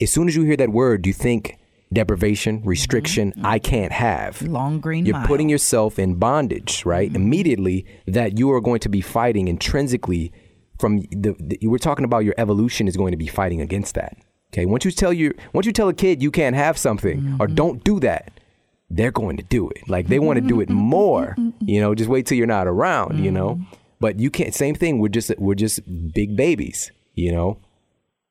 as 0.00 0.10
soon 0.10 0.28
as 0.28 0.36
you 0.36 0.44
hear 0.44 0.56
that 0.56 0.70
word, 0.70 1.06
you 1.06 1.12
think 1.12 1.58
deprivation, 1.92 2.62
restriction, 2.64 3.30
mm-hmm. 3.32 3.46
I 3.46 3.58
can't 3.58 3.92
have. 3.92 4.42
Long 4.42 4.80
green 4.80 5.06
You're 5.06 5.16
mile. 5.16 5.26
putting 5.26 5.48
yourself 5.48 5.98
in 5.98 6.16
bondage, 6.16 6.84
right? 6.84 7.08
Mm-hmm. 7.08 7.22
Immediately 7.22 7.86
that 8.06 8.38
you 8.38 8.50
are 8.52 8.60
going 8.60 8.80
to 8.80 8.88
be 8.88 9.00
fighting 9.00 9.48
intrinsically 9.48 10.32
from 10.78 11.00
the, 11.10 11.34
the 11.40 11.66
we're 11.66 11.78
talking 11.78 12.04
about 12.04 12.24
your 12.24 12.34
evolution 12.38 12.88
is 12.88 12.96
going 12.96 13.10
to 13.10 13.16
be 13.16 13.26
fighting 13.26 13.60
against 13.60 13.94
that. 13.94 14.16
Okay, 14.52 14.64
once 14.64 14.84
you 14.84 14.90
tell 14.90 15.12
you 15.12 15.34
once 15.52 15.66
you 15.66 15.72
tell 15.72 15.88
a 15.88 15.94
kid 15.94 16.22
you 16.22 16.30
can't 16.30 16.56
have 16.56 16.78
something 16.78 17.20
mm-hmm. 17.20 17.42
or 17.42 17.46
don't 17.46 17.82
do 17.84 18.00
that, 18.00 18.40
they're 18.88 19.10
going 19.10 19.36
to 19.36 19.42
do 19.42 19.68
it. 19.70 19.88
Like 19.88 20.08
they 20.08 20.18
want 20.18 20.38
to 20.38 20.46
do 20.46 20.60
it 20.60 20.70
more. 20.70 21.36
You 21.60 21.80
know, 21.80 21.94
just 21.94 22.08
wait 22.08 22.26
till 22.26 22.38
you're 22.38 22.46
not 22.46 22.66
around. 22.66 23.14
Mm-hmm. 23.14 23.24
You 23.24 23.30
know, 23.30 23.48
mm-hmm. 23.56 23.74
but 24.00 24.20
you 24.20 24.30
can't. 24.30 24.54
Same 24.54 24.74
thing. 24.74 25.00
We're 25.00 25.08
just 25.08 25.32
we're 25.38 25.54
just 25.54 25.80
big 26.14 26.36
babies. 26.36 26.92
You 27.14 27.32
know, 27.32 27.58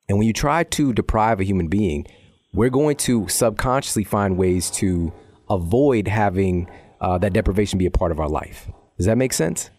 and 0.08 0.18
when 0.18 0.28
you 0.28 0.34
try 0.34 0.64
to 0.64 0.94
deprive 0.94 1.40
a 1.40 1.44
human 1.44 1.68
being, 1.68 2.08
we're 2.58 2.72
going 2.72 2.98
to 2.98 3.28
subconsciously 3.28 4.04
find 4.04 4.36
ways 4.36 4.72
to 4.72 5.14
avoid 5.48 6.08
having 6.08 6.68
uh, 7.00 7.16
that 7.20 7.32
deprivation 7.32 7.78
be 7.78 7.86
a 7.86 7.92
part 7.92 8.12
of 8.12 8.20
our 8.20 8.28
life. 8.28 8.68
Does 8.98 9.06
that 9.06 9.16
make 9.16 9.32
sense? 9.32 9.70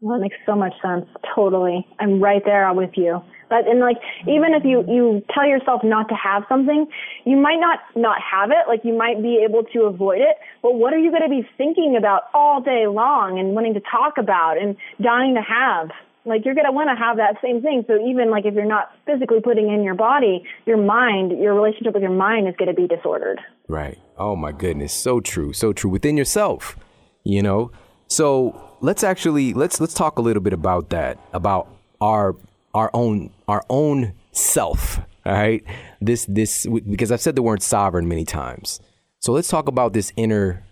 Well, 0.00 0.16
that 0.16 0.22
makes 0.22 0.36
so 0.46 0.56
much 0.56 0.72
sense. 0.80 1.04
Totally. 1.34 1.86
I'm 2.00 2.22
right 2.22 2.42
there 2.42 2.72
with 2.72 2.92
you. 2.96 3.20
But 3.50 3.68
and 3.68 3.80
like 3.80 3.98
even 4.22 4.54
if 4.54 4.64
you 4.64 4.82
you 4.88 5.22
tell 5.32 5.46
yourself 5.46 5.82
not 5.84 6.08
to 6.08 6.14
have 6.14 6.44
something, 6.48 6.86
you 7.24 7.36
might 7.36 7.60
not 7.60 7.80
not 7.94 8.16
have 8.20 8.50
it. 8.50 8.66
Like 8.66 8.80
you 8.82 8.96
might 8.96 9.22
be 9.22 9.44
able 9.46 9.62
to 9.74 9.82
avoid 9.82 10.18
it. 10.18 10.36
But 10.62 10.74
what 10.74 10.94
are 10.94 10.98
you 10.98 11.10
going 11.10 11.22
to 11.22 11.28
be 11.28 11.46
thinking 11.56 11.96
about 11.96 12.24
all 12.34 12.60
day 12.60 12.86
long 12.88 13.38
and 13.38 13.54
wanting 13.54 13.74
to 13.74 13.80
talk 13.80 14.14
about 14.18 14.56
and 14.58 14.74
dying 15.00 15.34
to 15.34 15.42
have? 15.42 15.90
Like 16.26 16.44
you're 16.44 16.54
going 16.54 16.66
to 16.66 16.72
want 16.72 16.90
to 16.90 16.96
have 16.96 17.16
that 17.18 17.36
same 17.42 17.62
thing. 17.62 17.84
So 17.86 17.94
even 18.04 18.30
like 18.30 18.44
if 18.44 18.54
you're 18.54 18.64
not 18.64 18.90
physically 19.06 19.40
putting 19.40 19.70
in 19.70 19.82
your 19.82 19.94
body, 19.94 20.44
your 20.66 20.76
mind, 20.76 21.38
your 21.38 21.54
relationship 21.54 21.94
with 21.94 22.02
your 22.02 22.12
mind 22.12 22.48
is 22.48 22.54
going 22.56 22.68
to 22.68 22.74
be 22.74 22.86
disordered. 22.86 23.40
Right. 23.68 23.98
Oh 24.18 24.36
my 24.36 24.52
goodness. 24.52 24.92
So 24.92 25.20
true. 25.20 25.52
So 25.52 25.72
true 25.72 25.90
within 25.90 26.16
yourself, 26.16 26.76
you 27.24 27.42
know? 27.42 27.70
So 28.08 28.66
let's 28.80 29.02
actually 29.02 29.54
let's 29.54 29.80
let's 29.80 29.94
talk 29.94 30.18
a 30.18 30.22
little 30.22 30.42
bit 30.42 30.52
about 30.52 30.90
that 30.90 31.18
about 31.32 31.68
our 32.00 32.36
our 32.74 32.90
own 32.94 33.30
our 33.48 33.64
own 33.68 34.12
self. 34.32 35.00
All 35.24 35.32
right, 35.32 35.64
this 36.00 36.24
this 36.26 36.66
because 36.66 37.10
I've 37.10 37.20
said 37.20 37.34
the 37.34 37.42
word 37.42 37.62
sovereign 37.62 38.08
many 38.08 38.24
times. 38.24 38.80
So 39.18 39.32
let's 39.32 39.48
talk 39.48 39.66
about 39.66 39.92
this 39.92 40.12
inner 40.16 40.64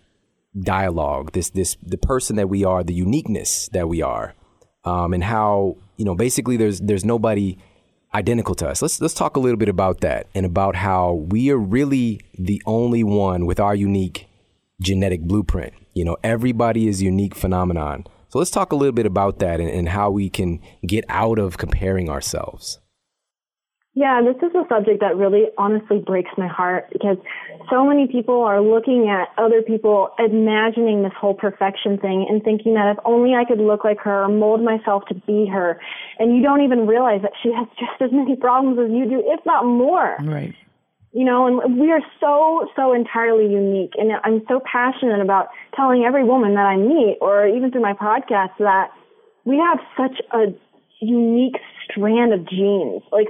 dialogue, 0.58 1.32
this 1.32 1.50
this 1.50 1.76
the 1.82 1.98
person 1.98 2.36
that 2.36 2.48
we 2.48 2.64
are, 2.64 2.84
the 2.84 2.94
uniqueness 2.94 3.68
that 3.72 3.88
we 3.88 4.00
are, 4.00 4.34
um, 4.84 5.12
and 5.12 5.24
how 5.24 5.76
you 5.96 6.04
know 6.04 6.14
basically 6.14 6.56
there's 6.56 6.80
there's 6.80 7.04
nobody 7.04 7.58
identical 8.14 8.54
to 8.56 8.68
us. 8.68 8.80
Let's 8.80 9.00
let's 9.00 9.14
talk 9.14 9.36
a 9.36 9.40
little 9.40 9.58
bit 9.58 9.68
about 9.68 10.00
that 10.00 10.28
and 10.34 10.46
about 10.46 10.76
how 10.76 11.14
we 11.14 11.50
are 11.50 11.58
really 11.58 12.20
the 12.38 12.62
only 12.66 13.02
one 13.02 13.46
with 13.46 13.60
our 13.60 13.74
unique 13.74 14.28
genetic 14.80 15.22
blueprint. 15.22 15.74
You 15.94 16.04
know, 16.04 16.16
everybody 16.22 16.88
is 16.88 17.02
unique 17.02 17.34
phenomenon. 17.34 18.04
So 18.28 18.38
let's 18.38 18.50
talk 18.50 18.72
a 18.72 18.76
little 18.76 18.92
bit 18.92 19.06
about 19.06 19.38
that 19.38 19.60
and, 19.60 19.70
and 19.70 19.88
how 19.88 20.10
we 20.10 20.28
can 20.28 20.60
get 20.86 21.04
out 21.08 21.38
of 21.38 21.56
comparing 21.56 22.08
ourselves. 22.10 22.80
Yeah, 23.96 24.20
this 24.26 24.36
is 24.42 24.52
a 24.56 24.66
subject 24.68 25.00
that 25.00 25.16
really 25.16 25.44
honestly 25.56 26.02
breaks 26.04 26.30
my 26.36 26.48
heart 26.48 26.90
because 26.92 27.16
so 27.70 27.86
many 27.86 28.08
people 28.08 28.42
are 28.42 28.60
looking 28.60 29.08
at 29.08 29.28
other 29.40 29.62
people, 29.62 30.10
imagining 30.18 31.04
this 31.04 31.12
whole 31.16 31.34
perfection 31.34 31.98
thing 31.98 32.26
and 32.28 32.42
thinking 32.42 32.74
that 32.74 32.90
if 32.90 32.98
only 33.04 33.34
I 33.34 33.44
could 33.44 33.62
look 33.62 33.84
like 33.84 34.00
her 34.00 34.24
or 34.24 34.28
mold 34.28 34.64
myself 34.64 35.04
to 35.10 35.14
be 35.14 35.46
her. 35.46 35.80
And 36.18 36.36
you 36.36 36.42
don't 36.42 36.62
even 36.62 36.88
realize 36.88 37.22
that 37.22 37.32
she 37.40 37.52
has 37.52 37.68
just 37.78 38.02
as 38.02 38.10
many 38.10 38.34
problems 38.34 38.80
as 38.80 38.90
you 38.90 39.08
do, 39.08 39.22
if 39.24 39.40
not 39.46 39.64
more. 39.64 40.16
Right 40.22 40.54
you 41.14 41.24
know, 41.24 41.46
and 41.46 41.78
we 41.78 41.92
are 41.92 42.02
so, 42.18 42.68
so 42.74 42.92
entirely 42.92 43.44
unique. 43.44 43.92
And 43.96 44.10
I'm 44.24 44.42
so 44.48 44.60
passionate 44.60 45.20
about 45.20 45.46
telling 45.76 46.02
every 46.02 46.24
woman 46.24 46.54
that 46.54 46.66
I 46.66 46.76
meet 46.76 47.18
or 47.20 47.46
even 47.46 47.70
through 47.70 47.82
my 47.82 47.92
podcast 47.92 48.58
that 48.58 48.90
we 49.44 49.56
have 49.58 49.78
such 49.96 50.20
a 50.32 50.46
unique 51.00 51.54
strand 51.84 52.32
of 52.32 52.48
genes. 52.48 53.02
Like 53.12 53.28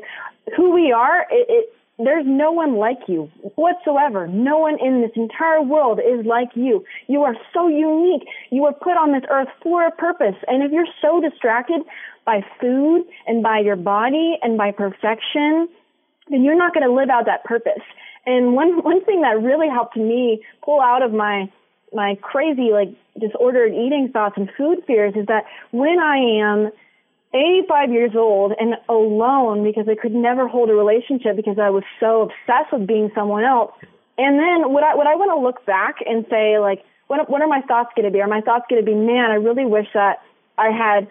who 0.56 0.72
we 0.72 0.92
are, 0.92 1.22
it, 1.30 1.46
it 1.48 1.74
there's 1.98 2.26
no 2.26 2.50
one 2.50 2.76
like 2.76 2.98
you 3.06 3.30
whatsoever. 3.54 4.26
No 4.26 4.58
one 4.58 4.78
in 4.84 5.00
this 5.00 5.12
entire 5.14 5.62
world 5.62 6.00
is 6.00 6.26
like 6.26 6.48
you. 6.54 6.84
You 7.06 7.22
are 7.22 7.36
so 7.52 7.68
unique. 7.68 8.26
You 8.50 8.62
were 8.62 8.72
put 8.72 8.96
on 8.96 9.12
this 9.12 9.22
earth 9.30 9.48
for 9.62 9.86
a 9.86 9.92
purpose. 9.92 10.34
And 10.48 10.64
if 10.64 10.72
you're 10.72 10.90
so 11.00 11.20
distracted 11.20 11.82
by 12.26 12.44
food 12.60 13.04
and 13.28 13.44
by 13.44 13.60
your 13.60 13.76
body 13.76 14.38
and 14.42 14.58
by 14.58 14.72
perfection, 14.72 15.68
then 16.30 16.42
you're 16.42 16.58
not 16.58 16.74
going 16.74 16.86
to 16.86 16.92
live 16.92 17.10
out 17.10 17.26
that 17.26 17.44
purpose. 17.44 17.82
And 18.26 18.54
one 18.54 18.82
one 18.82 19.04
thing 19.04 19.20
that 19.20 19.40
really 19.40 19.68
helped 19.68 19.96
me 19.96 20.42
pull 20.64 20.80
out 20.80 21.02
of 21.02 21.12
my 21.12 21.50
my 21.92 22.16
crazy 22.22 22.70
like 22.72 22.88
disordered 23.20 23.72
eating 23.72 24.10
thoughts 24.12 24.34
and 24.36 24.50
food 24.56 24.78
fears 24.86 25.14
is 25.14 25.26
that 25.26 25.44
when 25.70 26.00
I 26.00 26.16
am 26.16 26.72
85 27.34 27.90
years 27.90 28.12
old 28.14 28.52
and 28.58 28.74
alone 28.88 29.64
because 29.64 29.86
I 29.90 30.00
could 30.00 30.14
never 30.14 30.46
hold 30.46 30.70
a 30.70 30.74
relationship 30.74 31.36
because 31.36 31.58
I 31.58 31.70
was 31.70 31.82
so 31.98 32.22
obsessed 32.22 32.72
with 32.72 32.86
being 32.86 33.10
someone 33.14 33.44
else. 33.44 33.72
And 34.16 34.38
then 34.38 34.72
what 34.72 34.84
I 34.84 34.94
what 34.94 35.06
I 35.06 35.16
want 35.16 35.34
to 35.34 35.42
look 35.42 35.66
back 35.66 35.96
and 36.06 36.24
say 36.30 36.58
like 36.58 36.84
what 37.08 37.28
what 37.28 37.42
are 37.42 37.48
my 37.48 37.60
thoughts 37.62 37.90
going 37.96 38.06
to 38.06 38.12
be? 38.12 38.20
Are 38.20 38.28
my 38.28 38.40
thoughts 38.40 38.66
going 38.70 38.80
to 38.80 38.86
be 38.86 38.94
man, 38.94 39.30
I 39.30 39.34
really 39.34 39.66
wish 39.66 39.88
that 39.94 40.22
I 40.56 40.70
had 40.70 41.08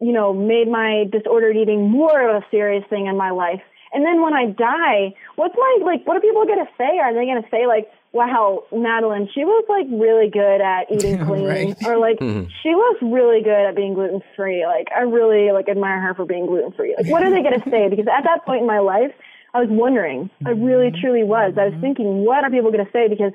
you 0.00 0.12
know 0.12 0.34
made 0.34 0.68
my 0.68 1.04
disordered 1.10 1.56
eating 1.56 1.90
more 1.90 2.28
of 2.28 2.42
a 2.42 2.46
serious 2.50 2.84
thing 2.90 3.06
in 3.06 3.16
my 3.16 3.30
life 3.30 3.62
and 3.92 4.04
then 4.04 4.20
when 4.20 4.34
I 4.34 4.46
die, 4.46 5.14
what's 5.36 5.54
my 5.56 5.78
like? 5.82 6.06
What 6.06 6.16
are 6.16 6.20
people 6.20 6.44
gonna 6.44 6.68
say? 6.76 6.98
Are 6.98 7.14
they 7.14 7.24
gonna 7.24 7.46
say 7.50 7.66
like, 7.66 7.88
"Wow, 8.12 8.64
Madeline, 8.72 9.28
she 9.34 9.44
was 9.44 9.64
like 9.68 9.86
really 9.90 10.30
good 10.30 10.60
at 10.60 10.90
eating 10.90 11.18
clean," 11.26 11.44
right. 11.44 11.76
or 11.86 11.98
like, 11.98 12.18
mm-hmm. 12.18 12.48
"She 12.62 12.70
was 12.70 12.96
really 13.02 13.42
good 13.42 13.68
at 13.68 13.76
being 13.76 13.94
gluten 13.94 14.22
free"? 14.36 14.64
Like, 14.66 14.88
I 14.94 15.02
really 15.02 15.52
like 15.52 15.68
admire 15.68 16.00
her 16.00 16.14
for 16.14 16.24
being 16.24 16.46
gluten 16.46 16.72
free. 16.72 16.94
Like, 16.96 17.10
what 17.10 17.22
are 17.22 17.30
they 17.30 17.42
gonna 17.42 17.62
say? 17.70 17.88
Because 17.88 18.06
at 18.06 18.24
that 18.24 18.44
point 18.44 18.62
in 18.62 18.66
my 18.66 18.80
life, 18.80 19.12
I 19.54 19.60
was 19.60 19.68
wondering. 19.70 20.30
I 20.44 20.50
really, 20.50 20.90
mm-hmm. 20.90 21.00
truly 21.00 21.24
was. 21.24 21.54
I 21.56 21.64
was 21.64 21.72
mm-hmm. 21.72 21.80
thinking, 21.80 22.24
what 22.24 22.44
are 22.44 22.50
people 22.50 22.70
gonna 22.70 22.90
say? 22.92 23.08
Because 23.08 23.32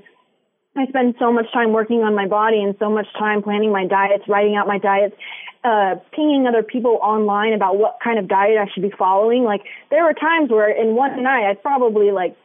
I 0.76 0.88
spend 0.88 1.16
so 1.20 1.32
much 1.32 1.46
time 1.54 1.72
working 1.72 2.02
on 2.02 2.16
my 2.16 2.28
body 2.28 2.62
and 2.64 2.76
so 2.80 2.90
much 2.90 3.06
time 3.18 3.44
planning 3.44 3.72
my 3.72 3.86
diets, 3.86 4.24
writing 4.28 4.56
out 4.56 4.66
my 4.66 4.80
diets, 4.80 5.16
uh, 5.64 5.96
pinging 6.12 6.46
other 6.48 6.64
people 6.64 7.00
online 7.02 7.54
about 7.54 7.78
what 7.78 7.98
kind 8.04 8.18
of 8.18 8.28
diet 8.28 8.58
I 8.58 8.66
should 8.74 8.82
be 8.82 8.92
following. 8.98 9.44
Like 9.44 9.62
there 9.92 10.04
were 10.04 10.14
times 10.14 10.50
where 10.50 10.70
in 10.70 10.96
one 10.96 11.22
night 11.22 11.50
I'd 11.50 11.62
probably 11.62 12.12
like 12.12 12.36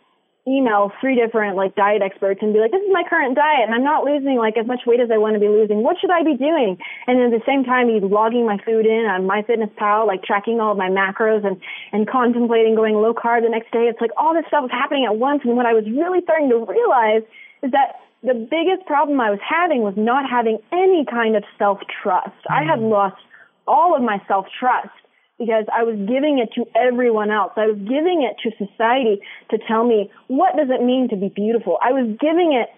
email 0.49 0.91
three 1.01 1.15
different 1.15 1.57
like 1.57 1.77
diet 1.77 2.01
experts 2.01 2.41
and 2.41 2.53
be 2.53 2.61
like, 2.61 2.73
this 2.73 2.81
is 2.81 2.89
my 2.91 3.05
current 3.05 3.37
diet 3.37 3.69
and 3.69 3.75
I'm 3.75 3.85
not 3.85 4.05
losing 4.05 4.37
like 4.41 4.57
as 4.57 4.67
much 4.67 4.81
weight 4.87 5.01
as 5.01 5.11
I 5.13 5.19
want 5.19 5.35
to 5.35 5.41
be 5.41 5.49
losing. 5.49 5.85
What 5.85 6.01
should 6.01 6.11
I 6.11 6.25
be 6.25 6.37
doing? 6.37 6.79
And 7.07 7.21
at 7.21 7.31
the 7.31 7.45
same 7.45 7.65
time, 7.65 7.93
he's 7.93 8.03
logging 8.03 8.47
my 8.47 8.57
food 8.65 8.87
in 8.87 9.05
on 9.05 9.29
MyFitnessPal, 9.29 10.07
like 10.07 10.25
tracking 10.25 10.61
all 10.61 10.73
of 10.73 10.79
my 10.79 10.89
macros 10.89 11.45
and, 11.45 11.61
and 11.93 12.09
contemplating 12.09 12.75
going 12.75 12.97
low 12.97 13.13
carb 13.13 13.43
the 13.43 13.53
next 13.53 13.71
day. 13.71 13.87
It's 13.93 14.01
like 14.01 14.11
all 14.17 14.33
this 14.33 14.49
stuff 14.49 14.65
was 14.65 14.73
happening 14.73 15.05
at 15.05 15.17
once. 15.21 15.43
And 15.45 15.57
what 15.57 15.67
I 15.67 15.75
was 15.75 15.85
really 15.85 16.25
starting 16.25 16.49
to 16.49 16.65
realize 16.65 17.23
is 17.63 17.71
that 17.77 18.01
the 18.23 18.35
biggest 18.35 18.87
problem 18.87 19.21
I 19.21 19.31
was 19.31 19.41
having 19.45 19.83
was 19.83 19.95
not 19.97 20.29
having 20.29 20.59
any 20.73 21.05
kind 21.05 21.37
of 21.37 21.45
self 21.59 21.79
trust. 22.03 22.35
Mm-hmm. 22.49 22.53
I 22.53 22.65
had 22.65 22.81
mm. 22.81 22.91
lost 22.91 23.21
all 23.67 23.95
of 23.95 24.03
my 24.03 24.21
self 24.27 24.47
trust 24.59 24.91
because 25.39 25.65
I 25.73 25.85
was 25.85 25.97
giving 25.97 26.39
it 26.39 26.51
to 26.55 26.67
everyone 26.75 27.31
else. 27.31 27.53
I 27.57 27.67
was 27.67 27.79
giving 27.79 28.27
it 28.27 28.37
to 28.43 28.67
society 28.67 29.21
to 29.51 29.59
tell 29.69 29.85
me 29.85 30.11
what 30.27 30.57
does 30.57 30.69
it 30.71 30.83
mean 30.83 31.09
to 31.11 31.17
be 31.17 31.29
beautiful. 31.29 31.79
I 31.83 31.93
was 31.93 32.17
giving 32.21 32.53
it 32.53 32.69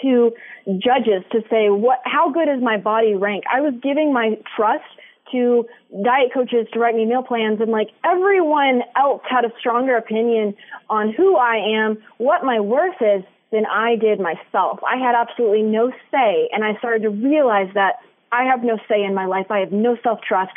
to 0.00 0.32
judges 0.78 1.22
to 1.32 1.42
say 1.50 1.68
what 1.68 2.00
how 2.04 2.30
good 2.30 2.48
is 2.48 2.62
my 2.62 2.78
body 2.78 3.14
rank. 3.14 3.44
I 3.52 3.60
was 3.60 3.74
giving 3.82 4.12
my 4.12 4.38
trust 4.56 4.88
to 5.32 5.66
diet 6.02 6.32
coaches 6.32 6.66
to 6.72 6.78
write 6.78 6.94
me 6.94 7.04
meal 7.04 7.22
plans 7.22 7.60
and 7.60 7.70
like 7.70 7.88
everyone 8.04 8.82
else 8.96 9.22
had 9.28 9.44
a 9.44 9.52
stronger 9.58 9.96
opinion 9.96 10.54
on 10.88 11.12
who 11.12 11.36
I 11.36 11.56
am, 11.84 11.98
what 12.18 12.44
my 12.44 12.60
worth 12.60 13.00
is 13.00 13.24
than 13.50 13.64
I 13.66 13.96
did 13.96 14.18
myself. 14.18 14.80
I 14.88 14.96
had 14.96 15.14
absolutely 15.14 15.62
no 15.62 15.92
say, 16.10 16.48
and 16.52 16.64
I 16.64 16.76
started 16.78 17.02
to 17.02 17.10
realize 17.10 17.68
that 17.74 17.96
I 18.32 18.44
have 18.44 18.64
no 18.64 18.78
say 18.88 19.04
in 19.04 19.14
my 19.14 19.26
life. 19.26 19.50
I 19.50 19.58
have 19.58 19.72
no 19.72 19.96
self 20.02 20.20
trust. 20.22 20.52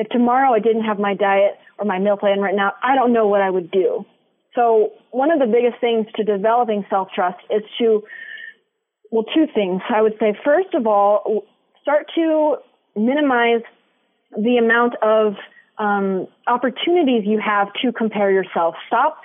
If 0.00 0.08
tomorrow 0.08 0.54
I 0.54 0.60
didn't 0.60 0.84
have 0.84 0.98
my 0.98 1.12
diet 1.12 1.58
or 1.78 1.84
my 1.84 1.98
meal 1.98 2.16
plan 2.16 2.40
right 2.40 2.54
now, 2.56 2.72
I 2.82 2.94
don't 2.94 3.12
know 3.12 3.26
what 3.28 3.42
I 3.42 3.50
would 3.50 3.70
do. 3.70 4.06
So 4.54 4.92
one 5.10 5.30
of 5.30 5.38
the 5.38 5.44
biggest 5.44 5.78
things 5.78 6.06
to 6.16 6.24
developing 6.24 6.86
self 6.88 7.08
trust 7.14 7.36
is 7.50 7.60
to, 7.78 8.02
well, 9.10 9.24
two 9.34 9.44
things. 9.54 9.82
I 9.94 10.00
would 10.00 10.14
say, 10.18 10.34
first 10.42 10.72
of 10.72 10.86
all, 10.86 11.44
start 11.82 12.06
to 12.14 12.56
minimize 12.96 13.60
the 14.34 14.56
amount 14.56 14.94
of 15.02 15.34
um, 15.76 16.28
opportunities 16.46 17.24
you 17.26 17.38
have 17.38 17.68
to 17.82 17.92
compare 17.92 18.30
yourself. 18.30 18.76
Stop 18.86 19.18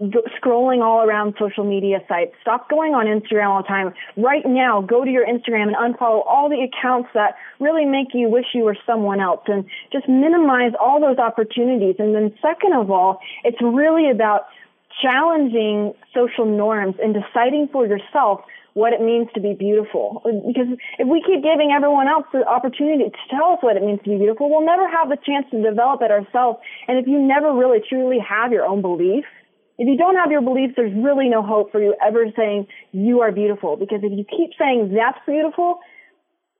scrolling 0.00 0.82
all 0.82 1.06
around 1.06 1.34
social 1.38 1.64
media 1.64 1.98
sites. 2.08 2.32
Stop 2.40 2.68
going 2.68 2.94
on 2.94 3.06
Instagram 3.06 3.48
all 3.48 3.62
the 3.62 3.68
time. 3.68 3.94
Right 4.16 4.44
now, 4.44 4.80
go 4.80 5.04
to 5.04 5.10
your 5.10 5.26
Instagram 5.26 5.72
and 5.72 5.76
unfollow 5.76 6.26
all 6.26 6.48
the 6.48 6.66
accounts 6.66 7.10
that 7.14 7.36
really 7.60 7.84
make 7.84 8.08
you 8.14 8.28
wish 8.28 8.46
you 8.54 8.64
were 8.64 8.76
someone 8.86 9.20
else 9.20 9.42
and 9.46 9.64
just 9.92 10.08
minimize 10.08 10.72
all 10.80 11.00
those 11.00 11.18
opportunities. 11.18 11.96
And 11.98 12.14
then 12.14 12.34
second 12.42 12.74
of 12.74 12.90
all, 12.90 13.20
it's 13.44 13.60
really 13.62 14.10
about 14.10 14.46
challenging 15.00 15.94
social 16.14 16.46
norms 16.46 16.96
and 17.02 17.14
deciding 17.14 17.68
for 17.72 17.86
yourself 17.86 18.40
what 18.74 18.92
it 18.92 19.00
means 19.00 19.28
to 19.34 19.40
be 19.40 19.52
beautiful. 19.52 20.22
Because 20.24 20.78
if 20.98 21.06
we 21.06 21.22
keep 21.26 21.42
giving 21.42 21.72
everyone 21.76 22.08
else 22.08 22.24
the 22.32 22.46
opportunity 22.46 23.04
to 23.04 23.16
tell 23.30 23.52
us 23.52 23.58
what 23.60 23.76
it 23.76 23.82
means 23.82 24.00
to 24.04 24.10
be 24.10 24.16
beautiful, 24.16 24.48
we'll 24.48 24.64
never 24.64 24.88
have 24.88 25.10
the 25.10 25.18
chance 25.24 25.46
to 25.50 25.62
develop 25.62 26.00
it 26.02 26.10
ourselves. 26.10 26.58
And 26.88 26.98
if 26.98 27.06
you 27.06 27.20
never 27.20 27.52
really 27.52 27.80
truly 27.86 28.18
have 28.18 28.50
your 28.52 28.64
own 28.64 28.80
belief, 28.80 29.24
if 29.78 29.88
you 29.88 29.96
don't 29.96 30.16
have 30.16 30.30
your 30.30 30.42
beliefs, 30.42 30.74
there's 30.76 30.92
really 30.94 31.28
no 31.28 31.42
hope 31.42 31.72
for 31.72 31.82
you 31.82 31.94
ever 32.04 32.26
saying 32.36 32.66
you 32.92 33.20
are 33.20 33.32
beautiful. 33.32 33.76
Because 33.76 34.00
if 34.02 34.12
you 34.12 34.24
keep 34.24 34.50
saying 34.58 34.92
that's 34.94 35.18
beautiful 35.26 35.80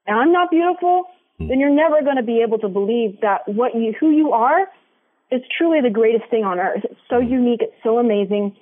and 0.07 0.19
I'm 0.19 0.31
not 0.31 0.49
beautiful, 0.49 1.03
hmm. 1.37 1.47
then 1.47 1.59
you're 1.59 1.69
never 1.69 2.01
going 2.01 2.17
to 2.17 2.23
be 2.23 2.41
able 2.45 2.59
to 2.59 2.67
believe 2.67 3.21
that 3.21 3.47
what 3.47 3.75
you, 3.75 3.93
who 3.99 4.11
you 4.11 4.31
are 4.31 4.67
is 5.31 5.41
truly 5.57 5.81
the 5.81 5.89
greatest 5.89 6.29
thing 6.29 6.43
on 6.43 6.59
earth. 6.59 6.81
It's 6.83 6.99
so 7.09 7.21
hmm. 7.21 7.31
unique. 7.31 7.61
It's 7.61 7.83
so 7.83 7.99
amazing. 7.99 8.55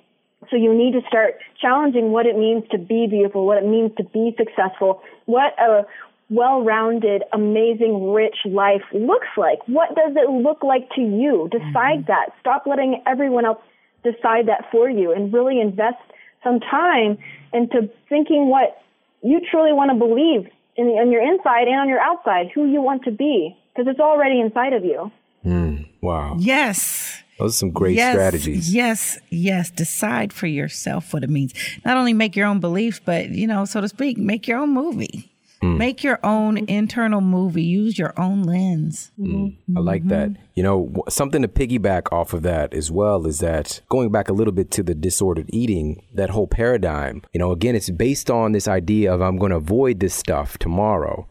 So 0.50 0.56
you 0.56 0.74
need 0.74 0.92
to 0.92 1.00
start 1.06 1.34
challenging 1.60 2.10
what 2.10 2.26
it 2.26 2.36
means 2.36 2.64
to 2.72 2.78
be 2.78 3.06
beautiful, 3.08 3.46
what 3.46 3.58
it 3.58 3.66
means 3.66 3.92
to 3.96 4.04
be 4.04 4.34
successful, 4.36 5.00
what 5.26 5.54
a 5.58 5.86
well-rounded, 6.30 7.22
amazing, 7.32 8.10
rich 8.10 8.36
life 8.46 8.82
looks 8.92 9.28
like. 9.36 9.58
What 9.66 9.94
does 9.94 10.12
it 10.16 10.30
look 10.30 10.62
like 10.62 10.88
to 10.96 11.00
you? 11.00 11.48
Decide 11.52 12.00
mm-hmm. 12.00 12.06
that. 12.06 12.30
Stop 12.40 12.64
letting 12.66 13.02
everyone 13.06 13.44
else 13.44 13.58
decide 14.04 14.46
that 14.48 14.70
for 14.70 14.88
you 14.88 15.12
and 15.12 15.32
really 15.32 15.60
invest 15.60 15.96
some 16.42 16.60
time 16.60 17.18
into 17.52 17.88
thinking 18.08 18.48
what 18.48 18.82
you 19.22 19.40
truly 19.50 19.72
want 19.72 19.90
to 19.90 19.96
believe 19.96 20.50
in, 20.76 20.86
on 20.86 21.10
your 21.10 21.22
inside 21.22 21.68
and 21.68 21.78
on 21.78 21.88
your 21.88 22.00
outside, 22.00 22.50
who 22.54 22.66
you 22.70 22.80
want 22.80 23.04
to 23.04 23.10
be, 23.10 23.56
because 23.74 23.90
it's 23.90 24.00
already 24.00 24.40
inside 24.40 24.72
of 24.72 24.84
you. 24.84 25.10
Mm, 25.44 25.88
wow. 26.00 26.36
Yes. 26.38 27.22
Those 27.38 27.54
are 27.54 27.58
some 27.58 27.70
great 27.70 27.96
yes, 27.96 28.14
strategies. 28.14 28.74
Yes, 28.74 29.18
yes. 29.30 29.70
Decide 29.70 30.32
for 30.32 30.46
yourself 30.46 31.12
what 31.12 31.24
it 31.24 31.30
means. 31.30 31.54
Not 31.84 31.96
only 31.96 32.12
make 32.12 32.36
your 32.36 32.46
own 32.46 32.60
beliefs, 32.60 33.00
but, 33.04 33.30
you 33.30 33.46
know, 33.46 33.64
so 33.64 33.80
to 33.80 33.88
speak, 33.88 34.18
make 34.18 34.46
your 34.46 34.58
own 34.58 34.70
movie. 34.70 35.31
Mm. 35.62 35.78
Make 35.78 36.02
your 36.02 36.18
own 36.24 36.58
internal 36.68 37.20
movie. 37.20 37.62
Use 37.62 37.96
your 37.96 38.12
own 38.18 38.42
lens. 38.42 39.12
Mm. 39.18 39.56
I 39.76 39.80
like 39.80 40.08
that. 40.08 40.30
Mm-hmm. 40.30 40.42
You 40.54 40.62
know, 40.64 40.92
something 41.08 41.42
to 41.42 41.48
piggyback 41.48 42.12
off 42.12 42.32
of 42.32 42.42
that 42.42 42.74
as 42.74 42.90
well 42.90 43.26
is 43.26 43.38
that 43.38 43.80
going 43.88 44.10
back 44.10 44.28
a 44.28 44.32
little 44.32 44.52
bit 44.52 44.72
to 44.72 44.82
the 44.82 44.94
disordered 44.94 45.48
eating, 45.50 46.04
that 46.14 46.30
whole 46.30 46.48
paradigm, 46.48 47.22
you 47.32 47.38
know, 47.38 47.52
again, 47.52 47.76
it's 47.76 47.90
based 47.90 48.28
on 48.28 48.52
this 48.52 48.66
idea 48.66 49.12
of 49.14 49.22
I'm 49.22 49.36
going 49.36 49.50
to 49.50 49.56
avoid 49.56 50.00
this 50.00 50.14
stuff 50.14 50.58
tomorrow. 50.58 51.28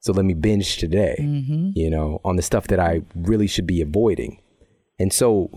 So 0.00 0.12
let 0.12 0.24
me 0.24 0.34
binge 0.34 0.78
today, 0.78 1.16
mm-hmm. 1.20 1.70
you 1.74 1.90
know, 1.90 2.20
on 2.24 2.36
the 2.36 2.42
stuff 2.42 2.66
that 2.68 2.80
I 2.80 3.02
really 3.14 3.46
should 3.46 3.66
be 3.66 3.80
avoiding. 3.80 4.40
And 4.98 5.12
so 5.12 5.50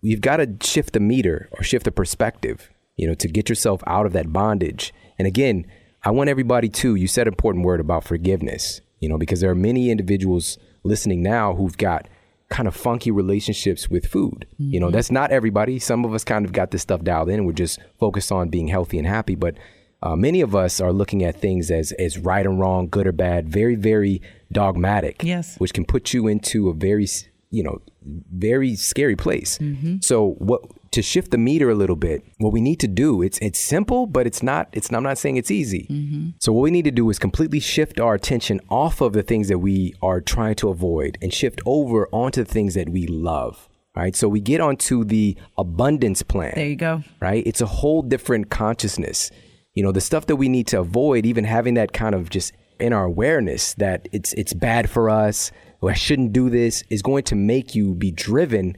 you've 0.00 0.20
got 0.20 0.36
to 0.36 0.48
shift 0.62 0.92
the 0.92 1.00
meter 1.00 1.48
or 1.52 1.62
shift 1.64 1.84
the 1.84 1.92
perspective, 1.92 2.70
you 2.96 3.08
know, 3.08 3.14
to 3.14 3.28
get 3.28 3.48
yourself 3.48 3.82
out 3.86 4.06
of 4.06 4.12
that 4.12 4.32
bondage. 4.32 4.92
And 5.18 5.26
again, 5.26 5.66
I 6.04 6.10
want 6.10 6.28
everybody 6.28 6.68
to, 6.68 6.94
you 6.94 7.08
said 7.08 7.26
an 7.26 7.32
important 7.32 7.64
word 7.64 7.80
about 7.80 8.04
forgiveness, 8.04 8.80
you 9.00 9.08
know, 9.08 9.16
because 9.16 9.40
there 9.40 9.50
are 9.50 9.54
many 9.54 9.90
individuals 9.90 10.58
listening 10.82 11.22
now 11.22 11.54
who've 11.54 11.76
got 11.76 12.08
kind 12.50 12.68
of 12.68 12.76
funky 12.76 13.10
relationships 13.10 13.88
with 13.88 14.06
food. 14.06 14.46
Mm-hmm. 14.54 14.72
You 14.72 14.80
know, 14.80 14.86
mm-hmm. 14.86 14.94
that's 14.94 15.10
not 15.10 15.30
everybody. 15.30 15.78
Some 15.78 16.04
of 16.04 16.12
us 16.12 16.22
kind 16.22 16.44
of 16.44 16.52
got 16.52 16.70
this 16.70 16.82
stuff 16.82 17.02
dialed 17.02 17.30
in 17.30 17.36
and 17.36 17.46
we're 17.46 17.52
just 17.52 17.80
focused 17.98 18.30
on 18.30 18.50
being 18.50 18.68
healthy 18.68 18.98
and 18.98 19.06
happy. 19.06 19.34
But 19.34 19.56
uh, 20.02 20.14
many 20.14 20.42
of 20.42 20.54
us 20.54 20.80
are 20.80 20.92
looking 20.92 21.24
at 21.24 21.40
things 21.40 21.70
as, 21.70 21.92
as 21.92 22.18
right 22.18 22.44
and 22.44 22.60
wrong, 22.60 22.88
good 22.88 23.06
or 23.06 23.12
bad, 23.12 23.48
very, 23.48 23.74
very 23.74 24.20
dogmatic. 24.52 25.22
Yes. 25.24 25.56
Which 25.56 25.72
can 25.72 25.86
put 25.86 26.12
you 26.12 26.26
into 26.26 26.68
a 26.68 26.74
very, 26.74 27.06
you 27.50 27.62
know, 27.62 27.80
very 28.04 28.76
scary 28.76 29.16
place. 29.16 29.56
Mm-hmm. 29.58 29.96
So 30.02 30.32
what 30.32 30.60
to 30.94 31.02
shift 31.02 31.32
the 31.32 31.38
meter 31.38 31.70
a 31.70 31.74
little 31.74 31.96
bit, 31.96 32.24
what 32.38 32.52
we 32.52 32.60
need 32.60 32.80
to 32.80 32.88
do, 32.88 33.20
it's 33.20 33.38
it's 33.38 33.58
simple, 33.58 34.06
but 34.06 34.26
it's 34.26 34.42
not 34.42 34.68
it's 34.72 34.92
I'm 34.92 35.02
not 35.02 35.18
saying 35.18 35.36
it's 35.36 35.50
easy. 35.50 35.86
Mm-hmm. 35.90 36.30
So 36.40 36.52
what 36.52 36.62
we 36.62 36.70
need 36.70 36.84
to 36.84 36.92
do 36.92 37.10
is 37.10 37.18
completely 37.18 37.60
shift 37.60 37.98
our 37.98 38.14
attention 38.14 38.60
off 38.70 39.00
of 39.00 39.12
the 39.12 39.22
things 39.22 39.48
that 39.48 39.58
we 39.58 39.94
are 40.00 40.20
trying 40.20 40.54
to 40.56 40.68
avoid 40.68 41.18
and 41.20 41.34
shift 41.34 41.60
over 41.66 42.08
onto 42.12 42.44
the 42.44 42.50
things 42.50 42.74
that 42.74 42.88
we 42.88 43.06
love. 43.06 43.68
Right. 43.96 44.14
So 44.16 44.28
we 44.28 44.40
get 44.40 44.60
onto 44.60 45.04
the 45.04 45.36
abundance 45.56 46.22
plan. 46.22 46.52
There 46.56 46.66
you 46.66 46.76
go. 46.76 47.02
Right. 47.20 47.46
It's 47.46 47.60
a 47.60 47.66
whole 47.66 48.02
different 48.02 48.50
consciousness. 48.50 49.30
You 49.74 49.82
know, 49.82 49.92
the 49.92 50.00
stuff 50.00 50.26
that 50.26 50.36
we 50.36 50.48
need 50.48 50.66
to 50.68 50.80
avoid, 50.80 51.26
even 51.26 51.44
having 51.44 51.74
that 51.74 51.92
kind 51.92 52.14
of 52.14 52.30
just 52.30 52.52
in 52.80 52.92
our 52.92 53.04
awareness 53.04 53.74
that 53.74 54.08
it's 54.12 54.32
it's 54.34 54.52
bad 54.52 54.88
for 54.90 55.10
us, 55.10 55.50
or 55.80 55.90
I 55.90 55.94
shouldn't 55.94 56.32
do 56.32 56.50
this, 56.50 56.84
is 56.88 57.02
going 57.02 57.24
to 57.24 57.34
make 57.34 57.74
you 57.74 57.94
be 57.94 58.12
driven 58.12 58.76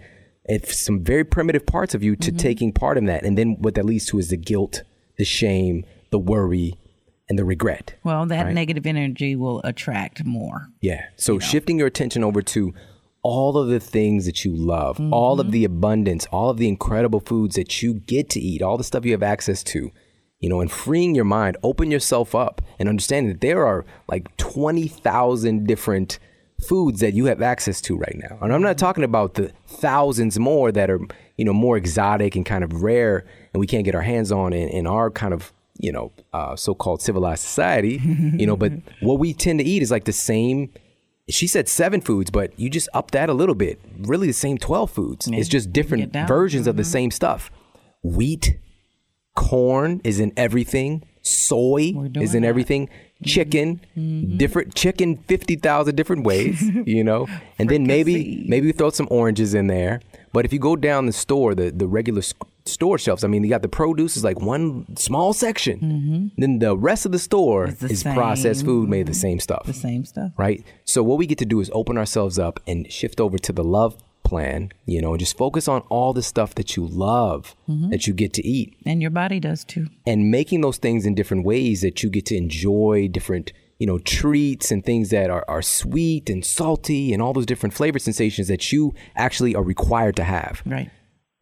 some 0.65 1.03
very 1.03 1.25
primitive 1.25 1.67
parts 1.67 1.95
of 1.95 2.03
you 2.03 2.17
to 2.17 2.31
mm-hmm. 2.31 2.37
taking 2.37 2.73
part 2.73 2.99
in 2.99 3.07
that. 3.07 3.25
And 3.25 3.37
then 3.37 3.57
what 3.61 3.75
that 3.75 3.85
leads 3.85 4.07
to 4.07 4.19
is 4.19 4.31
the 4.31 4.37
guilt, 4.37 4.83
the 5.19 5.25
shame, 5.25 5.85
the 6.11 6.19
worry, 6.19 6.75
and 7.29 7.39
the 7.39 7.45
regret. 7.45 7.95
Well, 8.05 8.27
that 8.27 8.45
right? 8.45 8.55
negative 8.55 8.87
energy 8.87 9.35
will 9.35 9.61
attract 9.65 10.25
more. 10.25 10.69
Yeah. 10.81 11.07
So 11.17 11.35
you 11.35 11.39
know? 11.41 11.45
shifting 11.45 11.79
your 11.79 11.89
attention 11.89 12.23
over 12.23 12.43
to 12.43 12.73
all 13.23 13.59
of 13.59 13.69
the 13.69 13.81
things 13.81 14.25
that 14.27 14.45
you 14.45 14.55
love, 14.55 14.99
mm-hmm. 14.99 15.13
all 15.13 15.41
of 15.41 15.51
the 15.51 15.65
abundance, 15.65 16.27
all 16.31 16.51
of 16.51 16.59
the 16.59 16.69
incredible 16.69 17.19
foods 17.19 17.57
that 17.57 17.83
you 17.83 17.95
get 17.95 18.31
to 18.31 18.41
eat, 18.41 18.63
all 18.63 18.77
the 18.77 18.85
stuff 18.85 19.05
you 19.05 19.11
have 19.13 19.23
access 19.23 19.65
to, 19.65 19.91
you 20.39 20.49
know, 20.49 20.61
and 20.61 20.71
freeing 20.71 21.15
your 21.15 21.25
mind, 21.25 21.57
open 21.65 21.91
yourself 21.91 22.37
up 22.37 22.63
and 22.79 22.89
understanding 22.89 23.33
that 23.33 23.41
there 23.41 23.67
are 23.67 23.85
like 24.07 24.37
20,000 24.37 25.67
different 25.67 26.21
foods 26.61 27.01
that 27.01 27.15
you 27.15 27.27
have 27.27 27.43
access 27.43 27.81
to 27.83 27.97
right 27.97 28.17
now. 28.17 28.39
And 28.41 28.53
I'm 28.53 28.63
not 28.63 28.79
talking 28.79 29.05
about 29.05 29.35
the 29.35 29.53
thousands 29.67 30.39
more 30.39 30.73
that 30.73 30.91
are, 30.91 31.01
you 31.37 31.45
know, 31.45 31.53
more 31.53 31.77
exotic 31.77 32.35
and 32.35 32.47
kind 32.47 32.65
of 32.65 32.83
rare 32.83 33.25
and 33.53 33.61
we 33.61 33.67
can't 33.67 33.85
get 33.85 33.95
our 33.95 34.03
hands 34.03 34.33
on 34.33 34.53
in, 34.53 34.69
in 34.69 34.87
our 34.87 35.11
kind 35.11 35.35
of, 35.35 35.53
you 35.79 35.93
know, 35.93 36.13
uh, 36.33 36.57
so-called 36.57 37.03
civilized 37.03 37.43
society, 37.43 38.01
you 38.37 38.47
know, 38.47 38.57
but 38.57 38.73
what 39.01 39.19
we 39.19 39.35
tend 39.35 39.59
to 39.59 39.65
eat 39.65 39.83
is 39.83 39.91
like 39.91 40.05
the 40.05 40.13
same 40.13 40.71
she 41.29 41.47
said 41.47 41.69
seven 41.69 42.01
foods, 42.01 42.31
but 42.31 42.59
you 42.59 42.71
just 42.71 42.89
up 42.95 43.11
that 43.11 43.29
a 43.29 43.35
little 43.35 43.55
bit. 43.55 43.81
Really, 43.99 44.29
the 44.29 44.33
same 44.33 44.59
12 44.59 44.91
foods. 44.91 45.29
Yeah. 45.29 45.39
It's 45.41 45.49
just 45.49 45.73
different 45.73 46.13
versions 46.13 46.63
mm-hmm. 46.63 46.71
of 46.71 46.77
the 46.77 46.83
mm-hmm. 46.83 46.93
same 46.93 47.11
stuff. 47.11 47.51
Wheat, 48.03 48.59
corn 49.35 50.01
is 50.05 50.21
in 50.21 50.33
everything, 50.37 51.03
soy 51.23 51.93
is 52.15 52.35
in 52.35 52.43
that. 52.43 52.49
everything 52.49 52.89
chicken, 53.25 53.81
mm-hmm. 53.97 54.37
different 54.37 54.75
chicken, 54.75 55.17
fifty 55.29 55.57
thousand 55.57 55.97
different 55.97 56.25
ways, 56.25 56.63
you 56.87 57.05
know, 57.05 57.27
and 57.59 57.69
then 57.69 57.87
maybe 57.87 58.45
maybe 58.49 58.73
throw 58.73 58.91
some 58.91 59.09
oranges 59.11 59.55
in 59.55 59.67
there. 59.67 60.01
But 60.33 60.45
if 60.45 60.53
you 60.53 60.59
go 60.59 60.77
down 60.77 61.07
the 61.07 61.13
store, 61.13 61.55
the 61.55 61.71
the 61.71 61.87
regular 61.87 62.23
store 62.67 62.99
shelves, 62.99 63.25
I 63.25 63.29
mean, 63.29 63.43
you 63.43 63.51
got 63.51 63.63
the 63.63 63.69
produce 63.69 64.17
is 64.17 64.25
like 64.25 64.41
one 64.41 64.97
small 64.97 65.33
section. 65.33 65.81
Mm-hmm. 65.81 66.41
Then 66.41 66.59
the 66.59 66.77
rest 66.77 67.07
of 67.07 67.13
the 67.13 67.19
store 67.19 67.69
the 67.69 67.87
is 67.87 68.01
same. 68.01 68.15
processed 68.15 68.65
food 68.65 68.89
made 68.89 69.07
the 69.07 69.15
same 69.15 69.41
stuff. 69.41 69.67
The 69.67 69.73
same 69.73 70.05
stuff, 70.05 70.33
right? 70.37 70.65
So 70.85 71.03
what 71.03 71.19
we 71.19 71.27
get 71.27 71.39
to 71.39 71.47
do 71.47 71.61
is 71.61 71.71
open 71.73 71.97
ourselves 71.97 72.39
up 72.39 72.61
and 72.67 72.91
shift 72.93 73.21
over 73.21 73.39
to 73.39 73.53
the 73.53 73.65
love 73.65 73.97
plan, 74.27 74.71
you 74.85 75.01
know, 75.01 75.17
just 75.17 75.39
focus 75.39 75.69
on 75.69 75.81
all 75.83 76.13
the 76.13 76.23
stuff 76.23 76.57
that 76.57 76.77
you 76.77 76.85
love 76.85 77.55
mm-hmm. 77.69 77.91
that 77.91 78.07
you 78.07 78.13
get 78.13 78.33
to 78.35 78.45
eat. 78.45 78.77
And 78.85 79.01
your 79.01 79.13
body 79.13 79.39
does 79.39 79.65
too. 79.65 79.87
And 80.05 80.31
making 80.31 80.61
those 80.63 80.79
things 80.79 81.07
in 81.07 81.15
different 81.15 81.45
ways 81.45 81.81
that 81.83 82.03
you 82.03 82.11
get 82.11 82.27
to 82.27 82.37
enjoy 82.37 83.09
different, 83.09 83.53
you 83.79 83.87
know, 83.87 83.99
treats 84.01 84.73
and 84.73 84.85
things 84.85 85.11
that 85.11 85.31
are, 85.31 85.45
are 85.47 85.63
sweet 85.63 86.29
and 86.29 86.45
salty 86.45 87.13
and 87.13 87.23
all 87.23 87.33
those 87.33 87.47
different 87.47 87.73
flavor 87.73 88.01
sensations 88.01 88.49
that 88.49 88.73
you 88.73 88.93
actually 89.15 89.55
are 89.55 89.63
required 89.63 90.17
to 90.17 90.25
have. 90.25 90.61
Right. 90.67 90.91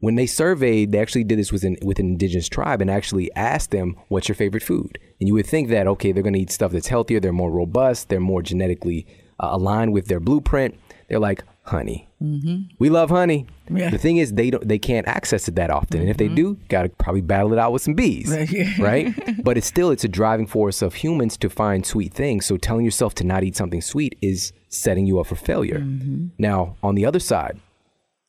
When 0.01 0.17
they 0.17 0.27
surveyed, 0.27 0.93
they 0.93 0.99
actually 0.99 1.25
did 1.25 1.39
this 1.39 1.51
with 1.51 1.65
an, 1.65 1.79
with 1.83 1.99
an 1.99 2.09
indigenous 2.09 2.51
tribe 2.51 2.83
and 2.83 2.91
actually 2.91 3.35
asked 3.35 3.71
them, 3.71 3.97
what's 4.09 4.29
your 4.29 4.37
favorite 4.37 4.63
food? 4.63 4.99
And 5.19 5.27
you 5.27 5.33
would 5.35 5.47
think 5.47 5.71
that, 5.71 5.87
okay, 5.87 6.13
they're 6.13 6.23
going 6.23 6.35
to 6.35 6.41
eat 6.41 6.51
stuff 6.51 6.73
that's 6.73 6.89
healthier, 6.89 7.21
they're 7.21 7.33
more 7.33 7.51
robust, 7.51 8.11
they're 8.11 8.21
more 8.21 8.43
genetically 8.43 9.07
uh, 9.41 9.49
aligned 9.53 9.95
with 9.95 10.09
their 10.09 10.21
blueprint. 10.21 10.79
They're 11.09 11.19
like, 11.19 11.43
honey. 11.63 12.09
Mm-hmm. 12.25 12.75
We 12.79 12.91
love 12.91 13.11
honey. 13.11 13.47
Yeah. 13.71 13.91
The 13.91 13.99
thing 13.99 14.17
is, 14.17 14.33
they 14.33 14.51
don't, 14.51 14.67
they 14.67 14.79
can't 14.79 15.07
access 15.07 15.49
it 15.49 15.57
that 15.57 15.71
often, 15.71 16.01
and 16.01 16.11
if 16.11 16.17
they 16.17 16.27
mm-hmm. 16.27 16.35
do, 16.35 16.59
gotta 16.69 16.89
probably 16.89 17.21
battle 17.21 17.53
it 17.53 17.59
out 17.59 17.73
with 17.73 17.83
some 17.83 17.95
bees, 17.95 18.31
right? 18.79 19.15
But 19.45 19.59
it's 19.59 19.67
still 19.67 19.91
it's 19.91 20.05
a 20.05 20.09
driving 20.09 20.47
force 20.47 20.83
of 20.83 20.95
humans 20.95 21.37
to 21.39 21.51
find 21.51 21.85
sweet 21.85 22.13
things. 22.15 22.47
So 22.47 22.57
telling 22.57 22.85
yourself 22.85 23.15
to 23.17 23.25
not 23.25 23.45
eat 23.45 23.57
something 23.57 23.83
sweet 23.83 24.17
is 24.21 24.53
setting 24.69 25.07
you 25.07 25.21
up 25.21 25.27
for 25.27 25.37
failure. 25.37 25.81
Mm-hmm. 25.81 26.29
Now, 26.39 26.77
on 26.83 26.95
the 26.95 27.05
other 27.05 27.21
side, 27.21 27.61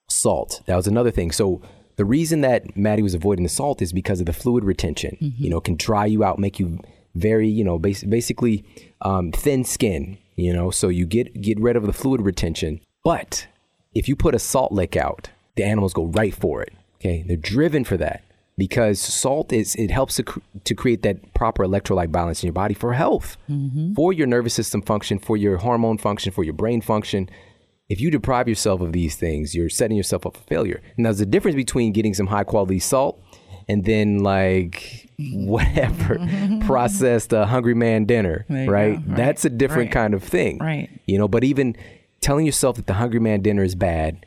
salt. 0.08 0.62
That 0.66 0.76
was 0.76 0.88
another 0.88 1.12
thing. 1.12 1.32
So 1.32 1.62
the 1.96 2.06
reason 2.06 2.42
that 2.42 2.76
Maddie 2.76 3.02
was 3.02 3.14
avoiding 3.14 3.44
the 3.44 3.50
salt 3.50 3.82
is 3.82 3.94
because 3.94 4.20
of 4.20 4.26
the 4.26 4.34
fluid 4.34 4.64
retention. 4.64 5.18
Mm-hmm. 5.22 5.44
You 5.44 5.50
know, 5.50 5.62
can 5.62 5.76
dry 5.76 6.06
you 6.06 6.24
out, 6.24 6.40
make 6.40 6.60
you 6.60 6.80
very, 7.16 7.48
you 7.48 7.64
know, 7.64 7.80
bas- 7.80 8.04
basically 8.04 8.66
um, 9.02 9.32
thin 9.32 9.64
skin. 9.64 10.18
You 10.36 10.52
know, 10.52 10.70
so 10.70 10.90
you 10.90 11.06
get 11.06 11.42
get 11.42 11.60
rid 11.60 11.78
of 11.78 11.86
the 11.86 11.94
fluid 11.94 12.22
retention 12.22 12.82
But 13.06 13.48
if 13.96 14.08
you 14.08 14.16
put 14.16 14.36
a 14.36 14.40
salt 14.40 14.72
lick 14.72 14.96
out, 14.96 15.30
the 15.56 15.64
animals 15.64 15.94
go 15.94 16.06
right 16.06 16.34
for 16.36 16.62
it. 16.62 16.74
Okay, 17.00 17.24
they're 17.28 17.38
driven 17.38 17.84
for 17.84 17.98
that 17.98 18.24
because 18.58 19.00
salt 19.00 19.52
is 19.52 19.76
it 19.76 19.90
helps 19.92 20.16
to, 20.18 20.24
cr- 20.24 20.40
to 20.64 20.76
create 20.76 21.02
that 21.04 21.34
proper 21.34 21.66
electrolyte 21.66 22.12
balance 22.12 22.44
in 22.44 22.48
your 22.48 22.54
body 22.54 22.74
for 22.74 22.94
health, 22.94 23.38
for 23.96 24.14
your 24.14 24.28
nervous 24.28 24.54
system 24.54 24.82
function, 24.82 25.18
for 25.20 25.36
your 25.38 25.58
hormone 25.58 25.98
function, 25.98 26.32
for 26.32 26.44
your 26.44 26.54
brain 26.54 26.82
function. 26.82 27.30
If 27.90 28.02
you 28.02 28.10
deprive 28.10 28.48
yourself 28.50 28.82
of 28.82 28.94
these 28.94 29.16
things, 29.16 29.54
you're 29.54 29.70
setting 29.70 29.96
yourself 29.98 30.26
up 30.26 30.36
for 30.38 30.44
failure. 30.44 30.82
And 30.98 31.06
there's 31.06 31.22
a 31.22 31.26
difference 31.26 31.56
between 31.56 31.92
getting 31.92 32.14
some 32.16 32.28
high 32.28 32.44
quality 32.44 32.80
salt 32.80 33.22
and 33.68 33.86
then 33.86 34.20
like 34.20 35.10
whatever 35.20 36.18
processed 36.66 37.34
uh, 37.34 37.46
hungry 37.46 37.76
man 37.76 38.06
dinner, 38.06 38.46
right? 38.50 38.66
go. 38.66 38.72
Right. 38.72 39.16
That's 39.16 39.46
a 39.46 39.50
different 39.50 39.88
Right. 39.90 39.92
kind 40.02 40.14
of 40.14 40.24
thing, 40.24 40.58
Right. 40.60 40.90
You 41.06 41.18
know, 41.20 41.28
but 41.28 41.44
even 41.44 41.76
telling 42.26 42.46
yourself 42.48 42.76
that 42.78 42.88
the 42.88 42.96
hungry 42.96 43.20
man 43.20 43.42
dinner 43.42 43.64
is 43.64 43.76
bad, 43.76 44.26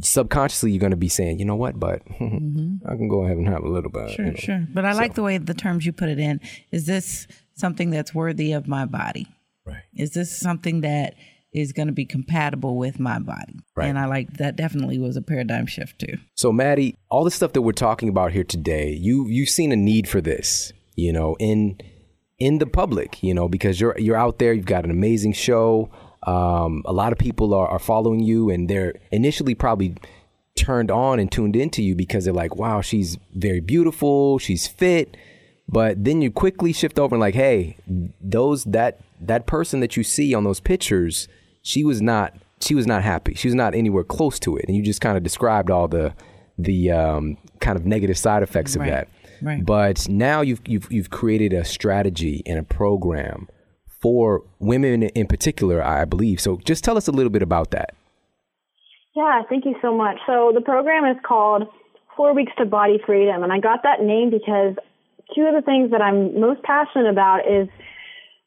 subconsciously 0.00 0.72
you're 0.72 0.80
going 0.80 0.90
to 0.90 0.96
be 0.96 1.08
saying, 1.08 1.38
you 1.38 1.44
know 1.44 1.54
what, 1.54 1.78
but 1.78 2.04
mm-hmm. 2.20 2.84
I 2.84 2.96
can 2.96 3.08
go 3.08 3.22
ahead 3.22 3.36
and 3.36 3.48
have 3.48 3.62
a 3.62 3.68
little 3.68 3.90
bit. 3.90 4.10
Sure, 4.10 4.24
you 4.24 4.30
know. 4.32 4.36
sure. 4.36 4.66
But 4.74 4.84
I 4.84 4.92
like 4.94 5.14
the 5.14 5.22
way 5.22 5.38
the 5.38 5.54
terms 5.54 5.86
you 5.86 5.92
put 5.92 6.08
it 6.08 6.18
in. 6.18 6.40
Is 6.72 6.86
this 6.86 7.28
something 7.54 7.90
that's 7.90 8.12
worthy 8.12 8.52
of 8.52 8.66
my 8.66 8.84
body? 8.84 9.28
Right. 9.64 9.82
Is 9.94 10.12
this 10.12 10.36
something 10.36 10.80
that 10.80 11.14
is 11.52 11.72
going 11.72 11.86
to 11.86 11.92
be 11.92 12.04
compatible 12.04 12.76
with 12.76 12.98
my 12.98 13.20
body? 13.20 13.60
Right. 13.76 13.86
And 13.86 13.96
I 13.96 14.06
like 14.06 14.38
that. 14.38 14.56
Definitely 14.56 14.98
was 14.98 15.16
a 15.16 15.22
paradigm 15.22 15.66
shift 15.66 16.00
too. 16.00 16.18
So, 16.34 16.50
Maddie, 16.50 16.96
all 17.10 17.22
the 17.22 17.30
stuff 17.30 17.52
that 17.52 17.62
we're 17.62 17.72
talking 17.72 18.08
about 18.08 18.32
here 18.32 18.44
today, 18.44 18.90
you 18.90 19.28
you've 19.28 19.50
seen 19.50 19.70
a 19.70 19.76
need 19.76 20.08
for 20.08 20.20
this, 20.20 20.72
you 20.96 21.12
know, 21.12 21.36
in 21.38 21.78
in 22.40 22.58
the 22.58 22.66
public, 22.66 23.22
you 23.22 23.34
know, 23.34 23.48
because 23.48 23.80
you're 23.80 23.96
you're 23.98 24.16
out 24.16 24.40
there, 24.40 24.52
you've 24.52 24.66
got 24.66 24.84
an 24.84 24.90
amazing 24.90 25.32
show. 25.32 25.90
Um, 26.26 26.82
a 26.84 26.92
lot 26.92 27.12
of 27.12 27.18
people 27.18 27.54
are, 27.54 27.68
are 27.68 27.78
following 27.78 28.20
you, 28.20 28.50
and 28.50 28.68
they're 28.68 28.94
initially 29.12 29.54
probably 29.54 29.94
turned 30.56 30.90
on 30.90 31.18
and 31.20 31.30
tuned 31.30 31.54
into 31.54 31.82
you 31.82 31.94
because 31.94 32.24
they're 32.24 32.34
like, 32.34 32.56
"Wow, 32.56 32.80
she's 32.80 33.16
very 33.34 33.60
beautiful, 33.60 34.38
she's 34.38 34.66
fit." 34.66 35.16
But 35.68 36.04
then 36.04 36.22
you 36.22 36.30
quickly 36.30 36.72
shift 36.72 36.98
over 36.98 37.14
and 37.14 37.20
like, 37.20 37.34
"Hey, 37.34 37.76
those 38.20 38.64
that 38.64 39.00
that 39.20 39.46
person 39.46 39.80
that 39.80 39.96
you 39.96 40.02
see 40.02 40.34
on 40.34 40.44
those 40.44 40.60
pictures, 40.60 41.28
she 41.62 41.84
was 41.84 42.02
not 42.02 42.34
she 42.60 42.74
was 42.74 42.86
not 42.86 43.02
happy. 43.02 43.34
She 43.34 43.48
was 43.48 43.54
not 43.54 43.74
anywhere 43.74 44.04
close 44.04 44.38
to 44.40 44.56
it." 44.56 44.64
And 44.66 44.76
you 44.76 44.82
just 44.82 45.00
kind 45.00 45.16
of 45.16 45.22
described 45.22 45.70
all 45.70 45.88
the 45.88 46.14
the 46.58 46.90
um, 46.90 47.36
kind 47.60 47.76
of 47.78 47.84
negative 47.84 48.16
side 48.16 48.42
effects 48.42 48.74
of 48.74 48.80
Right, 48.80 48.90
that. 48.90 49.08
right. 49.42 49.64
But 49.64 50.08
now 50.08 50.40
you've 50.40 50.60
you've 50.66 50.90
you've 50.90 51.10
created 51.10 51.52
a 51.52 51.64
strategy 51.64 52.42
and 52.46 52.58
a 52.58 52.62
program 52.62 53.48
for 54.06 54.44
women 54.60 55.02
in 55.02 55.26
particular, 55.26 55.82
I 55.82 56.04
believe. 56.04 56.40
So 56.40 56.58
just 56.58 56.84
tell 56.84 56.96
us 56.96 57.08
a 57.08 57.10
little 57.10 57.28
bit 57.28 57.42
about 57.42 57.72
that. 57.72 57.92
Yeah, 59.16 59.42
thank 59.48 59.64
you 59.64 59.74
so 59.82 59.96
much. 59.96 60.18
So 60.28 60.52
the 60.54 60.60
program 60.60 61.04
is 61.06 61.16
called 61.26 61.64
Four 62.16 62.32
Weeks 62.32 62.52
to 62.58 62.66
Body 62.66 63.00
Freedom, 63.04 63.42
and 63.42 63.52
I 63.52 63.58
got 63.58 63.82
that 63.82 64.02
name 64.02 64.30
because 64.30 64.76
two 65.34 65.42
of 65.42 65.56
the 65.56 65.62
things 65.66 65.90
that 65.90 66.00
I'm 66.00 66.38
most 66.40 66.62
passionate 66.62 67.10
about 67.10 67.50
is 67.50 67.66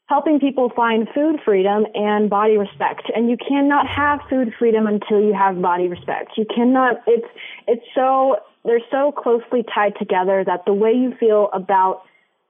helping 0.06 0.40
people 0.40 0.72
find 0.74 1.06
food 1.14 1.36
freedom 1.44 1.84
and 1.94 2.30
body 2.30 2.56
respect. 2.56 3.12
And 3.14 3.28
you 3.28 3.36
cannot 3.36 3.86
have 3.86 4.20
food 4.30 4.54
freedom 4.58 4.86
until 4.86 5.20
you 5.20 5.34
have 5.34 5.60
body 5.60 5.88
respect. 5.88 6.38
You 6.38 6.46
cannot. 6.46 7.02
It's 7.06 7.28
it's 7.68 7.84
so 7.94 8.36
they're 8.64 8.80
so 8.90 9.12
closely 9.12 9.62
tied 9.74 9.92
together 9.98 10.42
that 10.42 10.64
the 10.64 10.72
way 10.72 10.92
you 10.92 11.12
feel 11.20 11.50
about 11.52 12.00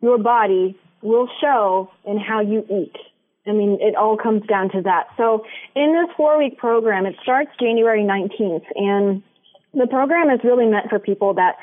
your 0.01 0.17
body 0.17 0.79
will 1.03 1.29
show 1.41 1.91
in 2.05 2.19
how 2.19 2.41
you 2.41 2.65
eat. 2.71 2.95
I 3.47 3.53
mean, 3.53 3.79
it 3.81 3.97
all 3.97 4.17
comes 4.17 4.47
down 4.47 4.71
to 4.71 4.83
that. 4.83 5.09
So 5.17 5.45
in 5.75 5.93
this 5.93 6.15
four 6.17 6.39
week 6.39 6.59
program, 6.59 7.07
it 7.07 7.17
starts 7.23 7.51
January 7.59 8.03
19th 8.03 8.65
and 8.75 9.23
the 9.73 9.87
program 9.87 10.31
is 10.31 10.41
really 10.45 10.67
meant 10.67 10.89
for 10.89 10.99
people 10.99 11.35
that 11.35 11.57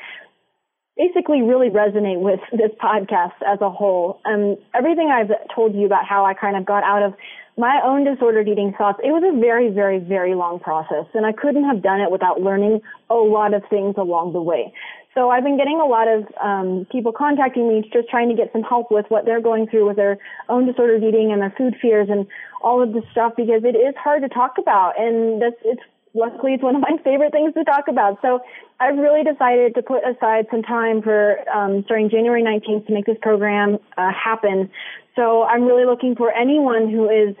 basically 0.96 1.42
really 1.42 1.68
resonate 1.70 2.20
with 2.20 2.40
this 2.52 2.72
podcast 2.82 3.38
as 3.46 3.60
a 3.60 3.70
whole. 3.70 4.20
Um, 4.24 4.56
everything 4.74 5.10
I've 5.10 5.30
told 5.54 5.74
you 5.74 5.86
about 5.86 6.04
how 6.04 6.24
I 6.24 6.34
kind 6.34 6.56
of 6.56 6.66
got 6.66 6.82
out 6.84 7.02
of 7.02 7.14
my 7.56 7.80
own 7.84 8.04
disordered 8.04 8.48
eating 8.48 8.72
thoughts, 8.78 9.00
it 9.02 9.10
was 9.10 9.24
a 9.26 9.38
very, 9.40 9.68
very, 9.68 9.98
very 9.98 10.34
long 10.34 10.60
process. 10.60 11.06
And 11.14 11.26
I 11.26 11.32
couldn't 11.32 11.64
have 11.64 11.82
done 11.82 12.00
it 12.00 12.10
without 12.10 12.40
learning 12.40 12.80
a 13.10 13.14
lot 13.14 13.52
of 13.52 13.62
things 13.68 13.96
along 13.98 14.32
the 14.32 14.40
way. 14.40 14.72
So 15.18 15.30
I've 15.30 15.42
been 15.42 15.56
getting 15.56 15.80
a 15.80 15.84
lot 15.84 16.06
of 16.06 16.28
um, 16.40 16.86
people 16.92 17.10
contacting 17.10 17.68
me 17.68 17.82
just 17.92 18.08
trying 18.08 18.28
to 18.28 18.36
get 18.36 18.52
some 18.52 18.62
help 18.62 18.92
with 18.92 19.04
what 19.08 19.24
they're 19.24 19.40
going 19.40 19.66
through 19.66 19.88
with 19.88 19.96
their 19.96 20.16
own 20.48 20.64
disordered 20.64 21.02
eating 21.02 21.32
and 21.32 21.42
their 21.42 21.52
food 21.58 21.74
fears 21.82 22.06
and 22.08 22.24
all 22.62 22.80
of 22.80 22.92
this 22.92 23.02
stuff 23.10 23.32
because 23.36 23.62
it 23.64 23.74
is 23.74 23.96
hard 23.98 24.22
to 24.22 24.28
talk 24.28 24.58
about 24.58 24.92
and 24.96 25.42
that's 25.42 25.56
it's 25.64 25.82
luckily 26.14 26.54
it's 26.54 26.62
one 26.62 26.76
of 26.76 26.82
my 26.82 26.96
favorite 27.04 27.32
things 27.32 27.52
to 27.54 27.64
talk 27.64 27.88
about. 27.88 28.22
So 28.22 28.38
I've 28.78 28.96
really 28.96 29.24
decided 29.24 29.74
to 29.74 29.82
put 29.82 30.06
aside 30.06 30.46
some 30.52 30.62
time 30.62 31.02
for 31.02 31.42
um, 31.50 31.82
starting 31.86 32.10
January 32.10 32.44
19th 32.44 32.86
to 32.86 32.92
make 32.94 33.06
this 33.06 33.18
program 33.20 33.78
uh, 33.96 34.12
happen. 34.12 34.70
So 35.16 35.42
I'm 35.42 35.64
really 35.64 35.84
looking 35.84 36.14
for 36.14 36.30
anyone 36.30 36.88
who 36.88 37.10
is 37.10 37.34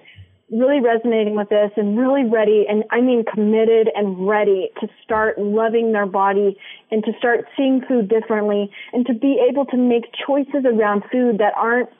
really 0.50 0.80
resonating 0.80 1.36
with 1.36 1.48
this 1.50 1.70
and 1.76 1.98
really 1.98 2.24
ready 2.24 2.64
and 2.68 2.84
I 2.90 3.00
mean 3.00 3.24
committed 3.24 3.90
and 3.94 4.26
ready 4.26 4.70
to 4.80 4.88
start 5.04 5.38
loving 5.38 5.92
their 5.92 6.06
body 6.06 6.56
and 6.90 7.04
to 7.04 7.12
start 7.18 7.44
seeing 7.56 7.82
food 7.86 8.08
differently 8.08 8.70
and 8.92 9.06
to 9.06 9.14
be 9.14 9.44
able 9.48 9.66
to 9.66 9.76
make 9.76 10.04
choices 10.26 10.64
around 10.64 11.04
food 11.12 11.38
that 11.38 11.52
aren't 11.56 11.90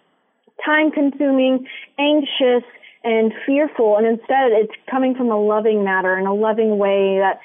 time 0.65 0.91
consuming, 0.91 1.67
anxious, 1.99 2.65
and 3.05 3.33
fearful. 3.47 3.97
And 3.97 4.07
instead 4.07 4.53
it's 4.53 4.73
coming 4.91 5.15
from 5.15 5.31
a 5.31 5.39
loving 5.39 5.85
matter 5.85 6.15
and 6.15 6.27
a 6.27 6.33
loving 6.33 6.79
way 6.79 7.19
that 7.19 7.41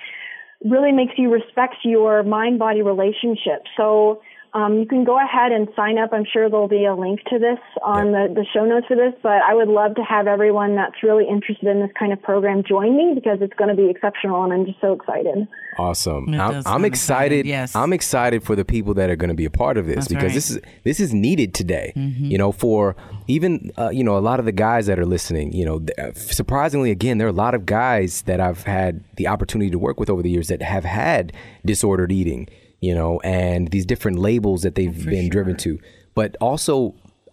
really 0.64 0.94
makes 0.94 1.14
you 1.18 1.32
respect 1.32 1.76
your 1.84 2.24
mind 2.24 2.60
body 2.60 2.82
relationship. 2.82 3.64
So 3.76 4.22
um, 4.54 4.78
you 4.80 4.86
can 4.86 5.04
go 5.04 5.18
ahead 5.18 5.52
and 5.52 5.68
sign 5.76 5.98
up. 5.98 6.14
I'm 6.14 6.26
sure 6.32 6.50
there'll 6.50 6.68
be 6.68 6.86
a 6.86 6.96
link 6.96 7.22
to 7.30 7.40
this 7.40 7.58
on 7.82 8.12
the, 8.12 8.32
the 8.34 8.46
show 8.54 8.66
notes 8.66 8.86
for 8.88 8.96
this, 8.96 9.14
but 9.24 9.42
I 9.42 9.54
would 9.56 9.68
love 9.68 9.96
to 9.96 10.04
have 10.04 10.28
everyone 10.28 10.76
that's 10.76 11.02
really 11.02 11.28
interested 11.28 11.68
in 11.68 11.80
this 11.80 11.90
kind 11.98 12.14
of 12.14 12.22
program 12.22 12.64
join 12.64 12.96
me 12.96 13.14
because 13.16 13.40
it's 13.42 13.54
going 13.56 13.70
to 13.70 13.76
be 13.76 13.90
exceptional 13.90 14.44
and 14.44 14.54
I'm 14.54 14.66
just 14.66 14.80
so 14.80 14.94
excited. 14.94 15.48
Awesome. 15.80 16.30
I'm, 16.30 16.40
I'm 16.40 16.62
sound 16.62 16.86
excited. 16.86 17.40
exciting, 17.40 17.46
yes. 17.48 17.76
I'm 17.76 17.94
excited 17.94 18.44
for 18.44 18.56
the 18.56 18.64
people 18.64 18.94
that 18.94 19.10
are 19.10 19.16
going 19.16 19.30
to 19.30 19.36
be 19.36 19.46
a 19.46 19.50
part 19.50 19.78
of 19.78 19.88
this 19.88 19.96
That's 19.96 20.08
because 20.10 20.24
right. 20.24 20.34
this 20.34 20.52
is 20.52 20.60
this 20.84 21.00
is 21.00 21.14
needed 21.16 21.56
today. 21.56 21.94
You 21.96 22.38
know, 22.38 22.52
for 22.52 22.96
even 23.28 23.72
uh, 23.78 23.90
you 23.90 24.04
know 24.04 24.16
a 24.16 24.20
lot 24.20 24.40
of 24.40 24.46
the 24.46 24.52
guys 24.52 24.86
that 24.86 25.00
are 25.00 25.06
listening. 25.06 25.52
You 25.52 25.66
know, 25.66 25.86
uh, 25.98 26.14
surprisingly, 26.14 26.92
again, 26.92 27.18
there 27.18 27.26
are 27.26 27.32
a 27.32 27.34
lot 27.34 27.56
of 27.56 27.66
guys 27.66 28.22
that 28.24 28.40
I've 28.40 28.64
had 28.64 29.04
the 29.16 29.28
opportunity 29.28 29.72
to 29.72 29.80
work 29.80 30.00
with 30.00 30.12
over 30.12 30.22
the 30.22 30.30
years 30.30 30.48
that 30.50 30.62
have 30.62 30.84
had 30.84 31.34
disordered 31.66 32.12
eating. 32.12 32.48
You 32.84 32.94
know, 33.00 33.20
and 33.22 33.70
these 33.70 33.86
different 33.86 34.18
labels 34.20 34.64
that 34.64 34.76
they've 34.76 35.06
been 35.06 35.30
driven 35.30 35.56
to, 35.66 35.80
but 36.16 36.36
also 36.42 36.74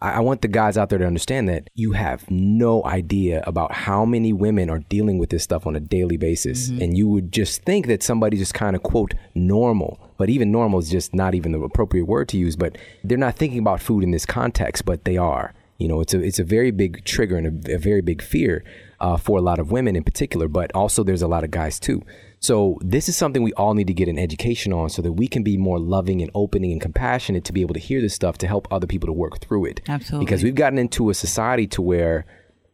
I 0.01 0.11
I 0.19 0.21
want 0.21 0.41
the 0.43 0.49
guys 0.49 0.79
out 0.79 0.89
there 0.91 0.99
to 0.99 1.07
understand 1.07 1.49
that 1.49 1.63
you 1.75 1.93
have 1.93 2.21
no 2.31 2.85
idea 2.85 3.43
about 3.47 3.71
how 3.73 4.05
many 4.05 4.33
women 4.33 4.71
are 4.71 4.79
dealing 4.97 5.19
with 5.19 5.31
this 5.31 5.43
stuff 5.43 5.67
on 5.67 5.75
a 5.77 5.81
daily 5.81 6.17
basis. 6.17 6.69
And 6.83 6.97
you 6.99 7.07
would 7.09 7.33
just 7.33 7.63
think 7.69 7.87
that 7.89 8.03
somebody 8.03 8.37
just 8.37 8.55
kind 8.55 8.75
of 8.77 8.83
quote 8.83 9.15
normal, 9.35 9.99
but 10.19 10.31
even 10.31 10.51
normal 10.53 10.79
is 10.79 10.89
just 10.89 11.15
not 11.15 11.35
even 11.35 11.53
the 11.53 11.61
appropriate 11.61 12.07
word 12.07 12.29
to 12.29 12.39
use. 12.39 12.57
But 12.57 12.79
they're 13.05 13.19
not 13.19 13.37
thinking 13.37 13.59
about 13.59 13.81
food 13.83 14.05
in 14.05 14.11
this 14.13 14.27
context, 14.27 14.85
but 14.85 15.05
they 15.05 15.17
are. 15.17 15.53
You 15.79 15.89
know, 15.89 16.01
it's 16.01 16.15
a 16.15 16.21
it's 16.29 16.39
a 16.39 16.45
very 16.45 16.71
big 16.71 17.05
trigger 17.05 17.37
and 17.37 17.47
a, 17.69 17.75
a 17.75 17.79
very 17.79 18.03
big 18.03 18.23
fear 18.23 18.63
uh, 19.01 19.17
for 19.17 19.39
a 19.39 19.43
lot 19.43 19.59
of 19.59 19.73
women 19.73 19.97
in 19.97 20.05
particular, 20.05 20.47
but 20.49 20.71
also 20.75 21.03
there's 21.03 21.23
a 21.23 21.29
lot 21.29 21.45
of 21.45 21.51
guys 21.51 21.81
too. 21.81 22.03
So 22.41 22.79
this 22.81 23.09
is 23.09 23.17
something 23.17 23.43
we 23.43 23.53
all 23.53 23.75
need 23.75 23.87
to 23.87 23.95
get 23.95 24.09
an 24.09 24.19
education 24.19 24.73
on, 24.73 24.89
so 24.89 25.03
that 25.03 25.13
we 25.13 25.29
can 25.29 25.43
be 25.43 25.59
more 25.59 25.79
loving 25.79 26.23
and 26.23 26.31
opening 26.35 26.73
and 26.73 26.81
compassionate 26.81 27.45
to 27.45 27.53
be 27.53 27.61
able 27.61 27.75
to 27.75 27.81
hear 27.81 28.01
this 28.01 28.15
stuff 28.15 28.39
to 28.39 28.47
help 28.47 28.67
other 28.71 28.87
people 28.87 29.07
to 29.07 29.13
work 29.13 29.41
through 29.41 29.67
it. 29.67 29.83
Absolutely. 29.87 30.25
Because 30.25 30.43
we've 30.43 30.55
gotten 30.55 30.79
into 30.79 31.11
a 31.11 31.15
society 31.15 31.67
to 31.69 31.83
where, 31.83 32.25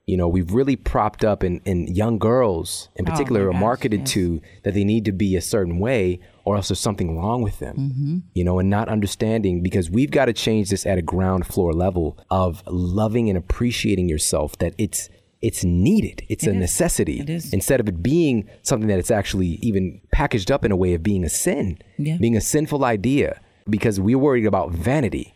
you 0.06 0.16
know, 0.16 0.28
we've 0.28 0.52
really 0.52 0.76
propped 0.76 1.24
up 1.24 1.42
in, 1.42 1.60
in 1.64 1.88
young 1.88 2.16
girls 2.16 2.90
in 2.94 3.04
particular 3.04 3.42
Oh 3.42 3.48
are 3.48 3.52
gosh, 3.52 3.60
marketed 3.60 4.00
yes. 4.00 4.10
to 4.12 4.40
that 4.62 4.74
they 4.74 4.84
need 4.84 5.04
to 5.04 5.12
be 5.12 5.34
a 5.34 5.40
certain 5.40 5.80
way 5.80 6.20
or 6.44 6.54
else 6.54 6.68
there's 6.68 6.78
something 6.78 7.18
wrong 7.18 7.42
with 7.42 7.58
them. 7.58 7.76
Mm-hmm. 7.76 8.18
You 8.34 8.44
know, 8.44 8.60
and 8.60 8.70
not 8.70 8.88
understanding 8.88 9.64
because 9.64 9.90
we've 9.90 10.12
got 10.12 10.26
to 10.26 10.32
change 10.32 10.70
this 10.70 10.86
at 10.86 10.96
a 10.96 11.02
ground 11.02 11.44
floor 11.44 11.72
level 11.72 12.16
of 12.30 12.62
loving 12.68 13.28
and 13.28 13.36
appreciating 13.36 14.08
yourself 14.08 14.56
that 14.58 14.74
it's 14.78 15.10
it's 15.48 15.62
needed. 15.64 16.18
It's 16.28 16.46
a 16.46 16.52
necessity. 16.52 17.18
It 17.20 17.30
is. 17.30 17.52
Instead 17.52 17.78
of 17.80 17.88
it 17.88 18.02
being 18.02 18.36
something 18.62 18.88
that 18.88 18.98
it's 18.98 19.10
actually 19.20 19.50
even 19.68 20.00
packaged 20.12 20.50
up 20.54 20.64
in 20.64 20.72
a 20.72 20.76
way 20.76 20.92
of 20.94 21.02
being 21.02 21.24
a 21.24 21.28
sin, 21.28 21.78
Yeah. 21.98 22.16
being 22.18 22.36
a 22.36 22.40
sinful 22.40 22.84
idea 22.84 23.40
because 23.76 24.00
we're 24.00 24.18
worried 24.18 24.46
about 24.46 24.72
vanity. 24.72 25.32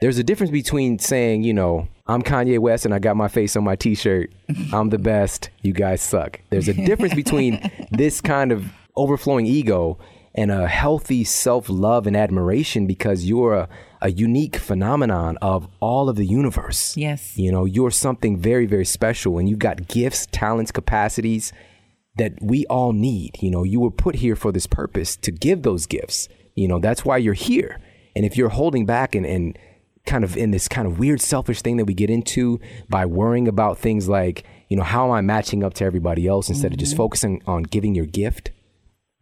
There's 0.00 0.18
a 0.18 0.24
difference 0.24 0.50
between 0.50 0.98
saying, 0.98 1.44
you 1.44 1.54
know, 1.54 1.86
I'm 2.08 2.22
Kanye 2.22 2.58
West 2.58 2.84
and 2.84 2.92
I 2.92 2.98
got 2.98 3.16
my 3.16 3.28
face 3.28 3.54
on 3.56 3.62
my 3.62 3.76
t-shirt. 3.76 4.32
I'm 4.72 4.88
the 4.90 4.98
best. 4.98 5.50
You 5.62 5.72
guys 5.72 6.00
suck. 6.02 6.40
There's 6.50 6.66
a 6.68 6.74
difference 6.74 7.14
between 7.14 7.60
this 7.92 8.20
kind 8.20 8.50
of 8.50 8.64
overflowing 8.96 9.46
ego 9.46 9.98
and 10.34 10.50
a 10.50 10.66
healthy 10.66 11.22
self-love 11.24 12.06
and 12.08 12.16
admiration 12.16 12.86
because 12.86 13.24
you're 13.26 13.54
a, 13.54 13.68
a 14.02 14.10
unique 14.10 14.56
phenomenon 14.56 15.38
of 15.40 15.68
all 15.80 16.08
of 16.08 16.16
the 16.16 16.26
universe. 16.26 16.96
Yes. 16.96 17.38
You 17.38 17.52
know, 17.52 17.64
you're 17.64 17.90
something 17.90 18.36
very, 18.36 18.66
very 18.66 18.84
special 18.84 19.38
and 19.38 19.48
you've 19.48 19.60
got 19.60 19.88
gifts, 19.88 20.26
talents, 20.32 20.72
capacities 20.72 21.52
that 22.16 22.34
we 22.42 22.66
all 22.66 22.92
need. 22.92 23.36
You 23.40 23.50
know, 23.50 23.62
you 23.62 23.80
were 23.80 23.90
put 23.90 24.16
here 24.16 24.36
for 24.36 24.52
this 24.52 24.66
purpose 24.66 25.16
to 25.16 25.30
give 25.30 25.62
those 25.62 25.86
gifts. 25.86 26.28
You 26.54 26.68
know, 26.68 26.80
that's 26.80 27.04
why 27.04 27.16
you're 27.16 27.32
here. 27.32 27.80
And 28.14 28.26
if 28.26 28.36
you're 28.36 28.50
holding 28.50 28.84
back 28.84 29.14
and, 29.14 29.24
and 29.24 29.58
kind 30.04 30.24
of 30.24 30.36
in 30.36 30.50
this 30.50 30.66
kind 30.68 30.86
of 30.86 30.98
weird 30.98 31.20
selfish 31.20 31.62
thing 31.62 31.76
that 31.76 31.84
we 31.84 31.94
get 31.94 32.10
into 32.10 32.60
by 32.88 33.06
worrying 33.06 33.46
about 33.46 33.78
things 33.78 34.08
like, 34.08 34.44
you 34.68 34.76
know, 34.76 34.82
how 34.82 35.06
am 35.06 35.12
I 35.12 35.20
matching 35.20 35.62
up 35.62 35.74
to 35.74 35.84
everybody 35.84 36.26
else 36.26 36.48
instead 36.48 36.68
mm-hmm. 36.68 36.74
of 36.74 36.80
just 36.80 36.92
mm-hmm. 36.92 36.98
focusing 36.98 37.42
on 37.46 37.62
giving 37.62 37.94
your 37.94 38.06
gift? 38.06 38.50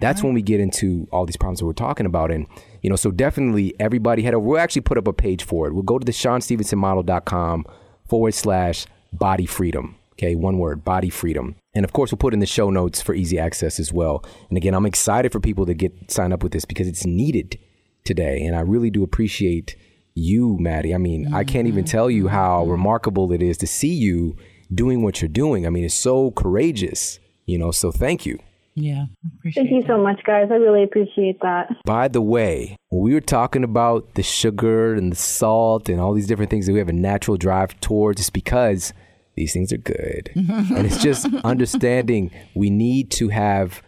That's 0.01 0.21
right. 0.21 0.29
when 0.29 0.35
we 0.35 0.43
get 0.43 0.61
into 0.61 1.07
all 1.13 1.27
these 1.27 1.37
problems 1.37 1.61
that 1.61 1.67
we're 1.67 1.73
talking 1.73 2.07
about. 2.07 2.31
And, 2.31 2.47
you 2.83 2.91
know, 2.91 2.97
so 2.97 3.11
definitely 3.11 3.75
everybody 3.79 4.23
head 4.23 4.35
over. 4.35 4.47
We'll 4.47 4.59
actually 4.59 4.83
put 4.83 4.99
up 4.99 5.07
a 5.07 5.13
page 5.13 5.45
for 5.45 5.67
it. 5.67 5.75
We'll 5.75 5.83
go 5.83 5.99
to 5.99 6.05
the 6.05 6.13
ShawnStevensonModel.com 6.13 7.67
forward 8.09 8.35
slash 8.35 8.87
body 9.13 9.47
freedom. 9.47 9.97
Okay, 10.15 10.35
one 10.35 10.59
word, 10.59 10.85
body 10.85 11.09
freedom. 11.09 11.57
And 11.73 11.85
of 11.85 11.93
course, 11.93 12.13
we'll 12.13 12.19
put 12.19 12.35
in 12.35 12.41
the 12.41 12.47
show 12.47 12.69
notes 12.69 13.01
for 13.01 13.15
easy 13.15 13.39
access 13.39 13.81
as 13.81 13.93
well. 13.93 14.25
And 14.49 14.59
again, 14.59 14.75
I'm 14.75 14.85
excited 14.85 15.33
for 15.33 15.41
people 15.41 15.65
to 15.67 15.75
get 15.75 16.11
signed 16.11 16.33
up 16.33 16.43
with 16.43 16.53
this 16.53 16.65
because 16.65 16.89
it's 16.89 17.07
needed 17.07 17.59
today. 18.05 18.43
And 18.43 18.55
I 18.55 18.61
really 18.61 18.91
do 18.91 19.03
appreciate 19.03 19.77
you, 20.15 20.59
Maddie. 20.59 20.95
I 20.95 20.99
mean, 20.99 21.27
mm-hmm. 21.27 21.35
I 21.35 21.45
can't 21.45 21.69
even 21.69 21.85
mm-hmm. 21.85 21.91
tell 21.91 22.11
you 22.11 22.29
how 22.29 22.63
mm-hmm. 22.63 22.73
remarkable 22.73 23.33
it 23.33 23.43
is 23.43 23.57
to 23.59 23.67
see 23.67 23.95
you 23.95 24.37
doing 24.73 25.03
what 25.03 25.23
you're 25.23 25.29
doing. 25.29 25.67
I 25.67 25.71
mean, 25.71 25.85
it's 25.85 25.95
so 25.95 26.33
courageous, 26.33 27.19
you 27.47 27.59
know, 27.59 27.71
so 27.71 27.91
thank 27.91 28.27
you. 28.27 28.39
Yeah. 28.81 29.07
Thank 29.55 29.71
you 29.71 29.83
that. 29.83 29.89
so 29.89 30.03
much, 30.03 30.21
guys. 30.25 30.49
I 30.51 30.57
really 30.57 30.83
appreciate 30.83 31.41
that. 31.43 31.69
By 31.85 32.09
the 32.09 32.21
way, 32.21 32.77
when 32.89 33.03
we 33.03 33.15
were 33.15 33.21
talking 33.21 33.65
about 33.65 34.15
the 34.15 34.23
sugar 34.23 34.95
and 34.95 35.13
the 35.13 35.17
salt 35.17 35.89
and 35.89 36.01
all 36.01 36.15
these 36.15 36.27
different 36.27 36.51
things 36.51 36.67
that 36.67 36.73
we 36.73 36.79
have 36.79 36.89
a 36.89 36.95
natural 36.95 37.37
drive 37.37 37.79
towards, 37.81 38.21
it's 38.21 38.31
because 38.31 38.93
these 39.37 39.53
things 39.53 39.73
are 39.73 39.79
good. 39.79 40.31
and 40.35 40.87
it's 40.87 41.03
just 41.03 41.27
understanding 41.45 42.31
we 42.55 42.71
need 42.71 43.11
to 43.13 43.29
have 43.29 43.83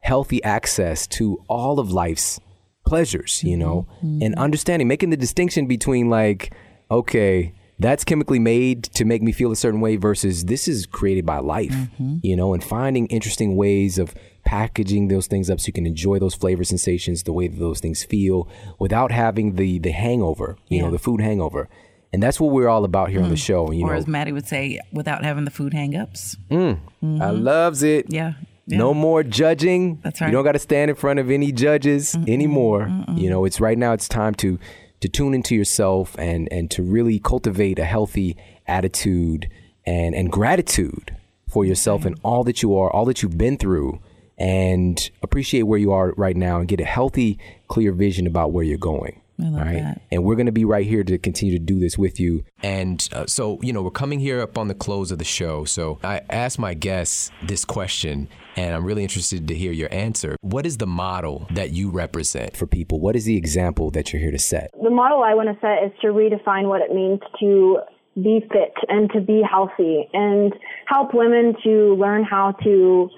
healthy 0.00 0.42
access 0.44 1.06
to 1.06 1.42
all 1.48 1.78
of 1.78 1.90
life's 1.90 2.40
pleasures, 2.86 3.42
you 3.44 3.56
know, 3.56 3.86
mm-hmm. 3.98 4.22
and 4.22 4.34
understanding, 4.36 4.88
making 4.88 5.10
the 5.10 5.16
distinction 5.16 5.66
between 5.66 6.08
like, 6.08 6.54
okay, 6.90 7.52
that's 7.78 8.04
chemically 8.04 8.38
made 8.38 8.84
to 8.84 9.04
make 9.04 9.22
me 9.22 9.32
feel 9.32 9.52
a 9.52 9.56
certain 9.56 9.80
way 9.80 9.96
versus 9.96 10.46
this 10.46 10.66
is 10.66 10.86
created 10.86 11.24
by 11.24 11.38
life, 11.38 11.70
mm-hmm. 11.70 12.16
you 12.22 12.34
know, 12.34 12.54
and 12.54 12.64
finding 12.64 13.06
interesting 13.06 13.56
ways 13.56 13.98
of 13.98 14.14
packaging 14.48 15.08
those 15.08 15.26
things 15.26 15.50
up 15.50 15.60
so 15.60 15.66
you 15.66 15.74
can 15.74 15.84
enjoy 15.84 16.18
those 16.18 16.34
flavor 16.34 16.64
sensations, 16.64 17.24
the 17.24 17.34
way 17.34 17.48
that 17.48 17.58
those 17.58 17.80
things 17.80 18.02
feel 18.02 18.48
without 18.78 19.12
having 19.12 19.56
the 19.56 19.78
the 19.78 19.90
hangover, 19.90 20.56
you 20.68 20.78
yeah. 20.78 20.84
know, 20.84 20.90
the 20.90 20.98
food 20.98 21.20
hangover. 21.20 21.68
And 22.14 22.22
that's 22.22 22.40
what 22.40 22.52
we're 22.52 22.68
all 22.68 22.84
about 22.84 23.10
here 23.10 23.20
mm. 23.20 23.24
on 23.24 23.28
the 23.28 23.36
mm. 23.36 23.46
show. 23.46 23.70
You 23.70 23.84
or 23.84 23.90
know, 23.90 23.98
as 23.98 24.06
Maddie 24.06 24.32
would 24.32 24.48
say, 24.48 24.80
without 24.90 25.22
having 25.22 25.44
the 25.44 25.50
food 25.50 25.74
hangups. 25.74 26.36
Mm. 26.50 26.80
Mm-hmm. 27.04 27.20
I 27.20 27.30
loves 27.30 27.82
it. 27.82 28.06
Yeah. 28.08 28.32
Yeah. 28.66 28.78
No 28.78 28.94
more 28.94 29.22
judging. 29.22 30.00
That's 30.02 30.18
right. 30.18 30.28
You 30.28 30.32
don't 30.32 30.44
got 30.44 30.52
to 30.52 30.58
stand 30.58 30.90
in 30.90 30.96
front 30.96 31.18
of 31.18 31.30
any 31.30 31.52
judges 31.52 32.14
Mm-mm. 32.14 32.30
anymore. 32.30 32.86
Mm-mm. 32.86 33.20
You 33.20 33.28
know, 33.28 33.44
it's 33.44 33.60
right 33.60 33.76
now. 33.76 33.92
It's 33.92 34.08
time 34.08 34.34
to 34.36 34.58
to 35.00 35.08
tune 35.10 35.34
into 35.34 35.54
yourself 35.54 36.16
and 36.18 36.50
and 36.50 36.70
to 36.70 36.82
really 36.82 37.18
cultivate 37.18 37.78
a 37.78 37.84
healthy 37.84 38.34
attitude 38.66 39.50
and 39.84 40.14
and 40.14 40.32
gratitude 40.32 41.14
for 41.50 41.66
yourself 41.66 42.06
and 42.06 42.18
all 42.22 42.44
that 42.44 42.62
you 42.62 42.74
are, 42.78 42.90
all 42.90 43.04
that 43.04 43.22
you've 43.22 43.38
been 43.38 43.58
through, 43.58 44.00
and 44.38 45.10
appreciate 45.22 45.62
where 45.62 45.78
you 45.78 45.92
are 45.92 46.12
right 46.16 46.36
now 46.36 46.58
and 46.58 46.68
get 46.68 46.80
a 46.80 46.84
healthy, 46.84 47.38
clear 47.68 47.92
vision 47.92 48.26
about 48.26 48.52
where 48.52 48.64
you're 48.64 48.78
going. 48.78 49.20
I 49.40 49.48
love 49.48 49.66
right? 49.66 49.82
that. 49.82 50.02
And 50.10 50.24
we're 50.24 50.34
going 50.34 50.46
to 50.46 50.52
be 50.52 50.64
right 50.64 50.86
here 50.86 51.04
to 51.04 51.16
continue 51.16 51.56
to 51.56 51.64
do 51.64 51.78
this 51.78 51.96
with 51.96 52.18
you. 52.18 52.44
And 52.62 53.08
uh, 53.12 53.26
so, 53.26 53.60
you 53.62 53.72
know, 53.72 53.82
we're 53.82 53.90
coming 53.90 54.18
here 54.18 54.40
up 54.40 54.58
on 54.58 54.66
the 54.66 54.74
close 54.74 55.12
of 55.12 55.18
the 55.18 55.24
show. 55.24 55.64
So 55.64 55.98
I 56.02 56.22
asked 56.28 56.58
my 56.58 56.74
guests 56.74 57.30
this 57.44 57.64
question, 57.64 58.28
and 58.56 58.74
I'm 58.74 58.84
really 58.84 59.04
interested 59.04 59.46
to 59.46 59.54
hear 59.54 59.70
your 59.70 59.92
answer. 59.92 60.36
What 60.40 60.66
is 60.66 60.78
the 60.78 60.88
model 60.88 61.46
that 61.52 61.70
you 61.70 61.90
represent 61.90 62.56
for 62.56 62.66
people? 62.66 62.98
What 62.98 63.14
is 63.14 63.26
the 63.26 63.36
example 63.36 63.92
that 63.92 64.12
you're 64.12 64.20
here 64.20 64.32
to 64.32 64.40
set? 64.40 64.70
The 64.82 64.90
model 64.90 65.22
I 65.22 65.34
want 65.34 65.48
to 65.48 65.60
set 65.60 65.84
is 65.84 65.92
to 66.00 66.08
redefine 66.08 66.68
what 66.68 66.80
it 66.80 66.92
means 66.92 67.20
to 67.38 67.78
be 68.16 68.40
fit 68.50 68.74
and 68.88 69.08
to 69.12 69.20
be 69.20 69.42
healthy 69.48 70.08
and 70.12 70.52
help 70.86 71.14
women 71.14 71.54
to 71.62 71.94
learn 71.94 72.24
how 72.24 72.52
to 72.64 73.08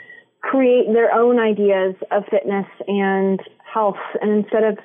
create 0.43 0.86
their 0.93 1.12
own 1.12 1.38
ideas 1.38 1.95
of 2.11 2.24
fitness 2.30 2.66
and 2.86 3.41
health. 3.72 3.97
And 4.20 4.45
instead 4.45 4.64
of 4.64 4.78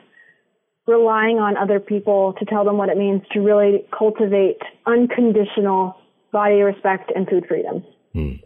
relying 0.87 1.39
on 1.39 1.57
other 1.57 1.79
people 1.79 2.33
to 2.39 2.45
tell 2.45 2.63
them 2.63 2.77
what 2.77 2.89
it 2.89 2.97
means 2.97 3.21
to 3.31 3.39
really 3.39 3.85
cultivate 3.97 4.59
unconditional 4.85 5.95
body 6.31 6.61
respect 6.61 7.11
and 7.15 7.27
food 7.27 7.45
freedom. 7.47 7.83
Mm. 8.13 8.39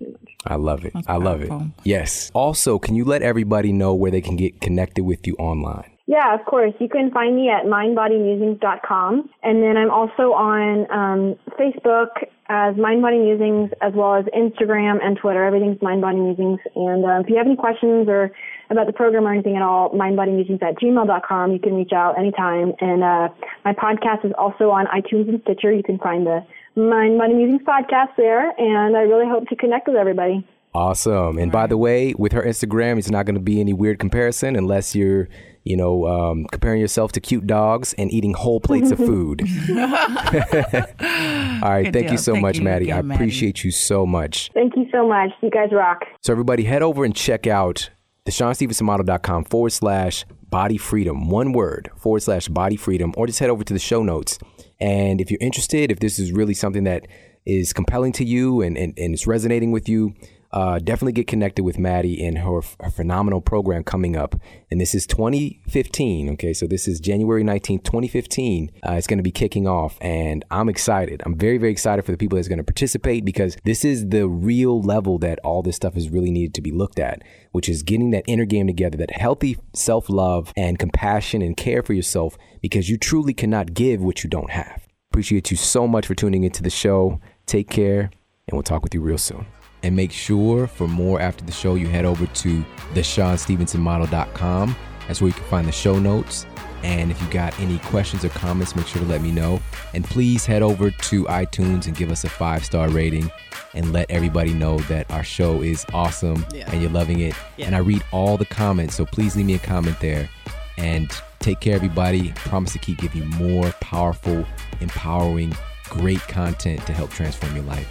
I 0.46 0.56
love 0.56 0.86
it. 0.86 0.94
That's 0.94 1.08
I 1.08 1.18
love 1.18 1.42
it. 1.42 1.52
Yes. 1.84 2.32
Also, 2.34 2.80
can 2.80 2.96
you 2.96 3.06
let 3.06 3.22
everybody 3.22 3.72
know 3.72 3.94
where 3.94 4.10
they 4.10 4.22
can 4.22 4.36
get 4.36 4.62
connected 4.62 5.04
with 5.04 5.28
you 5.28 5.36
online? 5.36 5.92
Yeah, 6.10 6.34
of 6.34 6.44
course. 6.44 6.74
You 6.80 6.90
can 6.90 7.12
find 7.12 7.36
me 7.36 7.52
at 7.52 7.66
mindbodymusings.com. 7.66 9.30
And 9.44 9.62
then 9.62 9.78
I'm 9.78 9.92
also 9.92 10.34
on 10.34 10.90
um, 10.90 11.36
Facebook 11.54 12.10
as 12.48 12.76
Mind 12.78 13.04
Body 13.04 13.20
Musings, 13.20 13.70
as 13.80 13.94
well 13.94 14.16
as 14.16 14.26
Instagram 14.34 14.98
and 15.06 15.20
Twitter. 15.22 15.46
Everything's 15.46 15.80
Mind 15.84 16.02
Body 16.02 16.18
Musings. 16.18 16.62
And 16.76 17.06
uh, 17.06 17.20
if 17.20 17.30
you 17.30 17.38
have 17.38 17.46
any 17.46 17.56
questions 17.56 18.10
or 18.10 18.32
about 18.72 18.88
the 18.88 18.94
program 18.94 19.28
or 19.28 19.34
anything 19.34 19.56
at 19.56 19.62
all, 19.62 19.92
mindbodymusings 19.92 20.64
at 20.64 20.80
gmail.com. 20.80 21.52
You 21.52 21.60
can 21.60 21.76
reach 21.76 21.94
out 21.94 22.18
anytime. 22.18 22.74
And 22.82 23.04
uh, 23.04 23.30
my 23.64 23.74
podcast 23.74 24.26
is 24.26 24.32
also 24.36 24.72
on 24.72 24.88
iTunes 24.88 25.30
and 25.30 25.40
Stitcher. 25.44 25.72
You 25.72 25.84
can 25.84 26.00
find 26.00 26.26
the 26.26 26.44
Mind 26.76 27.20
Body 27.20 27.36
Musings 27.36 27.62
podcast 27.62 28.16
there. 28.18 28.50
And 28.58 28.98
I 28.98 29.02
really 29.02 29.30
hope 29.30 29.48
to 29.50 29.56
connect 29.56 29.88
with 29.88 29.98
everybody. 29.98 30.44
Awesome. 30.74 31.38
And 31.38 31.52
by 31.52 31.68
the 31.68 31.78
way, 31.78 32.14
with 32.18 32.32
her 32.32 32.44
Instagram, 32.44 32.98
it's 32.98 33.10
not 33.10 33.26
going 33.26 33.36
to 33.36 33.42
be 33.42 33.60
any 33.60 33.74
weird 33.74 34.00
comparison 34.00 34.56
unless 34.56 34.96
you're 34.96 35.28
you 35.64 35.78
know, 35.78 36.08
um, 36.08 36.46
comparing 36.52 36.82
yourself 36.82 37.12
to 37.12 37.20
cute 37.20 37.46
dogs 37.46 37.94
and 37.94 38.12
eating 38.12 38.34
whole 38.34 38.60
plates 38.60 38.90
of 38.90 38.98
food. 38.98 39.42
All 39.70 39.76
right. 39.80 41.84
Good 41.84 41.94
thank 41.94 41.94
deal. 41.94 42.12
you 42.12 42.18
so 42.18 42.34
thank 42.34 42.42
much, 42.42 42.58
you 42.58 42.64
Maddie. 42.64 42.86
Again, 42.86 43.12
I 43.12 43.16
appreciate 43.16 43.58
Maddie. 43.58 43.68
you 43.68 43.72
so 43.72 44.06
much. 44.06 44.50
Thank 44.54 44.76
you 44.76 44.88
so 44.92 45.08
much. 45.08 45.30
You 45.42 45.52
guys 45.52 45.70
rock. 45.72 46.00
So, 46.22 46.34
everybody, 46.34 46.64
head 46.64 46.82
over 46.82 47.06
and 47.06 47.16
check 47.16 47.46
out 47.46 47.90
the 48.26 48.32
ShawnStevensonModel.com 48.32 49.46
forward 49.46 49.72
slash 49.72 50.26
body 50.50 50.78
freedom. 50.78 51.30
One 51.30 51.52
word 51.52 51.92
forward 51.98 52.24
slash 52.24 52.48
body 52.48 52.76
freedom, 52.76 53.14
or 53.16 53.28
just 53.28 53.40
head 53.40 53.50
over 53.50 53.64
to 53.64 53.74
the 53.74 53.80
show 53.80 54.02
notes. 54.02 54.40
And 54.80 55.20
if 55.20 55.30
you're 55.30 55.42
interested, 55.42 55.92
if 55.92 56.00
this 56.00 56.18
is 56.18 56.32
really 56.32 56.54
something 56.54 56.86
that 56.86 57.06
is 57.46 57.74
compelling 57.74 58.14
to 58.14 58.26
you 58.26 58.62
and, 58.62 58.78
and, 58.78 58.98
and 58.98 59.14
it's 59.14 59.28
resonating 59.28 59.72
with 59.72 59.90
you, 59.90 60.16
uh, 60.52 60.80
definitely 60.80 61.12
get 61.12 61.28
connected 61.28 61.64
with 61.64 61.78
Maddie 61.78 62.26
and 62.26 62.40
her, 62.40 62.62
her, 62.80 62.90
phenomenal 62.90 63.40
program 63.40 63.84
coming 63.84 64.16
up. 64.16 64.36
And 64.72 64.82
this 64.82 64.96
is 64.96 65.06
2015. 65.06 66.30
Okay, 66.32 66.54
so 66.54 66.66
this 66.66 66.88
is 66.88 67.00
January 67.00 67.44
19th, 67.44 67.84
2015. 67.84 68.72
Uh, 68.88 68.94
it's 68.94 69.06
going 69.06 69.20
to 69.20 69.24
be 69.24 69.32
kicking 69.32 69.68
off, 69.68 69.98
and 70.02 70.44
I'm 70.50 70.68
excited. 70.68 71.22
I'm 71.26 71.38
very, 71.38 71.58
very 71.58 71.72
excited 71.72 72.04
for 72.04 72.12
the 72.12 72.18
people 72.18 72.36
that's 72.36 72.48
going 72.48 72.58
to 72.58 72.64
participate 72.64 73.26
because 73.26 73.58
this 73.64 73.86
is 73.86 74.10
the 74.10 74.28
real 74.28 74.82
level 74.82 75.20
that 75.20 75.40
all 75.44 75.62
this 75.62 75.76
stuff 75.76 75.96
is 75.96 76.10
really 76.10 76.32
needed 76.32 76.56
to 76.56 76.62
be 76.62 76.72
looked 76.72 77.00
at, 77.00 77.22
which 77.52 77.70
is 77.70 77.84
getting 77.84 78.10
that 78.12 78.24
inner 78.28 78.46
game 78.46 78.66
together, 78.66 78.98
that 78.98 79.12
healthy 79.12 79.58
self 79.74 80.10
love 80.10 80.52
and 80.58 80.80
compassion 80.80 81.44
and 81.44 81.58
care 81.58 81.84
for 81.84 81.94
yourself 81.94 82.38
because 82.62 82.90
you 82.90 82.98
truly 82.98 83.34
cannot 83.34 83.74
give 83.76 84.02
what 84.02 84.24
you 84.24 84.30
don't 84.30 84.52
have. 84.52 84.88
Appreciate 85.12 85.52
you 85.52 85.58
so 85.58 85.88
much 85.88 86.08
for 86.08 86.16
tuning 86.16 86.44
into 86.44 86.64
the 86.64 86.70
show. 86.70 87.20
Take 87.46 87.70
care, 87.70 88.12
and 88.48 88.54
we'll 88.54 88.64
talk 88.64 88.84
with 88.84 88.94
you 88.94 89.02
real 89.02 89.18
soon. 89.18 89.46
And 89.84 89.96
make 89.96 90.12
sure 90.12 90.68
for 90.68 90.88
more 90.88 91.22
after 91.22 91.46
the 91.46 91.52
show, 91.52 91.76
you 91.76 91.88
head 91.88 92.06
over 92.06 92.26
to 92.26 92.66
the 92.94 93.02
ShawnStevensonModel.com. 93.02 94.76
That's 95.08 95.22
where 95.22 95.30
you 95.30 95.34
can 95.34 95.46
find 95.46 95.68
the 95.68 95.72
show 95.72 95.98
notes. 95.98 96.46
And 96.84 97.12
if 97.12 97.22
you 97.22 97.30
got 97.30 97.58
any 97.60 97.78
questions 97.80 98.24
or 98.24 98.30
comments, 98.30 98.76
make 98.76 98.88
sure 98.88 99.02
to 99.02 99.08
let 99.08 99.22
me 99.22 99.32
know. 99.32 99.60
And 99.94 100.06
please 100.06 100.46
head 100.46 100.62
over 100.62 100.92
to 100.92 101.24
iTunes 101.26 101.88
and 101.88 101.96
give 101.96 102.12
us 102.12 102.24
a 102.24 102.30
five 102.30 102.64
star 102.64 102.90
rating 102.90 103.30
and 103.74 103.92
let 103.94 104.10
everybody 104.10 104.54
know 104.54 104.80
that 104.82 105.10
our 105.12 105.24
show 105.24 105.62
is 105.62 105.86
awesome 105.94 106.46
yeah. 106.54 106.70
and 106.72 106.82
you're 106.82 106.92
loving 106.92 107.20
it. 107.20 107.36
Yeah. 107.58 107.68
And 107.68 107.76
I 107.76 107.80
read 107.80 108.04
all 108.12 108.38
the 108.38 108.46
comments, 108.46 108.96
so 108.96 109.06
please 109.06 109.36
leave 109.36 109.46
me 109.46 109.56
a 109.56 109.60
comment 109.60 110.00
there. 110.00 110.30
And 110.78 111.12
take 111.40 111.60
care, 111.60 111.76
everybody. 111.76 112.32
Promise 112.36 112.74
to 112.74 112.80
keep 112.80 113.00
giving 113.00 113.24
you 113.24 113.30
more 113.30 113.72
powerful, 113.82 114.46
empowering, 114.80 115.54
great 115.90 116.22
content 116.22 116.86
to 116.86 116.94
help 116.94 117.12
transform 117.12 117.56
your 117.56 117.66
life. 117.66 117.88